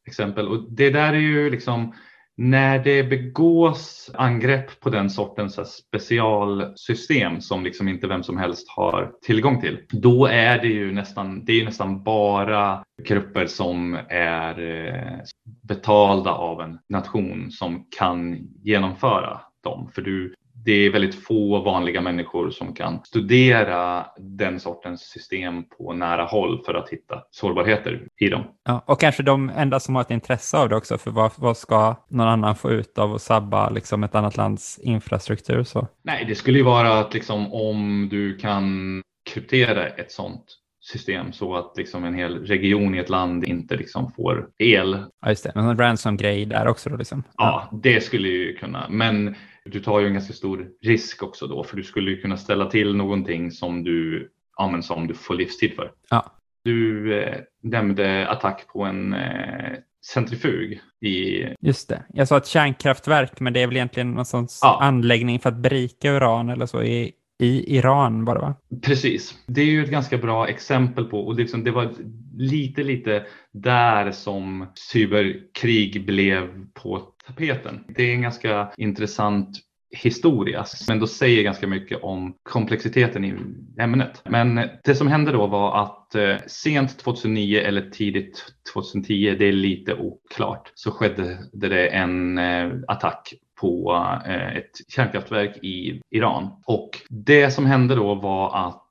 exempel 0.07 0.49
och 0.49 0.72
det 0.72 0.90
där 0.90 1.12
är 1.12 1.18
ju 1.18 1.51
liksom 1.51 1.94
när 2.37 2.79
det 2.79 3.05
begås 3.05 4.11
angrepp 4.14 4.81
på 4.81 4.90
den 4.90 5.11
sortens 5.11 5.77
specialsystem 5.77 7.40
som 7.40 7.64
liksom 7.64 7.88
inte 7.88 8.07
vem 8.07 8.22
som 8.22 8.37
helst 8.37 8.68
har 8.68 9.12
tillgång 9.22 9.61
till, 9.61 9.79
då 9.90 10.27
är 10.27 10.59
det 10.59 10.68
ju 10.68 10.92
nästan, 10.92 11.44
det 11.44 11.61
är 11.61 11.64
nästan 11.64 12.03
bara 12.03 12.85
grupper 13.03 13.46
som 13.46 13.99
är 14.09 14.61
eh, 14.61 15.18
betalda 15.62 16.31
av 16.31 16.61
en 16.61 16.79
nation 16.88 17.51
som 17.51 17.87
kan 17.99 18.49
genomföra 18.62 19.40
dem. 19.62 19.90
För 19.94 20.03
du, 20.03 20.35
det 20.66 20.72
är 20.72 20.90
väldigt 20.90 21.24
få 21.24 21.59
vanliga 21.59 22.00
människor 22.00 22.50
som 22.50 22.74
kan 22.74 23.05
studera 23.05 24.07
den 24.18 24.61
sortens 24.61 25.00
system 25.00 25.64
på 25.64 25.92
nära 25.92 26.24
håll 26.24 26.62
för 26.64 26.74
att 26.74 26.88
hitta 26.88 27.22
sårbarheter 27.31 28.09
i 28.20 28.29
dem. 28.29 28.44
Ja, 28.64 28.85
och 28.87 29.00
kanske 29.00 29.22
de 29.22 29.50
enda 29.57 29.81
som 29.81 29.94
har 29.94 30.02
ett 30.02 30.11
intresse 30.11 30.59
av 30.59 30.68
det 30.68 30.76
också, 30.76 30.98
för 30.98 31.11
vad, 31.11 31.33
vad 31.37 31.57
ska 31.57 31.96
någon 32.09 32.29
annan 32.29 32.57
få 32.57 32.70
ut 32.70 32.98
av 32.98 33.14
att 33.14 33.22
sabba 33.22 33.70
liksom 33.70 34.05
ett 34.05 34.14
annat 34.14 34.37
lands 34.37 34.79
infrastruktur? 34.79 35.64
Så? 35.64 35.88
Nej, 36.02 36.24
det 36.29 36.35
skulle 36.35 36.59
ju 36.59 36.64
vara 36.64 36.98
att 36.98 37.14
liksom, 37.14 37.52
om 37.52 38.09
du 38.11 38.37
kan 38.37 39.02
kryptera 39.31 39.87
ett 39.87 40.12
sånt 40.12 40.44
system 40.81 41.33
så 41.33 41.57
att 41.57 41.72
liksom 41.76 42.05
en 42.05 42.14
hel 42.14 42.46
region 42.46 42.94
i 42.94 42.98
ett 42.98 43.09
land 43.09 43.44
inte 43.44 43.76
liksom 43.76 44.12
får 44.12 44.48
el. 44.59 45.05
Ja, 45.20 45.29
just 45.29 45.44
det. 45.44 45.52
Men 45.55 45.68
en 45.68 45.79
ransom-grej 45.79 46.44
där 46.44 46.68
också 46.68 46.90
då 46.90 46.96
liksom. 46.96 47.22
Ja, 47.37 47.70
det 47.83 48.00
skulle 48.00 48.29
ju 48.29 48.57
kunna. 48.57 48.87
Men 48.90 49.35
du 49.70 49.81
tar 49.81 50.00
ju 50.00 50.07
en 50.07 50.12
ganska 50.12 50.33
stor 50.33 50.68
risk 50.83 51.22
också 51.22 51.46
då, 51.46 51.64
för 51.64 51.76
du 51.76 51.83
skulle 51.83 52.11
ju 52.11 52.20
kunna 52.20 52.37
ställa 52.37 52.66
till 52.70 52.96
någonting 52.96 53.50
som 53.50 53.85
du, 53.85 54.31
ja, 54.57 54.83
som 54.83 55.07
du 55.07 55.14
får 55.14 55.35
livstid 55.35 55.74
för. 55.74 55.92
Ja. 56.11 56.33
Du 56.64 57.14
eh, 57.14 57.40
nämnde 57.62 58.29
attack 58.29 58.66
på 58.72 58.85
en 58.85 59.14
eh, 59.14 59.72
centrifug 60.07 60.81
i... 61.00 61.44
Just 61.61 61.88
det. 61.88 62.02
Jag 62.09 62.29
sa 62.29 62.37
ett 62.37 62.46
kärnkraftverk, 62.46 63.40
men 63.40 63.52
det 63.52 63.62
är 63.62 63.66
väl 63.66 63.76
egentligen 63.76 64.11
någon 64.11 64.26
sorts 64.26 64.59
ja. 64.62 64.79
anläggning 64.83 65.40
för 65.40 65.48
att 65.48 65.57
berika 65.57 66.12
uran 66.12 66.48
eller 66.48 66.66
så 66.66 66.83
i 66.83 67.12
i 67.38 67.76
Iran 67.76 68.24
det 68.24 68.35
va? 68.35 68.55
Precis. 68.83 69.35
Det 69.46 69.61
är 69.61 69.66
ju 69.66 69.85
ett 69.85 69.90
ganska 69.90 70.18
bra 70.18 70.48
exempel 70.48 71.05
på 71.05 71.20
och 71.20 71.35
liksom 71.35 71.64
det 71.64 71.70
var 71.70 71.94
lite, 72.37 72.83
lite 72.83 73.26
där 73.52 74.12
som 74.12 74.66
cyberkrig 74.74 76.07
blev 76.07 76.66
på 76.74 77.02
tapeten. 77.27 77.85
Det 77.89 78.03
är 78.03 78.15
en 78.15 78.23
ganska 78.23 78.73
intressant 78.77 79.59
historia, 79.91 80.65
men 80.89 81.01
då 81.01 81.07
säger 81.07 81.43
ganska 81.43 81.67
mycket 81.67 82.03
om 82.03 82.35
komplexiteten 82.43 83.25
i 83.25 83.35
ämnet. 83.81 84.23
Men 84.25 84.69
det 84.85 84.95
som 84.95 85.09
hände 85.09 85.33
då 85.33 85.47
var 85.47 85.83
att 85.83 86.15
eh, 86.15 86.37
sent 86.47 86.99
2009 86.99 87.61
eller 87.61 87.91
tidigt 87.91 88.45
2010, 88.75 89.37
det 89.39 89.45
är 89.45 89.53
lite 89.53 89.95
oklart, 89.95 90.73
så 90.75 90.91
skedde 90.91 91.39
det 91.53 91.89
en 91.89 92.39
eh, 92.39 92.73
attack 92.89 93.35
på 93.61 93.93
eh, 94.27 94.57
ett 94.57 94.73
kärnkraftverk 94.89 95.57
i 95.62 96.01
Iran. 96.11 96.51
Och 96.67 96.91
det 97.09 97.51
som 97.51 97.67
hände 97.67 97.95
då 97.95 98.15
var 98.15 98.69
att 98.69 98.83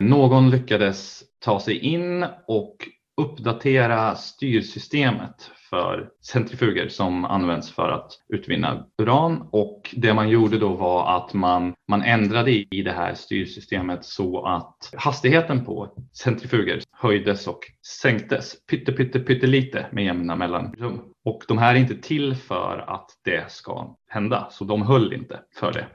någon 0.00 0.50
lyckades 0.50 1.22
ta 1.38 1.60
sig 1.60 1.78
in 1.78 2.26
och 2.46 2.76
uppdatera 3.16 4.14
styrsystemet 4.14 5.50
för 5.70 6.08
centrifuger 6.22 6.88
som 6.88 7.24
används 7.24 7.70
för 7.72 7.88
att 7.88 8.12
utvinna 8.28 8.86
uran 9.02 9.48
och 9.50 9.94
det 9.96 10.14
man 10.14 10.28
gjorde 10.28 10.58
då 10.58 10.68
var 10.68 11.16
att 11.16 11.34
man, 11.34 11.74
man 11.88 12.02
ändrade 12.02 12.50
i 12.50 12.82
det 12.84 12.92
här 12.92 13.14
styrsystemet 13.14 14.04
så 14.04 14.46
att 14.46 14.94
hastigheten 14.96 15.64
på 15.64 15.88
centrifuger 16.12 16.82
höjdes 16.92 17.46
och 17.46 17.60
sänktes 18.02 18.66
pytte, 18.66 18.92
pytte, 18.92 19.20
pyttelite 19.20 19.86
med 19.92 20.04
jämna 20.04 20.36
mellanrum. 20.36 21.00
Och 21.24 21.44
de 21.48 21.58
här 21.58 21.74
är 21.74 21.78
inte 21.78 21.96
till 21.96 22.36
för 22.36 22.84
att 22.88 23.10
det 23.24 23.50
ska 23.50 23.96
hända, 24.08 24.48
så 24.50 24.64
de 24.64 24.82
höll 24.82 25.12
inte 25.12 25.40
för 25.56 25.72
det. 25.72 25.86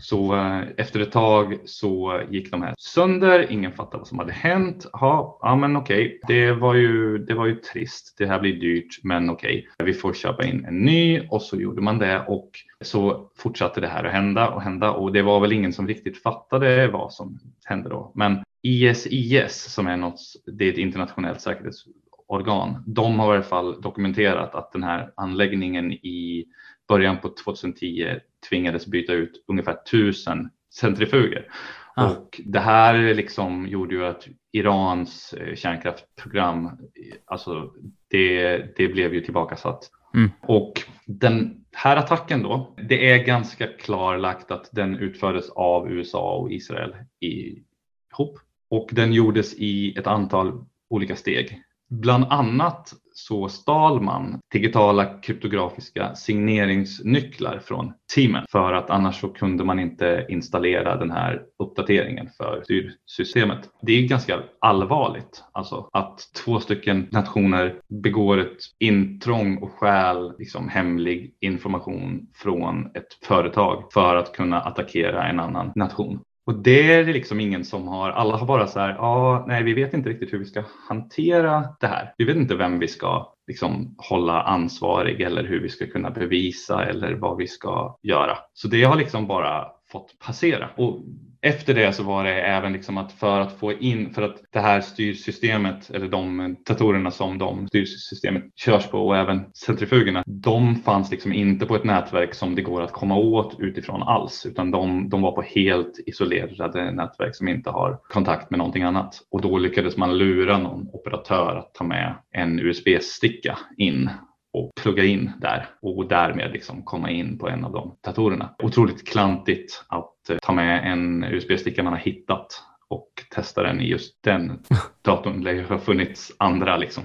Så 0.00 0.36
eh, 0.36 0.62
efter 0.76 1.00
ett 1.00 1.12
tag 1.12 1.58
så 1.64 2.22
gick 2.30 2.50
de 2.50 2.62
här 2.62 2.74
sönder, 2.78 3.50
ingen 3.50 3.72
fattade 3.72 3.98
vad 3.98 4.08
som 4.08 4.18
hade 4.18 4.32
hänt. 4.32 4.86
Ja 4.92 5.56
men 5.60 5.76
okej, 5.76 6.20
det, 6.28 6.52
var 6.52 6.74
ju, 6.74 7.18
det 7.18 7.34
var 7.34 7.46
ju 7.46 7.54
trist, 7.54 8.14
det 8.18 8.26
här 8.26 8.40
blir 8.40 8.60
dyrt 8.60 9.00
men 9.02 9.30
okej, 9.30 9.68
vi 9.84 9.94
får 9.94 10.12
köpa 10.12 10.44
in 10.44 10.64
en 10.64 10.78
ny. 10.78 11.20
Och 11.30 11.42
så 11.42 11.56
gjorde 11.56 11.82
man 11.82 11.98
det. 11.98 12.24
Och 12.28 12.50
så 12.80 13.30
fortsatte 13.36 13.80
det 13.80 13.88
här 13.88 14.04
att 14.04 14.12
hända 14.12 14.48
och 14.48 14.62
hända. 14.62 14.90
Och 14.90 15.12
det 15.12 15.22
var 15.22 15.40
väl 15.40 15.52
ingen 15.52 15.72
som 15.72 15.88
riktigt 15.88 16.22
fattade 16.22 16.88
vad 16.88 17.12
som 17.12 17.38
hände 17.64 17.88
då. 17.88 18.12
Men 18.14 18.44
ISIS 18.62 19.62
som 19.74 19.86
är 19.86 19.96
något, 19.96 20.20
det 20.46 20.64
är 20.64 20.72
ett 20.72 20.78
internationellt 20.78 21.40
säkerhetsorgan, 21.40 22.84
de 22.86 23.18
har 23.18 23.34
i 23.34 23.36
alla 23.36 23.44
fall 23.44 23.80
dokumenterat 23.80 24.54
att 24.54 24.72
den 24.72 24.82
här 24.82 25.12
anläggningen 25.16 25.92
i 25.92 26.44
början 26.88 27.18
på 27.18 27.28
2010 27.28 28.20
tvingades 28.48 28.86
byta 28.86 29.12
ut 29.12 29.44
ungefär 29.48 29.74
tusen 29.90 30.50
centrifuger. 30.80 31.48
Ah. 31.96 32.10
Och 32.10 32.40
det 32.44 32.60
här 32.60 33.14
liksom 33.14 33.68
gjorde 33.68 33.94
ju 33.94 34.06
att 34.06 34.26
Irans 34.52 35.32
eh, 35.32 35.54
kärnkraftprogram, 35.54 36.78
alltså 37.24 37.72
det, 38.10 38.56
det 38.76 38.88
blev 38.88 39.14
ju 39.14 39.20
tillbakasatt. 39.20 39.90
Mm. 40.14 40.30
Och 40.42 40.72
den 41.06 41.64
här 41.72 41.96
attacken 41.96 42.42
då, 42.42 42.74
det 42.88 43.10
är 43.10 43.24
ganska 43.24 43.66
klarlagt 43.66 44.50
att 44.50 44.68
den 44.72 44.96
utfördes 44.96 45.50
av 45.50 45.92
USA 45.92 46.36
och 46.36 46.52
Israel 46.52 46.94
ihop. 47.20 48.38
Och 48.68 48.88
den 48.92 49.12
gjordes 49.12 49.54
i 49.54 49.98
ett 49.98 50.06
antal 50.06 50.64
olika 50.88 51.16
steg. 51.16 51.62
Bland 51.88 52.24
annat 52.24 52.92
så 53.14 53.48
stal 53.48 54.00
man 54.00 54.40
digitala 54.52 55.04
kryptografiska 55.04 56.14
signeringsnycklar 56.14 57.58
från 57.58 57.92
teamen 58.14 58.44
för 58.50 58.72
att 58.72 58.90
annars 58.90 59.20
så 59.20 59.28
kunde 59.28 59.64
man 59.64 59.78
inte 59.78 60.26
installera 60.28 60.96
den 60.96 61.10
här 61.10 61.42
uppdateringen 61.58 62.28
för 62.36 62.62
styrsystemet. 62.64 63.58
Det 63.82 63.92
är 63.92 64.08
ganska 64.08 64.42
allvarligt 64.60 65.44
alltså 65.52 65.88
att 65.92 66.20
två 66.44 66.60
stycken 66.60 67.08
nationer 67.12 67.80
begår 67.88 68.38
ett 68.38 68.58
intrång 68.78 69.58
och 69.58 69.72
stjäl 69.72 70.32
liksom 70.38 70.68
hemlig 70.68 71.34
information 71.40 72.26
från 72.34 72.86
ett 72.86 73.14
företag 73.22 73.92
för 73.92 74.16
att 74.16 74.32
kunna 74.32 74.60
attackera 74.60 75.28
en 75.28 75.40
annan 75.40 75.72
nation. 75.74 76.20
Och 76.46 76.54
det 76.54 76.92
är 76.92 77.04
det 77.04 77.12
liksom 77.12 77.40
ingen 77.40 77.64
som 77.64 77.88
har, 77.88 78.10
alla 78.10 78.36
har 78.36 78.46
bara 78.46 78.66
så 78.66 78.80
här, 78.80 78.88
ja, 78.88 78.96
ah, 78.98 79.44
nej, 79.46 79.62
vi 79.62 79.74
vet 79.74 79.94
inte 79.94 80.08
riktigt 80.08 80.32
hur 80.32 80.38
vi 80.38 80.44
ska 80.44 80.64
hantera 80.88 81.68
det 81.80 81.86
här. 81.86 82.14
Vi 82.18 82.24
vet 82.24 82.36
inte 82.36 82.54
vem 82.54 82.78
vi 82.78 82.88
ska 82.88 83.34
liksom 83.46 83.94
hålla 83.98 84.42
ansvarig 84.42 85.20
eller 85.20 85.44
hur 85.44 85.60
vi 85.60 85.68
ska 85.68 85.86
kunna 85.86 86.10
bevisa 86.10 86.84
eller 86.84 87.12
vad 87.14 87.36
vi 87.36 87.46
ska 87.46 87.98
göra. 88.02 88.38
Så 88.52 88.68
det 88.68 88.84
har 88.84 88.96
liksom 88.96 89.26
bara 89.26 89.66
fått 89.92 90.18
passera. 90.26 90.70
Och 90.76 91.00
efter 91.44 91.74
det 91.74 91.92
så 91.92 92.02
var 92.02 92.24
det 92.24 92.42
även 92.42 92.72
liksom 92.72 92.98
att 92.98 93.12
för 93.12 93.40
att 93.40 93.58
få 93.58 93.72
in, 93.72 94.10
för 94.10 94.22
att 94.22 94.42
det 94.52 94.60
här 94.60 94.80
styrsystemet 94.80 95.90
eller 95.90 96.08
de 96.08 96.56
datorerna 96.66 97.10
som 97.10 97.38
de 97.38 97.68
styrsystemet 97.68 98.42
körs 98.56 98.86
på 98.86 98.98
och 98.98 99.16
även 99.16 99.40
centrifugerna, 99.54 100.22
de 100.26 100.76
fanns 100.76 101.10
liksom 101.10 101.32
inte 101.32 101.66
på 101.66 101.76
ett 101.76 101.84
nätverk 101.84 102.34
som 102.34 102.54
det 102.54 102.62
går 102.62 102.82
att 102.82 102.92
komma 102.92 103.16
åt 103.16 103.56
utifrån 103.58 104.02
alls, 104.02 104.46
utan 104.46 104.70
de, 104.70 105.08
de 105.08 105.22
var 105.22 105.32
på 105.32 105.42
helt 105.42 105.98
isolerade 106.06 106.90
nätverk 106.90 107.36
som 107.36 107.48
inte 107.48 107.70
har 107.70 107.98
kontakt 108.08 108.50
med 108.50 108.58
någonting 108.58 108.82
annat. 108.82 109.20
Och 109.30 109.40
då 109.40 109.58
lyckades 109.58 109.96
man 109.96 110.18
lura 110.18 110.58
någon 110.58 110.88
operatör 110.92 111.56
att 111.56 111.74
ta 111.74 111.84
med 111.84 112.14
en 112.32 112.60
USB-sticka 112.60 113.58
in 113.76 114.10
och 114.54 114.70
plugga 114.82 115.04
in 115.04 115.32
där 115.40 115.66
och 115.82 116.08
därmed 116.08 116.52
liksom 116.52 116.82
komma 116.82 117.10
in 117.10 117.38
på 117.38 117.48
en 117.48 117.64
av 117.64 117.72
de 117.72 117.96
datorerna. 118.04 118.54
Otroligt 118.62 119.08
klantigt 119.08 119.84
att 119.88 120.30
eh, 120.30 120.36
ta 120.42 120.52
med 120.52 120.92
en 120.92 121.24
USB-sticka 121.24 121.82
man 121.82 121.92
har 121.92 122.00
hittat 122.00 122.46
och 122.88 123.08
testa 123.34 123.62
den 123.62 123.80
i 123.80 123.88
just 123.88 124.22
den 124.22 124.62
datorn. 125.02 125.44
Det 125.44 125.68
har 125.68 125.78
funnits 125.78 126.32
andra 126.38 126.76
liksom. 126.76 127.04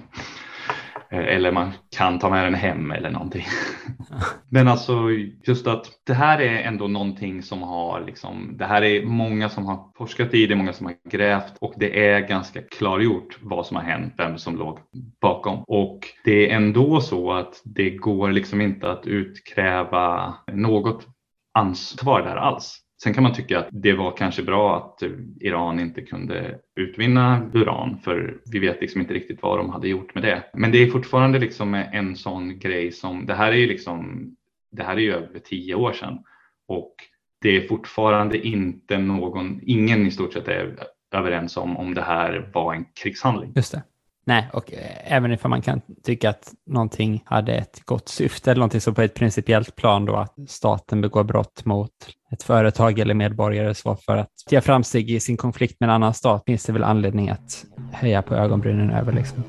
Eller 1.11 1.51
man 1.51 1.71
kan 1.97 2.19
ta 2.19 2.29
med 2.29 2.43
den 2.43 2.53
hem 2.53 2.91
eller 2.91 3.09
någonting. 3.09 3.45
Men 4.49 4.67
alltså 4.67 5.09
just 5.43 5.67
att 5.67 5.85
det 6.05 6.13
här 6.13 6.41
är 6.41 6.63
ändå 6.63 6.87
någonting 6.87 7.43
som 7.43 7.61
har 7.61 8.03
liksom, 8.05 8.55
det 8.57 8.65
här 8.65 8.81
är 8.81 9.05
många 9.05 9.49
som 9.49 9.65
har 9.65 9.91
forskat 9.97 10.33
i, 10.33 10.47
det 10.47 10.55
många 10.55 10.73
som 10.73 10.85
har 10.85 10.95
grävt 11.09 11.53
och 11.61 11.73
det 11.77 12.07
är 12.07 12.19
ganska 12.19 12.61
klargjort 12.61 13.37
vad 13.41 13.65
som 13.65 13.77
har 13.77 13.83
hänt, 13.83 14.13
vem 14.17 14.37
som 14.37 14.57
låg 14.57 14.79
bakom. 15.21 15.63
Och 15.67 15.99
det 16.23 16.51
är 16.51 16.55
ändå 16.55 17.01
så 17.01 17.31
att 17.31 17.61
det 17.65 17.89
går 17.89 18.31
liksom 18.31 18.61
inte 18.61 18.91
att 18.91 19.07
utkräva 19.07 20.33
något 20.51 21.07
ansvar 21.53 22.21
där 22.21 22.35
alls. 22.35 22.79
Sen 23.03 23.13
kan 23.13 23.23
man 23.23 23.33
tycka 23.33 23.59
att 23.59 23.67
det 23.71 23.93
var 23.93 24.17
kanske 24.17 24.43
bra 24.43 24.77
att 24.77 25.01
eh, 25.01 25.09
Iran 25.39 25.79
inte 25.79 26.01
kunde 26.01 26.59
utvinna 26.75 27.49
uran 27.53 27.99
för 28.03 28.41
vi 28.51 28.59
vet 28.59 28.81
liksom 28.81 29.01
inte 29.01 29.13
riktigt 29.13 29.41
vad 29.41 29.59
de 29.59 29.69
hade 29.69 29.87
gjort 29.87 30.15
med 30.15 30.23
det. 30.23 30.43
Men 30.53 30.71
det 30.71 30.77
är 30.77 30.87
fortfarande 30.89 31.39
liksom 31.39 31.73
en 31.73 32.15
sån 32.15 32.59
grej 32.59 32.91
som, 32.91 33.25
det 33.25 33.33
här 33.33 33.51
är 33.51 33.57
ju 33.57 33.67
liksom, 33.67 34.29
det 34.71 34.83
här 34.83 34.97
är 34.97 35.01
ju 35.01 35.13
över 35.13 35.39
tio 35.39 35.75
år 35.75 35.93
sedan 35.93 36.23
och 36.67 36.95
det 37.41 37.57
är 37.57 37.67
fortfarande 37.67 38.47
inte 38.47 38.97
någon, 38.97 39.59
ingen 39.63 40.07
i 40.07 40.11
stort 40.11 40.33
sett 40.33 40.47
är 40.47 40.75
överens 41.11 41.57
om 41.57 41.77
om 41.77 41.93
det 41.93 42.01
här 42.01 42.51
var 42.53 42.73
en 42.73 42.85
krigshandling. 43.03 43.53
Just 43.55 43.71
det. 43.71 43.83
Nej, 44.29 44.49
och 44.53 44.73
eh, 44.73 45.13
även 45.13 45.31
ifall 45.31 45.49
man 45.49 45.61
kan 45.61 45.81
tycka 46.03 46.29
att 46.29 46.51
någonting 46.65 47.23
hade 47.25 47.53
ett 47.53 47.81
gott 47.85 48.09
syfte 48.09 48.51
eller 48.51 48.59
någonting 48.59 48.81
så 48.81 48.93
på 48.93 49.01
ett 49.01 49.13
principiellt 49.13 49.75
plan 49.75 50.05
då 50.05 50.15
att 50.15 50.35
staten 50.47 51.01
begår 51.01 51.23
brott 51.23 51.65
mot 51.65 51.91
ett 52.31 52.43
företag 52.43 52.99
eller 52.99 53.13
medborgare 53.13 53.73
så 53.73 53.95
för 53.95 54.17
att 54.17 54.29
göra 54.49 54.61
framsteg 54.61 55.11
i 55.11 55.19
sin 55.19 55.37
konflikt 55.37 55.79
med 55.79 55.89
en 55.89 55.95
annan 55.95 56.13
stat 56.13 56.43
finns 56.45 56.65
det 56.65 56.73
väl 56.73 56.83
anledning 56.83 57.29
att 57.29 57.65
höja 57.93 58.21
på 58.21 58.35
ögonbrynen 58.35 58.91
över. 58.91 59.11
Liksom. 59.11 59.43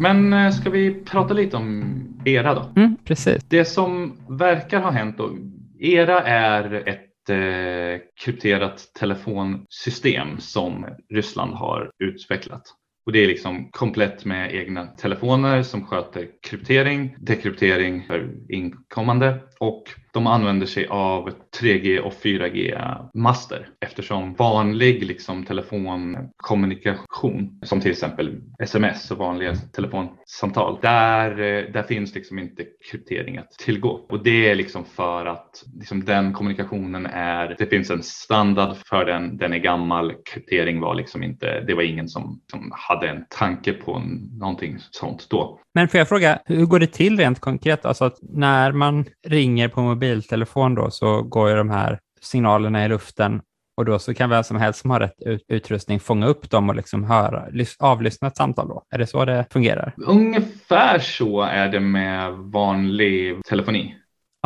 Men 0.00 0.32
eh, 0.32 0.50
ska 0.50 0.70
vi 0.70 0.94
prata 0.94 1.34
lite 1.34 1.56
om 1.56 1.94
ERA 2.24 2.54
då? 2.54 2.72
Mm, 2.76 2.96
precis. 3.04 3.44
Det 3.48 3.64
som 3.64 4.16
verkar 4.28 4.80
ha 4.80 4.90
hänt 4.90 5.18
då, 5.18 5.30
ERA 5.80 6.20
är 6.22 6.88
ett 6.88 7.28
eh, 7.28 8.00
krypterat 8.24 8.90
telefonsystem 8.98 10.38
som 10.38 10.86
Ryssland 11.14 11.54
har 11.54 11.90
utvecklat. 11.98 12.62
Och 13.06 13.12
det 13.12 13.18
är 13.18 13.26
liksom 13.26 13.68
komplett 13.70 14.24
med 14.24 14.54
egna 14.54 14.86
telefoner 14.86 15.62
som 15.62 15.86
sköter 15.86 16.28
kryptering, 16.42 17.16
dekryptering 17.18 18.04
för 18.06 18.34
inkommande 18.48 19.40
och 19.60 19.84
de 20.12 20.26
använder 20.26 20.66
sig 20.66 20.86
av 20.86 21.30
3G 21.60 21.98
och 21.98 22.12
4G-master 22.12 23.68
eftersom 23.80 24.34
vanlig 24.34 25.06
liksom, 25.06 25.44
telefonkommunikation 25.44 27.60
som 27.62 27.80
till 27.80 27.90
exempel 27.90 28.40
sms 28.58 29.10
och 29.10 29.18
vanliga 29.18 29.54
telefonsamtal, 29.54 30.78
där, 30.82 31.30
eh, 31.30 31.64
där 31.72 31.82
finns 31.82 32.14
liksom 32.14 32.38
inte 32.38 32.64
kryptering 32.90 33.38
att 33.38 33.50
tillgå. 33.50 34.06
Och 34.08 34.22
det 34.22 34.50
är 34.50 34.54
liksom 34.54 34.84
för 34.84 35.26
att 35.26 35.64
liksom, 35.78 36.04
den 36.04 36.32
kommunikationen 36.32 37.06
är, 37.06 37.56
det 37.58 37.66
finns 37.66 37.90
en 37.90 38.02
standard 38.02 38.76
för 38.86 39.04
den, 39.04 39.36
den 39.36 39.52
är 39.52 39.58
gammal, 39.58 40.12
kryptering 40.32 40.80
var 40.80 40.94
liksom 40.94 41.22
inte, 41.22 41.60
det 41.60 41.74
var 41.74 41.82
ingen 41.82 42.08
som, 42.08 42.40
som 42.50 42.72
hade 42.74 43.08
en 43.08 43.24
tanke 43.28 43.72
på 43.72 44.02
någonting 44.38 44.78
sånt 44.90 45.26
då. 45.30 45.60
Men 45.74 45.88
får 45.88 45.98
jag 45.98 46.08
fråga, 46.08 46.38
hur 46.44 46.66
går 46.66 46.78
det 46.78 46.86
till 46.86 47.18
rent 47.18 47.40
konkret? 47.40 47.84
Alltså 47.84 48.04
att 48.04 48.18
när 48.20 48.72
man 48.72 49.04
ringer 49.26 49.47
på 49.74 49.82
mobiltelefon 49.82 50.74
då 50.74 50.90
så 50.90 51.22
går 51.22 51.50
ju 51.50 51.56
de 51.56 51.70
här 51.70 51.98
signalerna 52.20 52.84
i 52.84 52.88
luften 52.88 53.40
och 53.76 53.84
då 53.84 53.98
så 53.98 54.14
kan 54.14 54.30
vem 54.30 54.44
som 54.44 54.56
helst 54.56 54.80
som 54.80 54.90
har 54.90 55.00
rätt 55.00 55.14
utrustning 55.48 56.00
fånga 56.00 56.26
upp 56.26 56.50
dem 56.50 56.68
och 56.68 56.76
liksom 56.76 57.04
höra, 57.04 57.46
avlyssna 57.78 58.28
ett 58.28 58.36
samtal 58.36 58.68
då? 58.68 58.82
Är 58.90 58.98
det 58.98 59.06
så 59.06 59.24
det 59.24 59.46
fungerar? 59.50 59.94
Ungefär 59.96 60.98
så 60.98 61.42
är 61.42 61.68
det 61.68 61.80
med 61.80 62.32
vanlig 62.32 63.44
telefoni. 63.44 63.94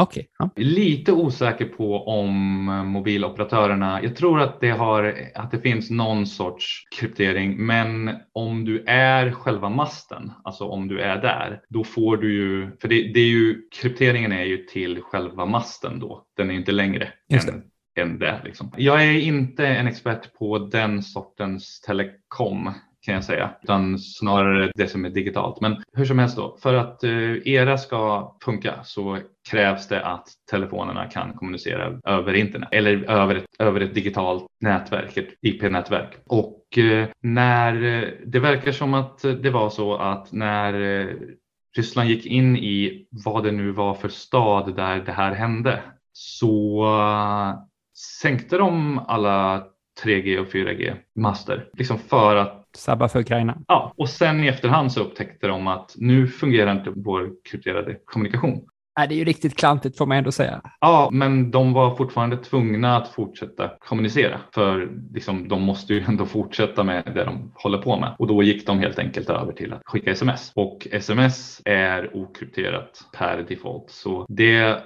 Okay, 0.00 0.24
ja. 0.38 0.50
Lite 0.56 1.12
osäker 1.12 1.64
på 1.64 2.06
om 2.06 2.64
mobiloperatörerna, 2.86 4.02
jag 4.02 4.16
tror 4.16 4.40
att 4.40 4.60
det, 4.60 4.70
har, 4.70 5.14
att 5.34 5.50
det 5.50 5.58
finns 5.58 5.90
någon 5.90 6.26
sorts 6.26 6.82
kryptering, 6.98 7.66
men 7.66 8.10
om 8.32 8.64
du 8.64 8.84
är 8.86 9.30
själva 9.30 9.68
masten, 9.68 10.32
alltså 10.44 10.64
om 10.64 10.88
du 10.88 11.00
är 11.00 11.16
där, 11.16 11.60
då 11.68 11.84
får 11.84 12.16
du 12.16 12.34
ju, 12.34 12.76
för 12.80 12.88
det, 12.88 13.12
det 13.14 13.20
är 13.20 13.28
ju, 13.28 13.62
krypteringen 13.80 14.32
är 14.32 14.44
ju 14.44 14.56
till 14.56 15.02
själva 15.02 15.46
masten 15.46 15.98
då, 15.98 16.24
den 16.36 16.50
är 16.50 16.54
inte 16.54 16.72
längre 16.72 17.08
än, 17.32 17.62
än 18.00 18.18
det. 18.18 18.40
Liksom. 18.44 18.72
Jag 18.76 19.04
är 19.04 19.20
inte 19.20 19.66
en 19.66 19.86
expert 19.86 20.34
på 20.38 20.58
den 20.58 21.02
sortens 21.02 21.80
telekom 21.80 22.70
kan 23.02 23.14
jag 23.14 23.24
säga, 23.24 23.50
utan 23.62 23.98
snarare 23.98 24.72
det 24.74 24.88
som 24.88 25.04
är 25.04 25.10
digitalt. 25.10 25.60
Men 25.60 25.82
hur 25.92 26.04
som 26.04 26.18
helst 26.18 26.36
då, 26.36 26.56
för 26.62 26.74
att 26.74 27.04
eh, 27.04 27.10
ERA 27.46 27.78
ska 27.78 28.32
funka 28.44 28.84
så 28.84 29.18
krävs 29.50 29.88
det 29.88 30.06
att 30.06 30.28
telefonerna 30.50 31.06
kan 31.06 31.32
kommunicera 31.32 32.00
över 32.04 32.34
internet 32.34 32.68
eller 32.72 33.10
över 33.10 33.34
ett, 33.34 33.44
över 33.58 33.80
ett 33.80 33.94
digitalt 33.94 34.46
nätverk, 34.60 35.16
ett 35.16 35.28
IP-nätverk. 35.40 36.16
Och 36.26 36.78
eh, 36.78 37.08
när 37.20 37.72
det 38.26 38.40
verkar 38.40 38.72
som 38.72 38.94
att 38.94 39.22
det 39.22 39.50
var 39.50 39.70
så 39.70 39.96
att 39.96 40.32
när 40.32 41.00
eh, 41.00 41.14
Ryssland 41.76 42.08
gick 42.08 42.26
in 42.26 42.56
i 42.56 43.06
vad 43.10 43.44
det 43.44 43.52
nu 43.52 43.70
var 43.70 43.94
för 43.94 44.08
stad 44.08 44.76
där 44.76 45.00
det 45.00 45.12
här 45.12 45.32
hände 45.32 45.82
så 46.12 46.86
sänkte 48.22 48.58
de 48.58 48.98
alla 48.98 49.64
3G 50.04 50.38
och 50.38 50.46
4G 50.46 50.94
master 51.16 51.68
liksom 51.72 51.98
för 51.98 52.36
att 52.36 52.68
sabba 52.76 53.08
för 53.08 53.20
Ukraina. 53.20 53.58
Ja, 53.68 53.94
och 53.96 54.08
sen 54.08 54.44
i 54.44 54.48
efterhand 54.48 54.92
så 54.92 55.00
upptäckte 55.00 55.46
de 55.46 55.66
att 55.66 55.94
nu 55.96 56.28
fungerar 56.28 56.72
inte 56.72 56.92
vår 56.96 57.30
krypterade 57.50 57.96
kommunikation. 58.04 58.68
Nej, 58.98 59.08
det 59.08 59.14
är 59.14 59.16
ju 59.16 59.24
riktigt 59.24 59.56
klantigt 59.56 59.98
får 59.98 60.06
man 60.06 60.16
ändå 60.18 60.32
säga. 60.32 60.60
Ja, 60.80 61.08
men 61.12 61.50
de 61.50 61.72
var 61.72 61.96
fortfarande 61.96 62.36
tvungna 62.36 62.96
att 62.96 63.08
fortsätta 63.08 63.70
kommunicera 63.78 64.40
för 64.54 64.90
liksom, 65.14 65.48
de 65.48 65.62
måste 65.62 65.94
ju 65.94 66.04
ändå 66.08 66.26
fortsätta 66.26 66.84
med 66.84 67.04
det 67.14 67.24
de 67.24 67.52
håller 67.54 67.78
på 67.78 67.96
med. 67.96 68.14
Och 68.18 68.26
då 68.26 68.42
gick 68.42 68.66
de 68.66 68.78
helt 68.78 68.98
enkelt 68.98 69.30
över 69.30 69.52
till 69.52 69.72
att 69.72 69.82
skicka 69.84 70.10
sms 70.10 70.52
och 70.54 70.86
sms 70.90 71.62
är 71.64 72.16
okrypterat 72.16 73.04
per 73.12 73.46
default. 73.48 73.90
Så 73.90 74.26
det 74.28 74.82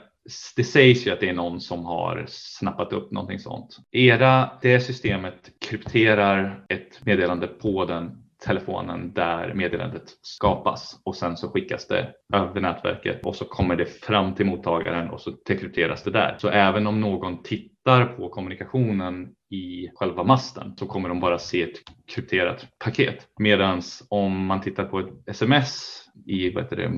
det 0.57 0.65
sägs 0.65 1.07
ju 1.07 1.11
att 1.11 1.21
det 1.21 1.29
är 1.29 1.35
någon 1.35 1.61
som 1.61 1.85
har 1.85 2.25
snappat 2.29 2.93
upp 2.93 3.11
någonting 3.11 3.39
sånt. 3.39 3.77
Era, 3.93 4.51
det 4.63 4.81
systemet 4.81 5.51
krypterar 5.69 6.65
ett 6.69 7.05
meddelande 7.07 7.47
på 7.47 7.85
den 7.85 8.27
telefonen 8.45 9.13
där 9.13 9.55
meddelandet 9.55 10.03
skapas 10.23 11.01
och 11.05 11.17
sen 11.17 11.37
så 11.37 11.49
skickas 11.49 11.87
det 11.87 12.13
över 12.35 12.61
nätverket 12.61 13.27
och 13.27 13.37
så 13.37 13.45
kommer 13.45 13.77
det 13.77 13.87
fram 13.87 14.35
till 14.35 14.47
mottagaren 14.47 15.11
och 15.11 15.21
så 15.21 15.31
dekrypteras 15.47 16.03
det 16.03 16.11
där. 16.11 16.37
Så 16.39 16.49
även 16.49 16.87
om 16.87 17.01
någon 17.01 17.43
tittar 17.43 18.05
på 18.05 18.29
kommunikationen 18.29 19.29
i 19.51 19.89
själva 19.95 20.25
masten 20.25 20.77
så 20.77 20.87
kommer 20.87 21.09
de 21.09 21.21
bara 21.21 21.39
se 21.39 21.63
ett 21.63 21.77
krypterat 22.15 22.67
paket. 22.85 23.27
Medan 23.41 23.83
om 24.09 24.47
man 24.47 24.61
tittar 24.61 24.85
på 24.85 24.99
ett 24.99 25.09
sms 25.27 26.03
i, 26.27 26.51
vet 26.51 26.71
det, 26.71 26.93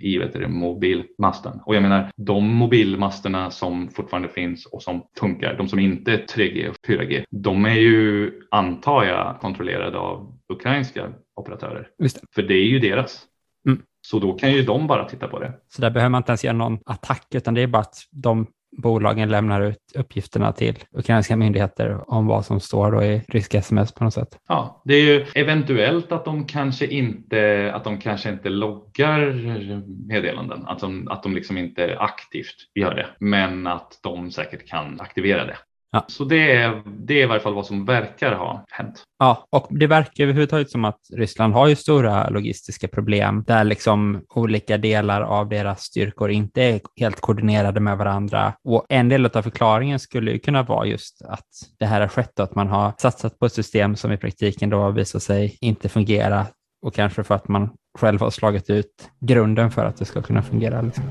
i 0.00 0.18
vet 0.18 0.32
det, 0.32 0.48
mobilmasten. 0.48 1.60
Och 1.66 1.74
jag 1.74 1.82
menar 1.82 2.10
de 2.16 2.54
mobilmasterna 2.54 3.50
som 3.50 3.88
fortfarande 3.88 4.28
finns 4.28 4.66
och 4.66 4.82
som 4.82 5.06
funkar, 5.18 5.56
de 5.56 5.68
som 5.68 5.78
inte 5.78 6.12
är 6.12 6.18
3G 6.18 6.68
och 6.68 6.76
4G, 6.88 7.24
de 7.30 7.64
är 7.64 7.74
ju 7.74 8.32
antar 8.50 9.04
jag 9.04 9.40
kontrollerade 9.40 9.98
av 9.98 10.38
ukrainska 10.52 11.12
operatörer. 11.36 11.88
För 12.34 12.42
det 12.42 12.54
är 12.54 12.66
ju 12.66 12.78
deras. 12.78 13.26
Så 14.02 14.18
då 14.18 14.32
kan 14.32 14.52
ju 14.52 14.62
de 14.62 14.86
bara 14.86 15.04
titta 15.04 15.28
på 15.28 15.38
det. 15.38 15.52
Så 15.68 15.82
där 15.82 15.90
behöver 15.90 16.10
man 16.10 16.18
inte 16.18 16.30
ens 16.30 16.44
göra 16.44 16.56
någon 16.56 16.78
attack, 16.86 17.26
utan 17.34 17.54
det 17.54 17.62
är 17.62 17.66
bara 17.66 17.82
att 17.82 17.96
de 18.10 18.46
bolagen 18.76 19.28
lämnar 19.28 19.60
ut 19.60 19.92
uppgifterna 19.94 20.52
till 20.52 20.78
ukrainska 20.92 21.36
myndigheter 21.36 22.10
om 22.10 22.26
vad 22.26 22.46
som 22.46 22.60
står 22.60 22.92
då 22.92 23.02
i 23.02 23.22
ryska 23.28 23.58
sms 23.58 23.92
på 23.92 24.04
något 24.04 24.14
sätt. 24.14 24.38
Ja, 24.48 24.82
det 24.84 24.94
är 24.94 25.02
ju 25.02 25.26
eventuellt 25.34 26.12
att 26.12 26.24
de 26.24 26.44
kanske 26.46 26.86
inte, 26.86 27.70
att 27.74 27.84
de 27.84 27.98
kanske 27.98 28.30
inte 28.30 28.48
loggar 28.48 29.20
meddelanden, 30.08 30.66
att 30.66 30.78
de, 30.78 31.08
att 31.08 31.22
de 31.22 31.34
liksom 31.34 31.58
inte 31.58 31.96
aktivt 31.98 32.56
gör 32.74 32.94
det, 32.94 33.06
men 33.18 33.66
att 33.66 34.00
de 34.02 34.30
säkert 34.30 34.68
kan 34.68 35.00
aktivera 35.00 35.44
det. 35.44 35.56
Ja. 35.92 36.04
Så 36.08 36.24
det 36.24 36.56
är, 36.56 36.82
det 36.86 37.14
är 37.14 37.22
i 37.22 37.26
varje 37.26 37.40
fall 37.40 37.54
vad 37.54 37.66
som 37.66 37.84
verkar 37.84 38.32
ha 38.32 38.64
hänt. 38.70 39.04
Ja, 39.18 39.46
och 39.50 39.66
det 39.70 39.86
verkar 39.86 40.24
överhuvudtaget 40.24 40.70
som 40.70 40.84
att 40.84 41.00
Ryssland 41.12 41.54
har 41.54 41.66
ju 41.68 41.76
stora 41.76 42.28
logistiska 42.28 42.88
problem 42.88 43.44
där 43.46 43.64
liksom 43.64 44.22
olika 44.34 44.78
delar 44.78 45.20
av 45.20 45.48
deras 45.48 45.82
styrkor 45.82 46.30
inte 46.30 46.62
är 46.62 46.80
helt 46.96 47.20
koordinerade 47.20 47.80
med 47.80 47.98
varandra. 47.98 48.52
Och 48.64 48.86
en 48.88 49.08
del 49.08 49.26
av 49.26 49.42
förklaringen 49.42 49.98
skulle 49.98 50.30
ju 50.30 50.38
kunna 50.38 50.62
vara 50.62 50.86
just 50.86 51.22
att 51.22 51.48
det 51.78 51.86
här 51.86 52.00
har 52.00 52.08
skett 52.08 52.38
och 52.38 52.44
att 52.44 52.54
man 52.54 52.68
har 52.68 52.92
satsat 52.98 53.38
på 53.38 53.46
ett 53.46 53.52
system 53.52 53.96
som 53.96 54.12
i 54.12 54.16
praktiken 54.16 54.70
då 54.70 54.90
visar 54.90 55.18
sig 55.18 55.58
inte 55.60 55.88
fungera 55.88 56.46
och 56.82 56.94
kanske 56.94 57.24
för 57.24 57.34
att 57.34 57.48
man 57.48 57.70
själv 57.98 58.20
har 58.20 58.30
slagit 58.30 58.70
ut 58.70 59.10
grunden 59.20 59.70
för 59.70 59.84
att 59.84 59.96
det 59.96 60.04
ska 60.04 60.22
kunna 60.22 60.42
fungera. 60.42 60.82
Liksom. 60.82 61.04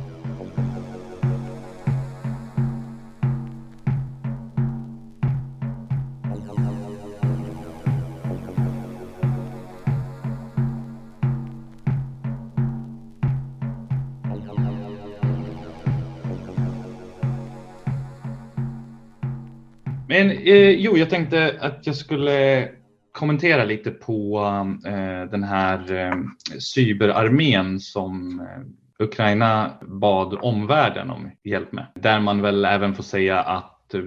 Men 20.10 20.32
eh, 20.32 20.70
jo, 20.70 20.97
jag 20.97 21.10
tänkte 21.10 21.55
att 21.62 21.88
jag 21.88 21.95
skulle 21.95 22.70
kommentera 23.12 23.64
lite 23.64 23.91
på 23.91 24.39
eh, 24.86 25.32
den 25.32 25.43
här 25.43 25.93
eh, 25.93 26.16
cyberarmén 26.60 27.80
som 27.80 28.39
eh, 28.39 29.05
Ukraina 29.05 29.72
bad 29.82 30.38
omvärlden 30.41 31.10
om 31.10 31.32
hjälp 31.43 31.72
med. 31.72 31.86
Där 31.95 32.20
man 32.20 32.41
väl 32.41 32.66
även 32.66 32.95
får 32.95 33.03
säga 33.03 33.39
att 33.39 33.93
eh, 33.93 34.01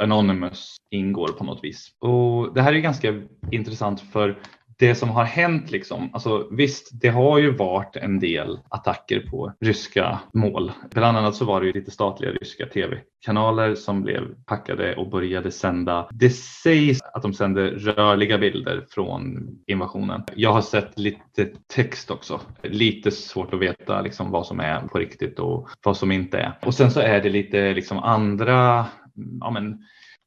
Anonymous 0.00 0.76
ingår 0.90 1.28
på 1.28 1.44
något 1.44 1.64
vis. 1.64 1.88
Och 1.98 2.54
det 2.54 2.62
här 2.62 2.72
är 2.72 2.78
ganska 2.78 3.22
intressant 3.50 4.00
för 4.00 4.38
det 4.78 4.94
som 4.94 5.10
har 5.10 5.24
hänt 5.24 5.70
liksom, 5.70 6.10
alltså 6.12 6.48
visst, 6.50 6.90
det 6.92 7.08
har 7.08 7.38
ju 7.38 7.56
varit 7.56 7.96
en 7.96 8.20
del 8.20 8.58
attacker 8.68 9.20
på 9.30 9.52
ryska 9.60 10.20
mål. 10.32 10.72
Bland 10.90 11.16
annat 11.16 11.34
så 11.34 11.44
var 11.44 11.60
det 11.60 11.66
ju 11.66 11.72
lite 11.72 11.90
statliga 11.90 12.30
ryska 12.30 12.66
tv-kanaler 12.66 13.74
som 13.74 14.02
blev 14.02 14.22
packade 14.46 14.96
och 14.96 15.10
började 15.10 15.50
sända. 15.50 16.08
Det 16.12 16.30
sägs 16.30 17.02
att 17.02 17.22
de 17.22 17.34
sände 17.34 17.70
rörliga 17.70 18.38
bilder 18.38 18.86
från 18.90 19.48
invasionen. 19.66 20.22
Jag 20.34 20.52
har 20.52 20.62
sett 20.62 20.98
lite 20.98 21.48
text 21.74 22.10
också. 22.10 22.40
Lite 22.62 23.10
svårt 23.10 23.54
att 23.54 23.60
veta 23.60 24.00
liksom 24.00 24.30
vad 24.30 24.46
som 24.46 24.60
är 24.60 24.80
på 24.80 24.98
riktigt 24.98 25.38
och 25.38 25.68
vad 25.84 25.96
som 25.96 26.12
inte 26.12 26.38
är. 26.38 26.58
Och 26.62 26.74
sen 26.74 26.90
så 26.90 27.00
är 27.00 27.22
det 27.22 27.28
lite 27.28 27.74
liksom 27.74 27.98
andra 27.98 28.86
ja, 29.40 29.50
men, 29.50 29.78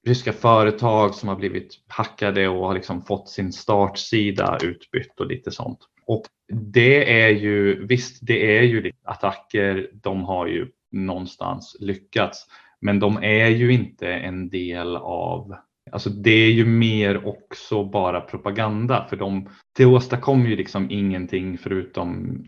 ryska 0.05 0.33
företag 0.33 1.15
som 1.15 1.29
har 1.29 1.35
blivit 1.35 1.73
hackade 1.87 2.47
och 2.47 2.67
har 2.67 2.73
liksom 2.73 3.01
fått 3.01 3.29
sin 3.29 3.53
startsida 3.53 4.57
utbytt 4.63 5.19
och 5.19 5.25
lite 5.25 5.51
sånt. 5.51 5.79
Och 6.05 6.23
det 6.53 7.21
är 7.21 7.29
ju, 7.29 7.85
visst 7.85 8.19
det 8.21 8.57
är 8.57 8.63
ju 8.63 8.91
attacker, 9.03 9.89
de 9.93 10.23
har 10.23 10.47
ju 10.47 10.67
någonstans 10.91 11.77
lyckats, 11.79 12.45
men 12.81 12.99
de 12.99 13.17
är 13.17 13.47
ju 13.47 13.73
inte 13.73 14.13
en 14.13 14.49
del 14.49 14.95
av 14.95 15.55
alltså 15.91 16.09
det 16.09 16.31
är 16.31 16.51
ju 16.51 16.65
mer 16.65 17.27
också 17.27 17.83
bara 17.83 18.21
propaganda. 18.21 19.05
För 19.09 19.17
de, 19.17 19.49
det 19.77 19.85
åstadkommer 19.85 20.49
ju 20.49 20.55
liksom 20.55 20.91
ingenting 20.91 21.57
förutom 21.57 22.43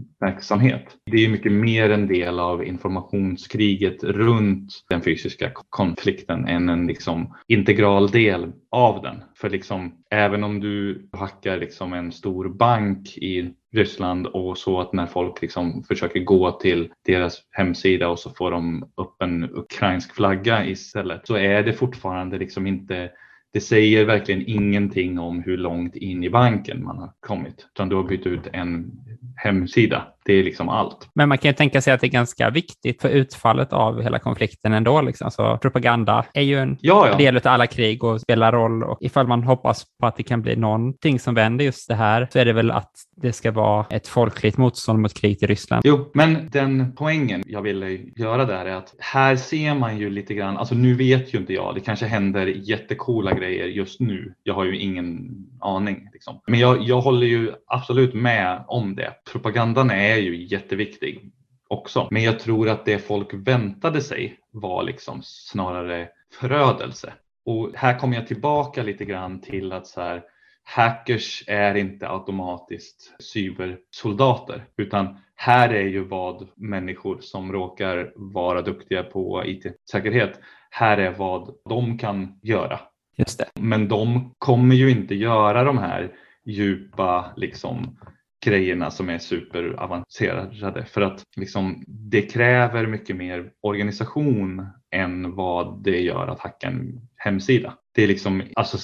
uppmärksamhet. 0.00 0.96
Det 1.06 1.16
är 1.16 1.20
ju 1.20 1.28
mycket 1.28 1.52
mer 1.52 1.90
en 1.90 2.06
del 2.06 2.40
av 2.40 2.64
informationskriget 2.64 4.04
runt 4.04 4.84
den 4.88 5.02
fysiska 5.02 5.50
konflikten 5.70 6.48
än 6.48 6.68
en 6.68 6.86
liksom 6.86 7.34
integral 7.48 8.10
del 8.10 8.52
av 8.70 9.02
den. 9.02 9.22
För 9.36 9.50
liksom, 9.50 9.94
även 10.10 10.44
om 10.44 10.60
du 10.60 11.08
hackar 11.12 11.58
liksom 11.58 11.92
en 11.92 12.12
stor 12.12 12.48
bank 12.48 13.16
i 13.16 13.54
Ryssland 13.72 14.26
och 14.26 14.58
så 14.58 14.80
att 14.80 14.92
när 14.92 15.06
folk 15.06 15.42
liksom 15.42 15.84
försöker 15.84 16.20
gå 16.20 16.50
till 16.50 16.90
deras 17.06 17.38
hemsida 17.50 18.08
och 18.08 18.18
så 18.18 18.30
får 18.30 18.50
de 18.50 18.92
upp 18.96 19.22
en 19.22 19.44
ukrainsk 19.44 20.14
flagga 20.14 20.66
istället 20.66 21.26
så 21.26 21.36
är 21.36 21.62
det 21.62 21.72
fortfarande 21.72 22.38
liksom 22.38 22.66
inte 22.66 23.10
det 23.52 23.60
säger 23.60 24.04
verkligen 24.04 24.46
ingenting 24.46 25.18
om 25.18 25.42
hur 25.42 25.56
långt 25.56 25.96
in 25.96 26.24
i 26.24 26.30
banken 26.30 26.84
man 26.84 26.98
har 26.98 27.12
kommit, 27.20 27.66
utan 27.74 27.88
du 27.88 27.96
har 27.96 28.02
bytt 28.02 28.26
ut 28.26 28.46
en 28.52 28.92
hemsida. 29.36 30.06
Det 30.24 30.32
är 30.32 30.42
liksom 30.44 30.68
allt. 30.68 31.08
Men 31.14 31.28
man 31.28 31.38
kan 31.38 31.48
ju 31.48 31.54
tänka 31.54 31.80
sig 31.80 31.92
att 31.92 32.00
det 32.00 32.06
är 32.06 32.10
ganska 32.10 32.50
viktigt 32.50 33.02
för 33.02 33.08
utfallet 33.08 33.72
av 33.72 34.02
hela 34.02 34.18
konflikten 34.18 34.72
ändå. 34.72 35.00
Liksom. 35.02 35.30
Så 35.30 35.58
propaganda 35.58 36.24
är 36.34 36.42
ju 36.42 36.58
en 36.58 36.76
Ja, 36.80 37.08
ja. 37.08 37.16
del 37.16 37.36
av 37.36 37.42
alla 37.44 37.66
krig 37.66 38.04
och 38.04 38.20
spelar 38.20 38.52
roll. 38.52 38.82
Och 38.84 38.98
ifall 39.00 39.26
man 39.26 39.42
hoppas 39.42 39.84
på 40.00 40.06
att 40.06 40.16
det 40.16 40.22
kan 40.22 40.42
bli 40.42 40.56
någonting 40.56 41.18
som 41.18 41.34
vänder 41.34 41.64
just 41.64 41.88
det 41.88 41.94
här 41.94 42.28
så 42.32 42.38
är 42.38 42.44
det 42.44 42.52
väl 42.52 42.70
att 42.70 42.90
det 43.16 43.32
ska 43.32 43.52
vara 43.52 43.86
ett 43.90 44.08
folkligt 44.08 44.56
motstånd 44.56 44.98
mot 44.98 45.14
krig 45.14 45.42
i 45.42 45.46
Ryssland. 45.46 45.82
Jo, 45.84 46.10
men 46.14 46.48
den 46.52 46.92
poängen 46.96 47.42
jag 47.46 47.62
ville 47.62 47.90
göra 48.16 48.44
där 48.44 48.66
är 48.66 48.74
att 48.74 48.94
här 48.98 49.36
ser 49.36 49.74
man 49.74 49.98
ju 49.98 50.10
lite 50.10 50.34
grann, 50.34 50.56
alltså 50.56 50.74
nu 50.74 50.94
vet 50.94 51.34
ju 51.34 51.38
inte 51.38 51.52
jag, 51.52 51.74
det 51.74 51.80
kanske 51.80 52.06
händer 52.06 52.46
jättekola 52.46 53.32
grejer 53.32 53.66
just 53.66 54.00
nu. 54.00 54.34
Jag 54.42 54.54
har 54.54 54.64
ju 54.64 54.78
ingen 54.78 55.30
aning. 55.60 56.08
Liksom. 56.12 56.40
Men 56.46 56.60
jag, 56.60 56.82
jag 56.82 57.00
håller 57.00 57.26
ju 57.26 57.52
absolut 57.66 58.14
med 58.14 58.64
om 58.68 58.96
det. 58.96 59.12
Propagandan 59.32 59.90
är 59.90 60.09
ju 60.16 60.44
jätteviktig 60.44 61.30
också. 61.68 62.08
Men 62.10 62.22
jag 62.22 62.40
tror 62.40 62.68
att 62.68 62.84
det 62.84 62.98
folk 62.98 63.34
väntade 63.34 64.00
sig 64.00 64.38
var 64.50 64.82
liksom 64.82 65.20
snarare 65.22 66.08
förödelse. 66.32 67.12
Och 67.44 67.70
här 67.74 67.98
kommer 67.98 68.16
jag 68.16 68.26
tillbaka 68.26 68.82
lite 68.82 69.04
grann 69.04 69.40
till 69.40 69.72
att 69.72 69.86
så 69.86 70.00
här, 70.00 70.22
hackers 70.62 71.44
är 71.46 71.74
inte 71.74 72.08
automatiskt 72.08 73.14
cybersoldater 73.18 74.64
utan 74.76 75.18
här 75.36 75.68
är 75.68 75.86
ju 75.86 76.04
vad 76.04 76.48
människor 76.56 77.18
som 77.20 77.52
råkar 77.52 78.12
vara 78.16 78.62
duktiga 78.62 79.02
på 79.02 79.42
IT-säkerhet, 79.46 80.40
här 80.70 80.98
är 80.98 81.10
vad 81.10 81.54
de 81.68 81.98
kan 81.98 82.38
göra. 82.42 82.80
Just 83.16 83.38
det. 83.38 83.48
Men 83.54 83.88
de 83.88 84.34
kommer 84.38 84.74
ju 84.74 84.90
inte 84.90 85.14
göra 85.14 85.64
de 85.64 85.78
här 85.78 86.12
djupa 86.44 87.32
liksom 87.36 87.98
grejerna 88.44 88.90
som 88.90 89.08
är 89.08 89.18
superavancerade 89.18 90.84
för 90.84 91.00
att 91.00 91.22
liksom, 91.36 91.84
det 91.86 92.22
kräver 92.22 92.86
mycket 92.86 93.16
mer 93.16 93.50
organisation 93.60 94.66
än 94.90 95.34
vad 95.34 95.84
det 95.84 96.00
gör 96.00 96.28
att 96.28 96.40
hacka 96.40 96.66
en 96.66 97.08
hemsida. 97.16 97.74
Det 97.94 98.02
är 98.02 98.08
liksom, 98.08 98.42
alltså, 98.56 98.78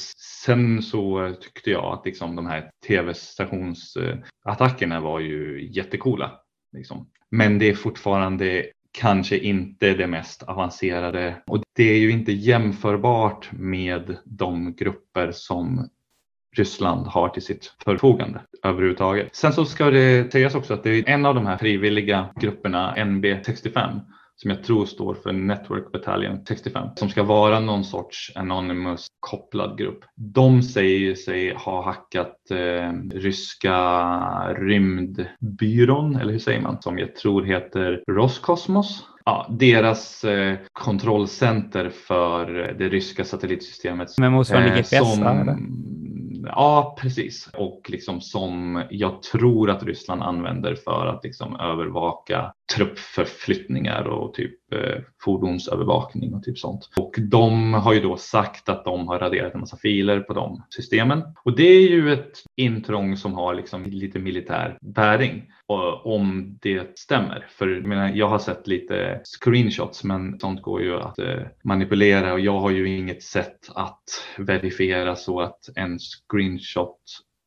sen 0.44 0.82
så 0.82 1.34
tyckte 1.40 1.70
jag 1.70 1.84
att 1.84 2.06
liksom, 2.06 2.36
de 2.36 2.46
här 2.46 2.70
tv-stationsattackerna 2.86 5.00
var 5.00 5.20
ju 5.20 5.68
jättecoola. 5.72 6.32
Liksom. 6.72 7.10
Men 7.30 7.58
det 7.58 7.70
är 7.70 7.74
fortfarande 7.74 8.66
kanske 8.98 9.38
inte 9.38 9.94
det 9.94 10.06
mest 10.06 10.42
avancerade 10.42 11.42
och 11.46 11.62
det 11.76 11.84
är 11.84 11.98
ju 11.98 12.10
inte 12.10 12.32
jämförbart 12.32 13.48
med 13.52 14.16
de 14.24 14.74
grupper 14.74 15.32
som 15.32 15.88
Ryssland 16.58 17.06
har 17.06 17.28
till 17.28 17.42
sitt 17.42 17.74
förfogande 17.84 18.40
överhuvudtaget. 18.62 19.36
Sen 19.36 19.52
så 19.52 19.64
ska 19.64 19.90
det 19.90 20.32
sägas 20.32 20.54
också 20.54 20.74
att 20.74 20.82
det 20.82 20.90
är 20.90 21.08
en 21.08 21.26
av 21.26 21.34
de 21.34 21.46
här 21.46 21.56
frivilliga 21.56 22.28
grupperna, 22.40 22.94
NB65, 22.96 24.00
som 24.36 24.50
jag 24.50 24.64
tror 24.64 24.86
står 24.86 25.14
för 25.14 25.32
Network 25.32 25.92
Battalion 25.92 26.38
65, 26.48 26.88
som 26.96 27.08
ska 27.08 27.22
vara 27.22 27.60
någon 27.60 27.84
sorts 27.84 28.32
anonymous 28.34 29.06
kopplad 29.20 29.78
grupp. 29.78 30.04
De 30.14 30.62
säger 30.62 31.14
sig 31.14 31.54
ha 31.54 31.84
hackat 31.84 32.50
eh, 32.50 32.92
ryska 33.10 33.78
rymdbyrån, 34.52 36.16
eller 36.16 36.32
hur 36.32 36.38
säger 36.38 36.60
man, 36.60 36.82
som 36.82 36.98
jag 36.98 37.16
tror 37.16 37.44
heter 37.44 38.02
Roskosmos. 38.10 39.04
Ja, 39.24 39.46
deras 39.50 40.24
eh, 40.24 40.56
kontrollcenter 40.72 41.90
för 41.90 42.74
det 42.78 42.88
ryska 42.88 43.24
satellitsystemet. 43.24 44.18
Med 44.18 44.32
motsvarande 44.32 44.68
Eh, 44.68 44.76
GPS, 44.76 45.18
eller? 45.18 45.56
Ja, 46.46 46.96
precis. 47.00 47.50
Och 47.54 47.80
liksom 47.88 48.20
som 48.20 48.82
jag 48.90 49.22
tror 49.22 49.70
att 49.70 49.82
Ryssland 49.82 50.22
använder 50.22 50.74
för 50.74 51.06
att 51.06 51.24
liksom 51.24 51.56
övervaka 51.56 52.52
truppförflyttningar 52.74 54.04
och 54.04 54.34
typ 54.34 54.72
eh, 54.72 55.02
fordonsövervakning 55.24 56.34
och 56.34 56.42
typ 56.42 56.58
sånt. 56.58 56.88
Och 56.96 57.14
de 57.18 57.74
har 57.74 57.94
ju 57.94 58.00
då 58.00 58.16
sagt 58.16 58.68
att 58.68 58.84
de 58.84 59.08
har 59.08 59.18
raderat 59.18 59.54
en 59.54 59.60
massa 59.60 59.76
filer 59.76 60.20
på 60.20 60.34
de 60.34 60.62
systemen. 60.70 61.22
Och 61.44 61.56
det 61.56 61.68
är 61.68 61.88
ju 61.88 62.12
ett 62.12 62.42
intrång 62.56 63.16
som 63.16 63.34
har 63.34 63.54
liksom 63.54 63.84
lite 63.84 64.18
militär 64.18 64.78
bäring 64.80 65.52
och 65.66 66.14
om 66.14 66.58
det 66.62 66.98
stämmer. 66.98 67.46
För 67.50 67.68
jag, 67.68 67.86
menar, 67.86 68.08
jag 68.14 68.28
har 68.28 68.38
sett 68.38 68.66
lite 68.66 69.20
screenshots 69.24 70.04
men 70.04 70.40
sånt 70.40 70.62
går 70.62 70.82
ju 70.82 70.96
att 70.96 71.18
eh, 71.18 71.42
manipulera 71.64 72.32
och 72.32 72.40
jag 72.40 72.60
har 72.60 72.70
ju 72.70 72.98
inget 72.98 73.22
sätt 73.22 73.70
att 73.74 74.04
verifiera 74.38 75.16
så 75.16 75.40
att 75.40 75.68
en 75.76 75.98
screenshot 75.98 77.00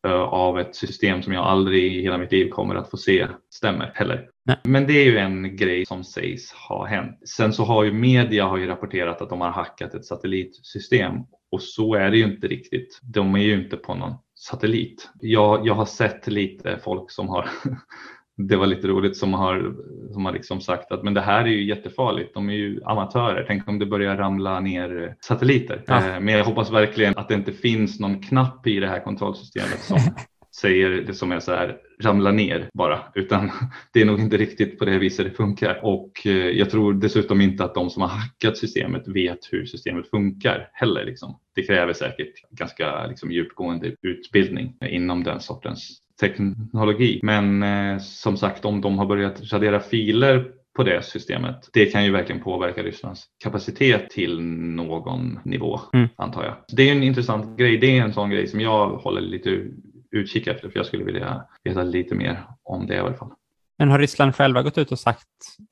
eh, 0.07 0.21
av 0.21 0.59
ett 0.59 0.75
system 0.75 1.21
som 1.21 1.33
jag 1.33 1.45
aldrig 1.45 1.95
i 1.95 2.01
hela 2.01 2.17
mitt 2.17 2.31
liv 2.31 2.49
kommer 2.49 2.75
att 2.75 2.89
få 2.89 2.97
se 2.97 3.27
stämmer 3.49 3.91
heller. 3.95 4.29
Nej. 4.49 4.57
Men 4.63 4.87
det 4.87 4.93
är 4.93 5.05
ju 5.05 5.17
en 5.17 5.55
grej 5.55 5.85
som 5.85 6.03
sägs 6.03 6.51
ha 6.51 6.85
hänt. 6.85 7.29
Sen 7.29 7.53
så 7.53 7.63
har 7.63 7.83
ju 7.83 7.93
media 7.93 8.45
har 8.45 8.57
ju 8.57 8.67
rapporterat 8.67 9.21
att 9.21 9.29
de 9.29 9.41
har 9.41 9.49
hackat 9.49 9.93
ett 9.93 10.05
satellitsystem 10.05 11.13
och 11.51 11.61
så 11.61 11.95
är 11.95 12.11
det 12.11 12.17
ju 12.17 12.23
inte 12.23 12.47
riktigt. 12.47 12.99
De 13.03 13.35
är 13.35 13.39
ju 13.39 13.63
inte 13.63 13.77
på 13.77 13.95
någon 13.95 14.13
satellit. 14.35 15.09
Jag, 15.21 15.67
jag 15.67 15.73
har 15.73 15.85
sett 15.85 16.27
lite 16.27 16.79
folk 16.83 17.11
som 17.11 17.29
har 17.29 17.49
det 18.37 18.55
var 18.55 18.65
lite 18.65 18.87
roligt 18.87 19.17
som 19.17 19.33
har, 19.33 19.75
som 20.13 20.25
har 20.25 20.31
liksom 20.31 20.61
sagt 20.61 20.91
att 20.91 21.03
men 21.03 21.13
det 21.13 21.21
här 21.21 21.41
är 21.41 21.47
ju 21.47 21.63
jättefarligt. 21.63 22.33
De 22.33 22.49
är 22.49 22.53
ju 22.53 22.81
amatörer. 22.83 23.45
Tänk 23.47 23.67
om 23.67 23.79
det 23.79 23.85
börjar 23.85 24.17
ramla 24.17 24.59
ner 24.59 25.15
satelliter. 25.21 25.83
Ja. 25.87 26.07
Eh, 26.07 26.19
Men 26.19 26.27
jag 26.33 26.45
hoppas 26.45 26.71
verkligen 26.71 27.17
att 27.17 27.27
det 27.27 27.33
inte 27.33 27.51
finns 27.51 27.99
någon 27.99 28.21
knapp 28.21 28.67
i 28.67 28.79
det 28.79 28.87
här 28.87 28.99
kontrollsystemet 28.99 29.79
som 29.79 29.97
säger 30.61 30.89
det 30.89 31.13
som 31.13 31.31
är 31.31 31.39
så 31.39 31.51
här 31.51 31.77
ramla 32.01 32.31
ner 32.31 32.69
bara, 32.73 32.99
utan 33.15 33.51
det 33.93 34.01
är 34.01 34.05
nog 34.05 34.19
inte 34.19 34.37
riktigt 34.37 34.79
på 34.79 34.85
det 34.85 34.97
viset 34.97 35.25
det 35.25 35.31
funkar. 35.31 35.79
Och 35.83 36.11
eh, 36.25 36.31
jag 36.31 36.69
tror 36.69 36.93
dessutom 36.93 37.41
inte 37.41 37.63
att 37.63 37.73
de 37.75 37.89
som 37.89 38.01
har 38.01 38.09
hackat 38.09 38.57
systemet 38.57 39.07
vet 39.07 39.39
hur 39.51 39.65
systemet 39.65 40.09
funkar 40.09 40.69
heller. 40.73 41.05
Liksom. 41.05 41.39
Det 41.55 41.63
kräver 41.63 41.93
säkert 41.93 42.33
ganska 42.51 43.07
liksom, 43.07 43.31
djupgående 43.31 43.95
utbildning 44.01 44.73
inom 44.89 45.23
den 45.23 45.39
sortens 45.39 46.01
teknologi. 46.21 47.19
Men 47.23 47.63
eh, 47.63 47.97
som 47.99 48.37
sagt, 48.37 48.65
om 48.65 48.81
de 48.81 48.97
har 48.97 49.05
börjat 49.05 49.53
radera 49.53 49.79
filer 49.79 50.45
på 50.75 50.83
det 50.83 51.05
systemet, 51.05 51.69
det 51.73 51.85
kan 51.85 52.05
ju 52.05 52.11
verkligen 52.11 52.41
påverka 52.41 52.83
Rysslands 52.83 53.25
kapacitet 53.43 54.09
till 54.09 54.41
någon 54.41 55.39
nivå, 55.45 55.79
Mm. 55.93 56.07
antar 56.15 56.43
jag. 56.43 56.53
Det 56.77 56.89
är 56.89 56.91
en 56.91 57.03
intressant 57.03 57.57
grej. 57.57 57.77
Det 57.77 57.97
är 57.97 58.01
en 58.03 58.13
sån 58.13 58.29
grej 58.29 58.47
som 58.47 58.59
jag 58.61 58.89
håller 58.89 59.21
lite 59.21 59.65
utkik 60.11 60.47
efter, 60.47 60.69
för 60.69 60.79
jag 60.79 60.85
skulle 60.85 61.03
vilja 61.03 61.45
veta 61.63 61.83
lite 61.83 62.15
mer 62.15 62.43
om 62.63 62.87
det 62.87 62.95
i 62.95 62.99
alla 62.99 63.13
fall. 63.13 63.31
Men 63.77 63.91
har 63.91 63.99
Ryssland 63.99 64.35
själva 64.35 64.61
gått 64.61 64.77
ut 64.77 64.91
och 64.91 64.99
sagt 64.99 65.27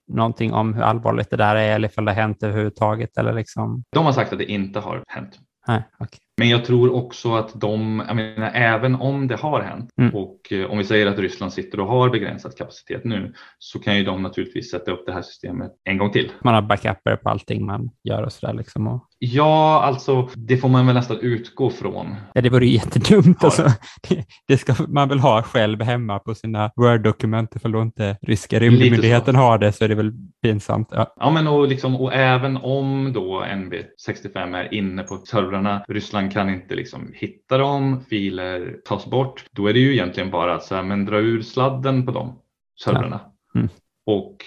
någonting 0.07 0.53
om 0.53 0.73
hur 0.73 0.81
allvarligt 0.81 1.29
det 1.29 1.37
där 1.37 1.55
är 1.55 1.75
eller 1.75 1.87
ifall 1.87 2.05
det 2.05 2.11
har 2.11 2.21
hänt 2.21 2.43
överhuvudtaget 2.43 3.17
eller 3.17 3.33
liksom? 3.33 3.83
De 3.89 4.05
har 4.05 4.11
sagt 4.11 4.33
att 4.33 4.39
det 4.39 4.51
inte 4.51 4.79
har 4.79 5.03
hänt. 5.07 5.39
Nej, 5.67 5.83
okej. 5.99 6.19
Men 6.37 6.49
jag 6.49 6.65
tror 6.65 6.93
också 6.93 7.35
att 7.35 7.61
de, 7.61 8.03
jag 8.07 8.15
menar, 8.15 8.51
även 8.53 8.95
om 8.95 9.27
det 9.27 9.35
har 9.35 9.61
hänt 9.61 9.89
Mm. 10.01 10.15
och 10.15 10.53
eh, 10.53 10.65
om 10.71 10.77
vi 10.77 10.83
säger 10.83 11.07
att 11.07 11.19
Ryssland 11.19 11.53
sitter 11.53 11.79
och 11.79 11.87
har 11.87 12.09
begränsad 12.09 12.57
kapacitet 12.57 13.03
nu 13.03 13.33
så 13.57 13.79
kan 13.79 13.97
ju 13.97 14.03
de 14.03 14.23
naturligtvis 14.23 14.71
sätta 14.71 14.91
upp 14.91 15.05
det 15.05 15.13
här 15.13 15.21
systemet 15.21 15.71
en 15.83 15.97
gång 15.97 16.11
till. 16.11 16.31
Man 16.43 16.53
har 16.53 16.61
backuper 16.61 17.15
på 17.15 17.29
allting 17.29 17.65
man 17.65 17.89
gör 18.03 18.23
och 18.23 18.31
sådär 18.31 18.53
liksom. 18.53 18.87
Och, 18.87 19.06
Ja, 19.19 19.81
alltså 19.83 20.29
det 20.35 20.57
får 20.57 20.69
man 20.69 20.85
väl 20.85 20.95
nästan 20.95 21.17
utgå 21.19 21.69
från. 21.69 22.15
ja, 22.33 22.41
det 22.41 22.49
vore 22.49 22.65
ju 22.65 22.71
jättedumt. 22.73 23.43
Alltså. 23.43 23.63
Det, 24.09 24.25
det 24.47 24.57
ska 24.57 24.75
man 24.87 25.09
väl 25.09 25.19
ha 25.19 25.43
själv 25.43 25.81
hemma 25.81 26.19
på 26.19 26.35
sina 26.35 26.71
Word-dokument 26.75 27.55
ifall 27.55 27.71
då 27.71 27.81
inte 27.81 28.17
ryska 28.21 28.59
rymdmyndigheten 28.59 29.35
har 29.35 29.57
det 29.57 29.71
så 29.71 29.83
är 29.83 29.89
det 29.89 29.95
väl 29.95 30.11
pinsamt. 30.41 30.87
Ja. 30.91 31.13
Ja, 31.19 31.31
men 31.31 31.47
och, 31.47 31.67
liksom, 31.67 31.95
och 31.95 32.13
även 32.13 32.57
om 32.57 33.13
då 33.13 33.43
NB65 33.43 34.55
är 34.57 34.73
inne 34.73 35.03
på 35.03 35.17
servrarna, 35.17 35.85
Ryssland 35.87 36.31
kan 36.33 36.49
inte 36.49 36.75
liksom 36.75 37.11
hitta 37.13 37.57
dem, 37.57 38.01
filer 38.09 38.75
tas 38.85 39.05
bort, 39.05 39.45
då 39.51 39.67
är 39.67 39.73
det 39.73 39.79
ju 39.79 39.93
egentligen 39.93 40.31
bara 40.31 40.55
att 40.55 40.63
så 40.63 40.75
här, 40.75 40.83
men 40.83 41.05
dra 41.05 41.17
ur 41.17 41.41
sladden 41.41 42.05
på 42.05 42.11
de 42.11 42.35
servrarna 42.83 43.19
Mm. 43.55 43.69
och 44.05 44.37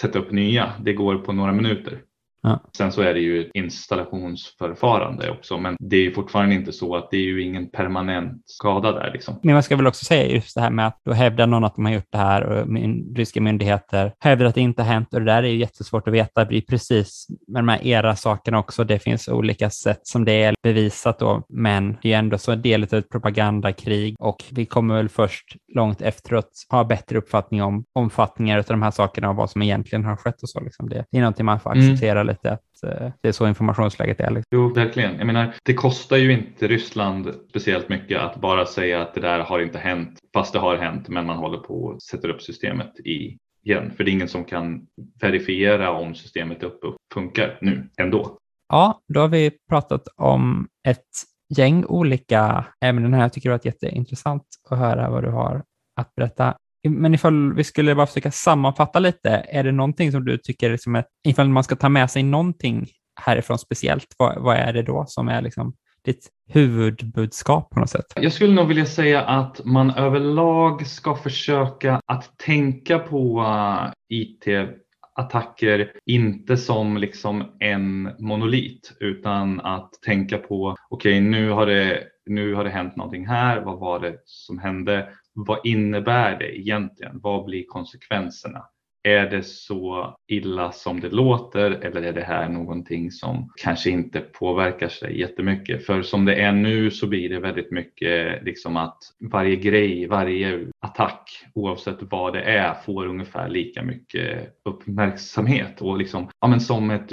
sätta 0.00 0.18
upp 0.18 0.32
nya. 0.32 0.72
Det 0.80 0.92
går 0.92 1.16
på 1.16 1.32
några 1.32 1.52
minuter. 1.52 1.98
Ja. 2.42 2.60
Sen 2.76 2.92
så 2.92 3.02
är 3.02 3.14
det 3.14 3.20
ju 3.20 3.40
ett 3.40 3.50
installationsförfarande 3.54 5.30
också, 5.30 5.58
men 5.58 5.76
det 5.80 5.96
är 5.96 6.00
ju 6.00 6.12
fortfarande 6.14 6.54
inte 6.54 6.72
så 6.72 6.96
att 6.96 7.10
det 7.10 7.16
är 7.16 7.20
ju 7.20 7.42
ingen 7.42 7.70
permanent 7.70 8.42
skada 8.44 8.92
där. 8.92 9.10
Liksom. 9.12 9.40
Men 9.42 9.54
man 9.54 9.62
ska 9.62 9.76
väl 9.76 9.86
också 9.86 10.04
säga 10.04 10.34
just 10.34 10.54
det 10.54 10.60
här 10.60 10.70
med 10.70 10.86
att 10.86 11.00
då 11.04 11.12
hävdar 11.12 11.46
någon 11.46 11.64
att 11.64 11.74
de 11.74 11.84
har 11.84 11.92
gjort 11.92 12.12
det 12.12 12.18
här 12.18 12.42
och 12.42 12.68
min, 12.68 13.14
ryska 13.16 13.40
myndigheter 13.40 14.12
hävdar 14.20 14.46
att 14.46 14.54
det 14.54 14.60
inte 14.60 14.82
har 14.82 14.92
hänt 14.92 15.14
och 15.14 15.20
det 15.20 15.26
där 15.26 15.42
är 15.42 15.48
ju 15.48 15.58
jättesvårt 15.58 16.08
att 16.08 16.14
veta. 16.14 16.44
Det 16.44 16.56
är 16.56 16.60
precis 16.60 17.26
med 17.48 17.62
de 17.62 17.68
här 17.68 17.86
era 17.86 18.16
sakerna 18.16 18.58
också. 18.58 18.84
Det 18.84 18.98
finns 18.98 19.28
olika 19.28 19.70
sätt 19.70 20.00
som 20.02 20.24
det 20.24 20.42
är 20.42 20.54
bevisat 20.62 21.18
då, 21.18 21.42
men 21.48 21.96
det 22.02 22.12
är 22.12 22.18
ändå 22.18 22.38
så 22.38 22.52
en 22.52 22.62
del 22.62 22.82
av 22.82 22.94
ett 22.94 23.08
propagandakrig 23.08 24.16
och 24.18 24.44
vi 24.50 24.66
kommer 24.66 24.94
väl 24.94 25.08
först 25.08 25.56
långt 25.74 26.02
efteråt 26.02 26.50
ha 26.70 26.84
bättre 26.84 27.18
uppfattning 27.18 27.62
om 27.62 27.84
omfattningar 27.92 28.58
av 28.58 28.64
de 28.64 28.82
här 28.82 28.90
sakerna 28.90 29.30
och 29.30 29.36
vad 29.36 29.50
som 29.50 29.62
egentligen 29.62 30.04
har 30.04 30.16
skett 30.16 30.42
och 30.42 30.48
så. 30.48 30.60
Liksom 30.60 30.88
det, 30.88 31.04
det 31.10 31.18
är 31.18 31.20
någonting 31.20 31.46
man 31.46 31.60
får 31.60 31.70
Mm. 31.70 31.96
Lite 32.30 32.52
att 32.52 32.82
eh, 32.82 33.12
det 33.20 33.28
är 33.28 33.32
så 33.32 33.48
informationsläget 33.48 34.20
är. 34.20 34.30
Liksom. 34.30 34.48
Jo, 34.50 34.74
verkligen. 34.74 35.18
Jag 35.18 35.26
menar, 35.26 35.54
det 35.64 35.74
kostar 35.74 36.16
ju 36.16 36.32
inte 36.32 36.68
Ryssland 36.68 37.34
speciellt 37.48 37.88
mycket 37.88 38.20
att 38.20 38.40
bara 38.40 38.66
säga 38.66 39.02
att 39.02 39.14
det 39.14 39.20
där 39.20 39.38
har 39.40 39.58
inte 39.60 39.78
hänt, 39.78 40.18
fast 40.34 40.52
det 40.52 40.58
har 40.58 40.76
hänt, 40.76 41.08
men 41.08 41.26
man 41.26 41.36
håller 41.36 41.58
på 41.58 41.84
och 41.84 42.02
sätter 42.02 42.28
upp 42.28 42.42
systemet 42.42 43.00
i 43.00 43.38
igen. 43.64 43.92
För 43.96 44.04
det 44.04 44.10
är 44.10 44.12
ingen 44.12 44.28
som 44.28 44.44
kan 44.44 44.86
verifiera 45.20 45.92
om 45.92 46.14
systemet 46.14 46.62
är 46.62 46.66
uppe 46.66 46.86
och 46.86 46.96
funkar 47.14 47.58
nu 47.60 47.88
ändå. 47.96 48.38
Ja, 48.68 49.00
då 49.08 49.20
har 49.20 49.28
vi 49.28 49.50
pratat 49.68 50.08
om 50.16 50.68
ett 50.88 51.08
gäng 51.56 51.84
olika 51.84 52.66
ämnen 52.80 53.14
här. 53.14 53.22
Jag 53.22 53.32
tycker 53.32 53.48
det 53.48 53.52
har 53.52 53.58
varit 53.58 53.64
jätteintressant 53.64 54.42
att 54.70 54.78
höra 54.78 55.10
vad 55.10 55.24
du 55.24 55.30
har 55.30 55.62
att 55.96 56.14
berätta. 56.14 56.56
Men 56.88 57.14
ifall 57.14 57.54
vi 57.54 57.64
skulle 57.64 57.94
bara 57.94 58.06
försöka 58.06 58.30
sammanfatta 58.30 58.98
lite, 58.98 59.30
är 59.30 59.64
det 59.64 59.72
någonting 59.72 60.12
som 60.12 60.24
du 60.24 60.38
tycker, 60.38 60.70
liksom 60.70 60.96
är, 60.96 61.04
ifall 61.28 61.48
man 61.48 61.64
ska 61.64 61.76
ta 61.76 61.88
med 61.88 62.10
sig 62.10 62.22
någonting 62.22 62.86
härifrån 63.20 63.58
speciellt, 63.58 64.14
vad, 64.18 64.42
vad 64.42 64.56
är 64.56 64.72
det 64.72 64.82
då 64.82 65.04
som 65.08 65.28
är 65.28 65.42
liksom 65.42 65.74
ditt 66.04 66.28
huvudbudskap 66.48 67.70
på 67.70 67.80
något 67.80 67.90
sätt? 67.90 68.06
Jag 68.16 68.32
skulle 68.32 68.54
nog 68.54 68.68
vilja 68.68 68.86
säga 68.86 69.22
att 69.22 69.64
man 69.64 69.90
överlag 69.90 70.86
ska 70.86 71.16
försöka 71.16 72.00
att 72.06 72.38
tänka 72.38 72.98
på 72.98 73.40
uh, 73.40 73.92
IT-attacker 74.08 75.92
inte 76.06 76.56
som 76.56 76.96
liksom 76.96 77.56
en 77.60 78.10
monolit 78.18 78.96
utan 79.00 79.60
att 79.60 79.90
tänka 80.06 80.38
på 80.38 80.76
okej 80.90 81.18
okay, 81.18 81.20
nu, 81.20 81.50
har 81.50 81.66
det, 81.66 82.02
nu 82.26 82.54
har 82.54 82.64
det 82.64 82.70
hänt 82.70 82.96
någonting 82.96 83.26
här, 83.26 83.60
vad 83.60 83.78
var 83.78 84.00
det 84.00 84.14
som 84.24 84.58
hände? 84.58 85.08
Vad 85.32 85.58
innebär 85.64 86.38
det 86.38 86.58
egentligen? 86.58 87.20
Vad 87.22 87.44
blir 87.44 87.64
konsekvenserna? 87.68 88.64
Är 89.02 89.30
det 89.30 89.42
så 89.42 90.16
illa 90.28 90.72
som 90.72 91.00
det 91.00 91.08
låter 91.08 91.70
eller 91.70 92.02
är 92.02 92.12
det 92.12 92.22
här 92.22 92.48
någonting 92.48 93.10
som 93.10 93.52
kanske 93.62 93.90
inte 93.90 94.20
påverkar 94.20 94.88
sig 94.88 95.20
jättemycket? 95.20 95.86
För 95.86 96.02
som 96.02 96.24
det 96.24 96.34
är 96.34 96.52
nu 96.52 96.90
så 96.90 97.06
blir 97.06 97.28
det 97.28 97.40
väldigt 97.40 97.70
mycket 97.70 98.44
liksom 98.44 98.76
att 98.76 98.98
varje 99.30 99.56
grej, 99.56 100.06
varje 100.06 100.66
attack 100.80 101.30
oavsett 101.54 101.98
vad 102.00 102.32
det 102.32 102.42
är 102.42 102.74
får 102.74 103.06
ungefär 103.06 103.48
lika 103.48 103.82
mycket 103.82 104.60
uppmärksamhet. 104.64 105.80
Och 105.80 105.98
liksom, 105.98 106.28
ja, 106.40 106.48
men 106.48 106.60
som 106.60 106.90
ett 106.90 107.10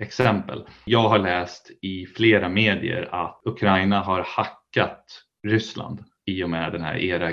exempel. 0.00 0.64
Jag 0.84 1.08
har 1.08 1.18
läst 1.18 1.70
i 1.82 2.06
flera 2.06 2.48
medier 2.48 3.08
att 3.12 3.42
Ukraina 3.44 4.00
har 4.00 4.24
hackat 4.26 5.04
Ryssland 5.46 6.04
i 6.26 6.44
och 6.44 6.50
med 6.50 6.72
den 6.72 6.82
här 6.82 6.96
era 6.96 7.32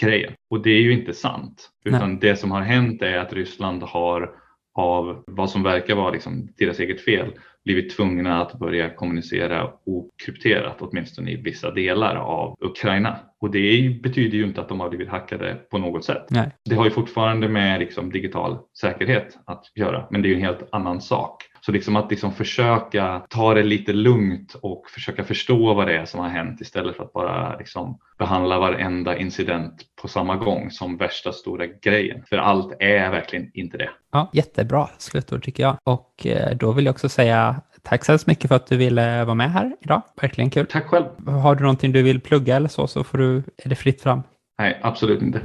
grejen. 0.00 0.32
Och 0.50 0.62
det 0.62 0.70
är 0.70 0.80
ju 0.80 0.92
inte 0.92 1.14
sant. 1.14 1.70
Utan 1.84 2.10
Nej. 2.10 2.18
det 2.20 2.36
som 2.36 2.50
har 2.50 2.62
hänt 2.62 3.02
är 3.02 3.18
att 3.18 3.32
Ryssland 3.32 3.82
har 3.82 4.30
av 4.74 5.24
vad 5.26 5.50
som 5.50 5.62
verkar 5.62 5.94
vara 5.94 6.10
liksom 6.10 6.48
deras 6.56 6.80
eget 6.80 7.04
fel 7.04 7.32
blivit 7.64 7.96
tvungna 7.96 8.42
att 8.42 8.58
börja 8.58 8.94
kommunicera 8.94 9.70
okrypterat 9.86 10.76
åtminstone 10.78 11.30
i 11.30 11.36
vissa 11.36 11.70
delar 11.70 12.16
av 12.16 12.56
Ukraina. 12.60 13.16
Och 13.40 13.50
det 13.50 14.00
betyder 14.02 14.38
ju 14.38 14.44
inte 14.44 14.60
att 14.60 14.68
de 14.68 14.80
har 14.80 14.88
blivit 14.88 15.08
hackade 15.08 15.54
på 15.70 15.78
något 15.78 16.04
sätt. 16.04 16.26
Nej. 16.30 16.50
Det 16.64 16.74
har 16.74 16.84
ju 16.84 16.90
fortfarande 16.90 17.48
med 17.48 17.80
liksom 17.80 18.12
digital 18.12 18.58
säkerhet 18.80 19.38
att 19.46 19.64
göra, 19.74 20.06
men 20.10 20.22
det 20.22 20.28
är 20.28 20.30
ju 20.30 20.36
en 20.36 20.44
helt 20.44 20.68
annan 20.72 21.00
sak. 21.00 21.42
Så 21.66 21.72
liksom 21.72 21.96
att 21.96 22.10
liksom 22.10 22.32
försöka 22.32 23.22
ta 23.28 23.54
det 23.54 23.62
lite 23.62 23.92
lugnt 23.92 24.54
och 24.54 24.86
försöka 24.90 25.24
förstå 25.24 25.74
vad 25.74 25.86
det 25.86 25.96
är 25.96 26.04
som 26.04 26.20
har 26.20 26.28
hänt 26.28 26.60
istället 26.60 26.96
för 26.96 27.04
att 27.04 27.12
bara 27.12 27.56
liksom 27.58 27.98
behandla 28.18 28.58
varenda 28.58 29.16
incident 29.18 29.82
på 30.02 30.08
samma 30.08 30.36
gång 30.36 30.70
som 30.70 30.96
värsta 30.96 31.32
stora 31.32 31.66
grejen. 31.66 32.22
För 32.28 32.36
allt 32.36 32.76
är 32.80 33.10
verkligen 33.10 33.50
inte 33.54 33.78
det. 33.78 33.90
Ja, 34.12 34.30
jättebra 34.32 34.88
slutord 34.98 35.44
tycker 35.44 35.62
jag. 35.62 35.76
Och 35.84 36.26
eh, 36.26 36.56
då 36.56 36.72
vill 36.72 36.84
jag 36.84 36.92
också 36.92 37.08
säga 37.08 37.60
tack 37.82 38.04
så 38.04 38.12
hemskt 38.12 38.26
mycket 38.26 38.48
för 38.48 38.56
att 38.56 38.66
du 38.66 38.76
ville 38.76 39.24
vara 39.24 39.34
med 39.34 39.52
här 39.52 39.76
idag. 39.80 40.02
Verkligen 40.20 40.50
kul. 40.50 40.66
Tack 40.66 40.86
själv. 40.86 41.28
Har 41.28 41.54
du 41.54 41.62
någonting 41.62 41.92
du 41.92 42.02
vill 42.02 42.20
plugga 42.20 42.56
eller 42.56 42.68
så, 42.68 42.86
så 42.86 43.04
får 43.04 43.18
du, 43.18 43.36
är 43.56 43.68
det 43.68 43.76
fritt 43.76 44.02
fram. 44.02 44.22
Nej, 44.58 44.80
absolut 44.82 45.22
inte. 45.22 45.40